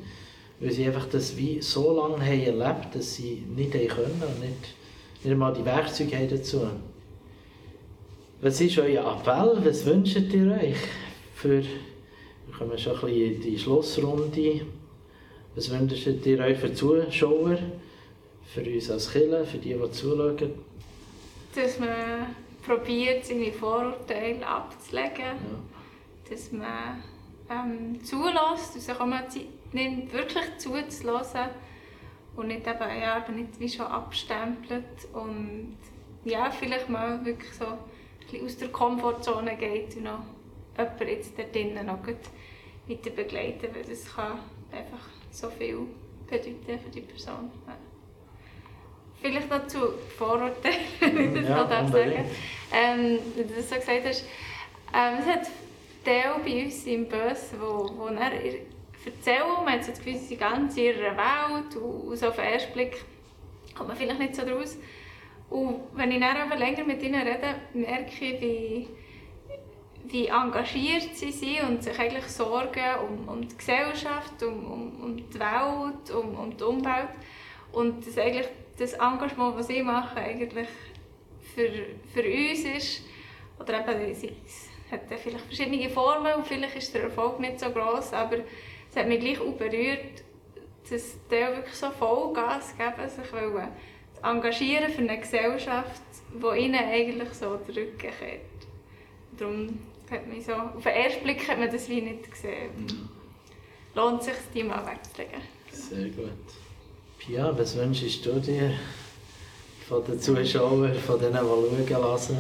weil 0.60 0.72
sie 0.72 0.86
einfach 0.86 1.08
das 1.08 1.36
wie 1.36 1.62
so 1.62 1.96
lange 1.96 2.24
haben 2.24 2.42
erlebt, 2.42 2.96
dass 2.96 3.16
sie 3.16 3.44
nicht 3.56 3.74
haben 3.74 3.88
können 3.88 4.24
und 4.28 4.40
nicht, 4.40 4.76
nicht 5.24 5.32
einmal 5.32 5.54
die 5.54 5.66
Werkzeuge 5.66 6.16
haben 6.16 6.30
dazu. 6.30 6.62
Was 8.40 8.62
ist 8.62 8.78
euer 8.78 9.20
Appell? 9.20 9.60
Was 9.64 9.86
wünscht 9.86 10.16
ihr 10.16 10.52
euch? 10.52 10.78
Für, 11.34 11.62
wir 11.62 12.58
kommen 12.58 12.78
schon 12.78 12.94
ein 12.94 13.02
bisschen 13.02 13.34
in 13.34 13.42
die 13.42 13.60
Schlussrunde. 13.60 14.62
Was 15.58 15.72
wünscht 15.72 16.06
ihr 16.06 16.40
euch 16.40 16.60
für 16.60 16.72
Zuschauer, 16.72 17.58
für 18.46 18.62
uns 18.62 18.92
als 18.92 19.12
Kirche, 19.12 19.44
für 19.44 19.58
die, 19.58 19.74
die 19.74 19.92
zuschauen? 19.92 20.54
Dass 21.56 21.80
man 21.80 22.36
probiert, 22.64 23.26
seine 23.26 23.52
Vorurteile 23.52 24.46
abzulegen. 24.46 25.18
Ja. 25.20 26.30
Dass 26.30 26.52
man 26.52 27.04
ähm, 27.50 28.04
zulässt 28.04 28.76
und 28.76 28.82
sich 28.82 29.00
auch 29.00 29.08
mal 29.08 29.28
Zeit 29.30 29.48
nimmt, 29.74 30.14
wirklich 30.14 30.46
zuzulassen. 30.60 31.50
Und 32.36 32.50
nicht 32.50 32.68
eben, 32.68 33.02
ja, 33.02 33.26
eben 33.26 33.40
nicht 33.40 33.60
wie 33.60 33.68
schon 33.70 33.88
abstempelt. 33.88 35.08
Und 35.12 35.76
ja, 36.24 36.52
vielleicht 36.52 36.88
mal 36.88 37.26
wirklich 37.26 37.54
so 37.54 37.66
ein 37.66 37.80
bisschen 38.30 38.46
aus 38.46 38.58
der 38.58 38.68
Komfortzone 38.68 39.58
geht 39.58 39.96
und 39.98 40.04
noch 40.04 40.20
jemanden 40.78 41.08
jetzt 41.08 41.34
da 41.36 41.42
drinnen 41.52 41.88
noch 41.88 42.04
gut 42.04 42.18
weiter 42.88 43.10
begleiten, 43.10 43.70
weil 43.74 43.84
das 43.84 44.14
kann 44.14 44.38
einfach 44.72 45.17
so 45.38 45.50
viel 45.50 45.80
bedeuten 46.28 46.80
für 46.80 46.90
die 46.90 47.02
Person. 47.02 47.52
Ja. 47.68 47.76
Vielleicht 49.22 49.50
noch 49.50 49.68
zu 49.68 49.94
Vorurteilen, 50.18 50.78
wenn 51.00 51.36
ich 51.36 51.42
das 51.42 51.50
Ja, 51.50 51.64
darf 51.64 51.92
sagen 51.92 52.26
ähm, 52.74 53.20
du 53.36 53.44
das 53.44 53.70
so 53.70 53.76
gesagt 53.76 54.06
hast. 54.06 54.26
Ähm, 54.94 55.20
es 55.20 55.26
hat 55.26 55.48
Teil 56.04 56.36
bei 56.44 56.64
uns 56.64 56.86
im 56.86 57.08
Bus, 57.08 57.52
wo, 57.60 57.90
wo 57.98 58.08
er 58.08 58.32
erzählen, 59.06 59.64
man 59.64 59.74
hat 59.74 59.84
so 59.84 59.92
das 59.92 60.00
Gefühl, 60.00 60.18
sie 60.18 60.26
sind 60.28 60.40
ganz 60.40 60.76
in 60.76 60.84
ihrer 60.84 61.16
Welt 61.16 61.76
und 61.76 62.16
so 62.16 62.28
auf 62.28 62.36
den 62.36 62.46
ersten 62.46 62.74
Blick 62.74 63.04
kommt 63.76 63.90
man 63.90 63.98
vielleicht 63.98 64.20
nicht 64.20 64.36
so 64.36 64.44
draus. 64.44 64.78
Und 65.50 65.82
wenn 65.94 66.12
ich 66.12 66.20
dann 66.20 66.38
aber 66.38 66.58
länger 66.58 66.84
mit 66.84 67.02
ihnen 67.02 67.22
rede, 67.22 67.56
merke 67.74 68.26
ich, 68.26 68.42
wie, 68.42 68.88
wie 70.10 70.28
engagiert 70.28 71.16
sie 71.16 71.32
sind 71.32 71.64
und 71.68 71.84
sich 71.84 71.98
eigentlich 72.00 72.26
sorgen 72.28 72.96
um, 73.08 73.28
um 73.28 73.48
die 73.48 73.58
Gesellschaft, 73.58 74.42
um, 74.44 74.66
um, 74.72 75.04
um 75.04 75.18
die 75.18 75.40
Welt, 75.40 76.12
um, 76.16 76.36
um 76.36 76.56
die 76.56 76.64
Umwelt. 76.64 77.10
Und 77.72 78.06
das, 78.06 78.18
eigentlich, 78.18 78.48
das 78.78 78.94
Engagement, 78.94 79.60
das 79.60 79.68
sie 79.68 79.84
machen, 79.84 80.18
eigentlich 80.18 80.68
für, 81.54 81.70
für 82.14 82.24
uns 82.24 82.60
ist, 82.64 83.02
oder 83.60 83.80
eben, 83.82 84.14
sie- 84.14 84.36
es 84.46 84.92
hat 84.92 85.02
vielleicht 85.20 85.46
verschiedene 85.46 85.90
Formen 85.90 86.34
und 86.36 86.48
vielleicht 86.48 86.78
ist 86.78 86.94
der 86.94 87.04
Erfolg 87.04 87.40
nicht 87.40 87.60
so 87.60 87.70
groß, 87.70 88.14
aber 88.14 88.38
es 88.90 88.96
hat 88.96 89.08
mich 89.08 89.20
gleich 89.20 89.42
auch 89.42 89.52
berührt, 89.54 90.24
dass 90.90 91.18
die 91.28 91.32
wirklich 91.32 91.74
so 91.76 91.90
Vollgas 91.92 92.74
geben, 92.78 93.10
sich 93.10 93.34
wollen 93.34 93.68
engagieren 94.24 94.92
für 94.92 95.02
eine 95.02 95.20
Gesellschaft, 95.20 96.02
die 96.34 96.60
ihnen 96.60 96.76
eigentlich 96.84 97.30
so 97.34 97.58
den 97.58 97.76
Rücken. 97.76 98.10
Darum 99.38 99.80
hat 100.12 100.28
mich 100.28 100.46
so, 100.46 100.54
auf 100.54 100.84
den 100.84 100.94
ersten 100.94 101.24
Blick 101.24 101.48
hat 101.48 101.60
man 101.60 101.72
das 101.72 101.90
wie 101.90 102.02
nicht 102.02 102.32
gesehen. 102.32 103.10
Lohnt 103.96 104.24
sich, 104.24 104.36
die 104.54 104.64
mal 104.64 104.86
wegzulegen. 104.86 105.42
Sehr 105.72 106.10
gut. 106.10 106.32
Pia, 107.18 107.58
was 107.58 107.76
wünschst 107.76 108.26
du 108.26 108.40
dir 108.40 108.74
von 109.88 110.04
den 110.06 110.20
Zuschauern, 110.20 110.94
von 110.96 111.20
denen, 111.20 111.34
die 111.34 111.94
schauen 111.94 112.02
lassen? 112.02 112.38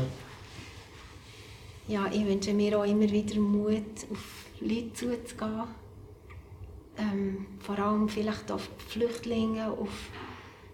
Ja, 1.88 2.06
ich 2.12 2.26
wünsche 2.26 2.54
mir 2.54 2.78
auch 2.78 2.84
immer 2.84 3.10
wieder 3.10 3.40
Mut, 3.40 4.06
auf 4.12 4.46
Leute 4.60 4.94
zuzugehen. 4.94 5.64
Ähm, 6.98 7.46
vor 7.60 7.80
allem 7.80 8.10
vielleicht 8.10 8.52
auf 8.52 8.70
Flüchtlinge, 8.88 9.72
auf 9.72 10.10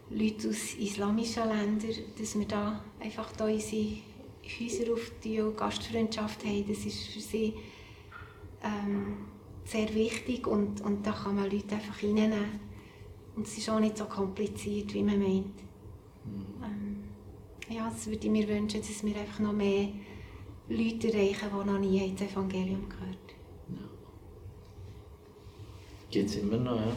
Leute 0.09 0.49
aus 0.49 0.73
islamischen 0.79 1.47
Ländern, 1.47 2.03
dass 2.17 2.37
wir 2.37 2.47
da 2.47 2.83
einfach 2.99 3.31
da 3.33 3.45
unsere 3.45 3.97
Häuser 4.43 4.93
auf 4.93 5.11
die 5.23 5.41
Gastfreundschaft 5.55 6.43
haben. 6.45 6.65
Das 6.67 6.85
ist 6.85 7.07
für 7.07 7.19
sie 7.19 7.53
ähm, 8.63 9.17
sehr 9.65 9.93
wichtig 9.93 10.47
und, 10.47 10.81
und 10.81 11.05
da 11.05 11.11
kann 11.11 11.35
man 11.35 11.49
Leute 11.49 11.75
einfach 11.75 12.01
reinnehmen. 12.01 12.59
Und 13.35 13.47
es 13.47 13.57
ist 13.57 13.69
auch 13.69 13.79
nicht 13.79 13.97
so 13.97 14.05
kompliziert, 14.05 14.93
wie 14.93 15.03
man 15.03 15.19
meint. 15.19 15.59
Ähm, 16.63 17.03
ja, 17.69 17.89
das 17.89 18.07
würde 18.07 18.25
ich 18.25 18.31
mir 18.31 18.47
wünschen, 18.47 18.81
dass 18.81 19.03
wir 19.03 19.15
einfach 19.15 19.39
noch 19.39 19.53
mehr 19.53 19.89
Leute 20.69 21.11
erreichen, 21.11 21.49
die 21.51 21.69
noch 21.69 21.79
nie 21.79 22.13
das 22.17 22.31
Evangelium 22.31 22.87
gehört 22.89 23.17
Gibt 26.13 26.29
es 26.29 26.35
immer 26.35 26.57
noch, 26.57 26.75
ja. 26.75 26.93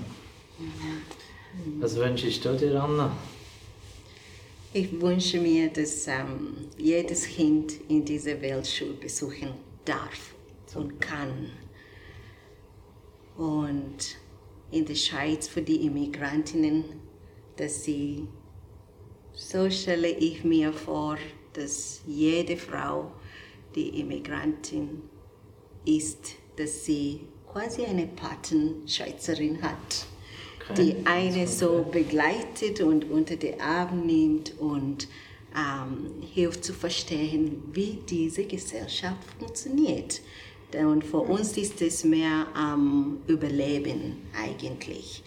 Was 1.80 1.96
wünschst 1.96 2.44
du 2.44 2.54
dir, 2.54 2.82
Anna? 2.82 3.10
Ich 4.78 5.00
wünsche 5.00 5.40
mir, 5.40 5.70
dass 5.70 6.06
ähm, 6.06 6.68
jedes 6.76 7.26
Kind 7.26 7.72
in 7.88 8.04
dieser 8.04 8.42
Welt 8.42 8.66
Schule 8.66 8.92
besuchen 8.92 9.54
darf 9.86 10.34
und 10.74 11.00
kann. 11.00 11.50
Und 13.38 14.18
in 14.70 14.84
der 14.84 14.94
Schweiz 14.94 15.48
für 15.48 15.62
die 15.62 15.86
Immigrantinnen, 15.86 16.84
dass 17.56 17.84
sie, 17.84 18.28
so 19.32 19.70
stelle 19.70 20.10
ich 20.10 20.44
mir 20.44 20.74
vor, 20.74 21.16
dass 21.54 22.02
jede 22.06 22.58
Frau, 22.58 23.12
die 23.74 23.98
Immigrantin 23.98 25.00
ist, 25.86 26.34
dass 26.56 26.84
sie 26.84 27.20
quasi 27.50 27.86
eine 27.86 28.08
Patenschweizerin 28.08 29.62
hat 29.62 30.06
die 30.76 30.96
eine 31.04 31.46
so 31.46 31.86
begleitet 31.90 32.80
und 32.80 33.10
unter 33.10 33.36
den 33.36 33.60
Arm 33.60 34.06
nimmt 34.06 34.58
und 34.58 35.08
ähm, 35.54 36.22
hilft 36.22 36.64
zu 36.64 36.72
verstehen, 36.72 37.62
wie 37.72 38.00
diese 38.08 38.44
Gesellschaft 38.44 39.24
funktioniert. 39.38 40.20
Und 40.74 41.04
für 41.04 41.20
uns 41.20 41.56
ist 41.56 41.80
es 41.80 42.04
mehr 42.04 42.48
am 42.54 43.18
Überleben 43.26 44.16
eigentlich. 44.36 45.22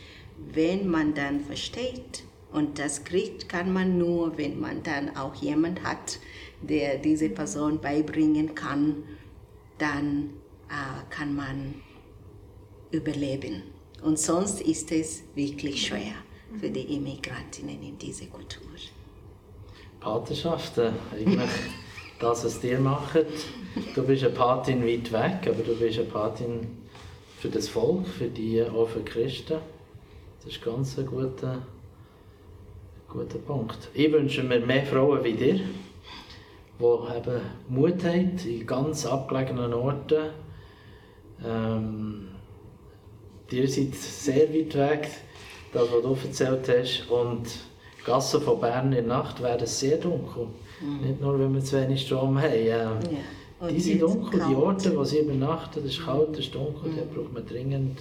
Wenn 0.53 0.87
man 0.89 1.13
dann 1.13 1.39
versteht, 1.39 2.23
Und 2.51 2.79
das 2.79 3.03
kriegt 3.03 3.47
kann 3.47 3.71
man 3.71 3.97
nur, 3.97 4.37
wenn 4.37 4.59
man 4.59 4.81
dann 4.83 5.15
auch 5.15 5.35
jemand 5.35 5.83
hat, 5.83 6.19
der 6.61 6.97
diese 6.97 7.29
Person 7.29 7.79
beibringen 7.79 8.55
kann, 8.55 9.03
dann 9.77 10.31
äh, 10.69 11.13
kann 11.13 11.35
man 11.35 11.75
überleben. 12.91 13.63
Und 14.01 14.17
sonst 14.17 14.61
ist 14.61 14.91
es 14.91 15.23
wirklich 15.35 15.87
schwer 15.87 16.13
für 16.59 16.69
die 16.69 16.95
Immigrantinnen 16.95 17.81
in 17.83 17.97
dieser 17.97 18.25
Kultur. 18.27 18.67
Patenschaften, 19.99 20.93
eigentlich 21.11 21.49
das, 22.19 22.45
was 22.45 22.63
ihr 22.63 22.79
macht. 22.79 23.25
Du 23.95 24.03
bist 24.03 24.23
eine 24.23 24.33
Patin 24.33 24.85
weit 24.85 25.11
weg, 25.11 25.53
aber 25.53 25.63
du 25.63 25.75
bist 25.75 25.99
eine 25.99 26.07
Patin 26.07 26.67
für 27.37 27.49
das 27.49 27.67
Volk, 27.67 28.07
für 28.07 28.27
die, 28.27 28.63
auch 28.63 28.87
für 28.87 29.01
Christen. 29.01 29.59
Das 30.41 30.53
ist 30.53 30.63
ganz 30.63 30.97
ein 30.97 31.05
guter, 31.05 31.61
guter 33.09 33.39
Punkt. 33.39 33.89
Ich 33.93 34.11
wünsche 34.11 34.43
mir 34.43 34.59
mehr 34.59 34.85
Frauen 34.85 35.23
wie 35.23 35.33
dir, 35.33 35.59
die 36.79 36.83
eben 36.83 37.41
Mut 37.67 38.03
haben, 38.05 38.37
in 38.37 38.65
ganz 38.65 39.05
abgelegenen 39.05 39.73
Orten. 39.73 40.29
Ähm, 41.45 42.28
ihr 43.51 43.67
seid 43.67 43.95
sehr 43.95 44.53
weit 44.53 44.75
weg, 44.75 45.09
das, 45.73 45.83
was 45.91 46.01
du 46.01 46.27
erzählt 46.27 46.69
hast. 46.69 47.09
Und 47.09 47.47
die 47.99 48.05
Gassen 48.05 48.41
von 48.41 48.59
Bern 48.59 48.87
in 48.87 48.91
der 48.91 49.03
Nacht 49.03 49.41
werden 49.41 49.67
sehr 49.67 49.97
dunkel. 49.97 50.47
Mhm. 50.81 51.07
Nicht 51.07 51.21
nur, 51.21 51.39
wenn 51.39 51.53
wir 51.53 51.63
zu 51.63 51.79
wenig 51.81 52.01
Strom 52.01 52.39
haben. 52.39 52.53
Ähm, 52.53 52.69
ja. 52.71 53.67
Die 53.67 53.79
sind 53.79 54.01
dunkel, 54.01 54.41
die 54.49 54.55
Orte, 54.55 54.95
wo 54.95 55.03
sie 55.03 55.19
übernachten, 55.19 55.81
das 55.83 55.91
ist 55.91 56.05
kalt, 56.05 56.29
das 56.31 56.45
ist 56.45 56.55
dunkel, 56.55 56.91
mhm. 56.91 56.95
da 56.95 57.03
braucht 57.13 57.33
man 57.33 57.45
dringend 57.45 57.99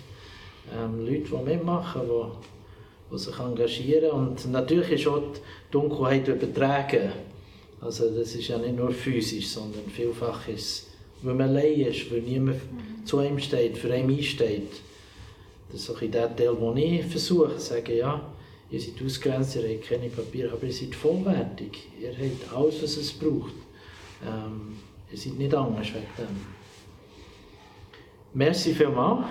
ähm, 0.72 1.04
Leute, 1.04 1.30
die 1.30 1.50
mitmachen, 1.50 2.02
die, 2.04 3.12
die 3.12 3.18
sich 3.18 3.38
engagieren. 3.38 4.10
Und 4.10 4.52
natürlich 4.52 4.90
ist 4.92 5.06
auch 5.08 5.18
die 5.18 5.40
Dunkelheit 5.72 6.28
übertragen. 6.28 7.10
Also 7.80 8.10
das 8.10 8.34
ist 8.34 8.48
ja 8.48 8.58
nicht 8.58 8.76
nur 8.76 8.90
physisch, 8.90 9.48
sondern 9.48 9.84
vielfach 9.92 10.48
ist 10.48 10.58
es, 10.58 10.86
weil 11.22 11.34
man 11.34 11.48
allein 11.48 11.80
ist, 11.80 12.10
weil 12.10 12.22
niemand 12.22 12.56
mhm. 12.56 13.04
zu 13.04 13.18
einem 13.18 13.38
steht, 13.38 13.78
für 13.78 13.92
einen 13.92 14.10
einsteht. 14.10 14.70
Das 15.70 15.82
ist 15.82 15.90
auch 15.90 16.00
in 16.00 16.10
der 16.10 16.34
Teil, 16.34 16.56
wo 16.58 16.72
ich 16.74 17.04
versuche, 17.04 17.56
zu 17.56 17.74
sagen, 17.74 17.96
ja, 17.96 18.20
ihr 18.70 18.80
seid 18.80 18.94
ausgrenzt, 19.04 19.56
ihr 19.56 19.68
habt 19.68 19.88
keine 19.88 20.08
Papiere, 20.08 20.52
aber 20.52 20.64
ihr 20.64 20.72
seid 20.72 20.94
vollwertig. 20.94 21.88
Ihr 22.00 22.10
habt 22.10 22.54
alles, 22.54 22.82
was 22.82 22.96
es 22.96 23.12
braucht. 23.12 23.54
Ähm, 24.26 24.78
ihr 25.10 25.18
seid 25.18 25.34
nicht 25.34 25.54
anders 25.54 25.88
wegen 25.88 26.06
dem. 26.16 26.58
Merci 28.34 28.74
vielmals. 28.74 29.26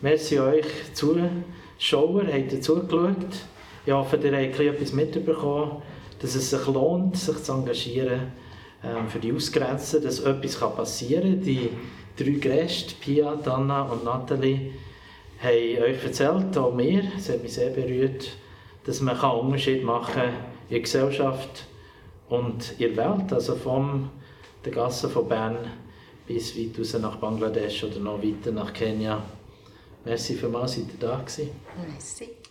Merci 0.00 0.38
euch 0.38 0.66
Zuschauer, 0.94 2.26
habt 2.26 2.52
ihr 2.52 2.60
zugeschaut. 2.60 3.16
Ich 3.86 3.92
hoffe, 3.92 4.16
ihr 4.16 4.36
habt 4.36 4.60
etwas 4.60 4.92
mitbekommen, 4.92 5.82
dass 6.20 6.34
es 6.34 6.50
sich 6.50 6.66
lohnt, 6.66 7.16
sich 7.16 7.42
zu 7.42 7.52
engagieren 7.52 8.32
ähm, 8.84 9.08
für 9.08 9.18
die 9.18 9.32
Ausgrenzten, 9.32 10.02
dass 10.02 10.20
etwas 10.20 10.56
passieren 10.74 11.34
kann. 11.34 11.42
Die 11.42 11.70
drei 12.16 12.30
Gäste, 12.30 12.94
Pia, 13.00 13.36
Dana 13.36 13.82
und 13.82 14.04
Nathalie, 14.04 14.72
haben 15.42 15.82
euch 15.82 16.04
erzählt, 16.04 16.56
auch 16.56 16.72
mir, 16.72 17.02
es 17.16 17.28
hat 17.28 17.42
mich 17.42 17.54
sehr 17.54 17.70
berührt, 17.70 18.36
dass 18.84 19.00
man 19.00 19.18
einen 19.18 19.40
Unterschied 19.40 19.84
machen 19.84 20.14
kann 20.14 20.28
in 20.68 20.70
der 20.70 20.80
Gesellschaft 20.80 21.66
und 22.28 22.72
in 22.78 22.94
der 22.94 22.96
Welt, 22.96 23.32
also 23.32 23.56
von 23.56 24.10
der 24.64 24.72
Gasse 24.72 25.08
von 25.08 25.28
Bern 25.28 25.58
bis 26.26 26.56
weit 26.56 26.78
raus 26.78 26.94
nach 27.00 27.16
Bangladesch 27.16 27.84
oder 27.84 27.98
noch 27.98 28.22
weiter 28.22 28.52
nach 28.52 28.72
Kenia. 28.72 29.22
Merci 30.04 30.34
für 30.34 30.48
mal, 30.48 30.66
seid 30.66 30.84
ihr 30.92 31.00
da 31.00 31.16
gewesen. 31.16 31.50
Merci. 31.86 32.41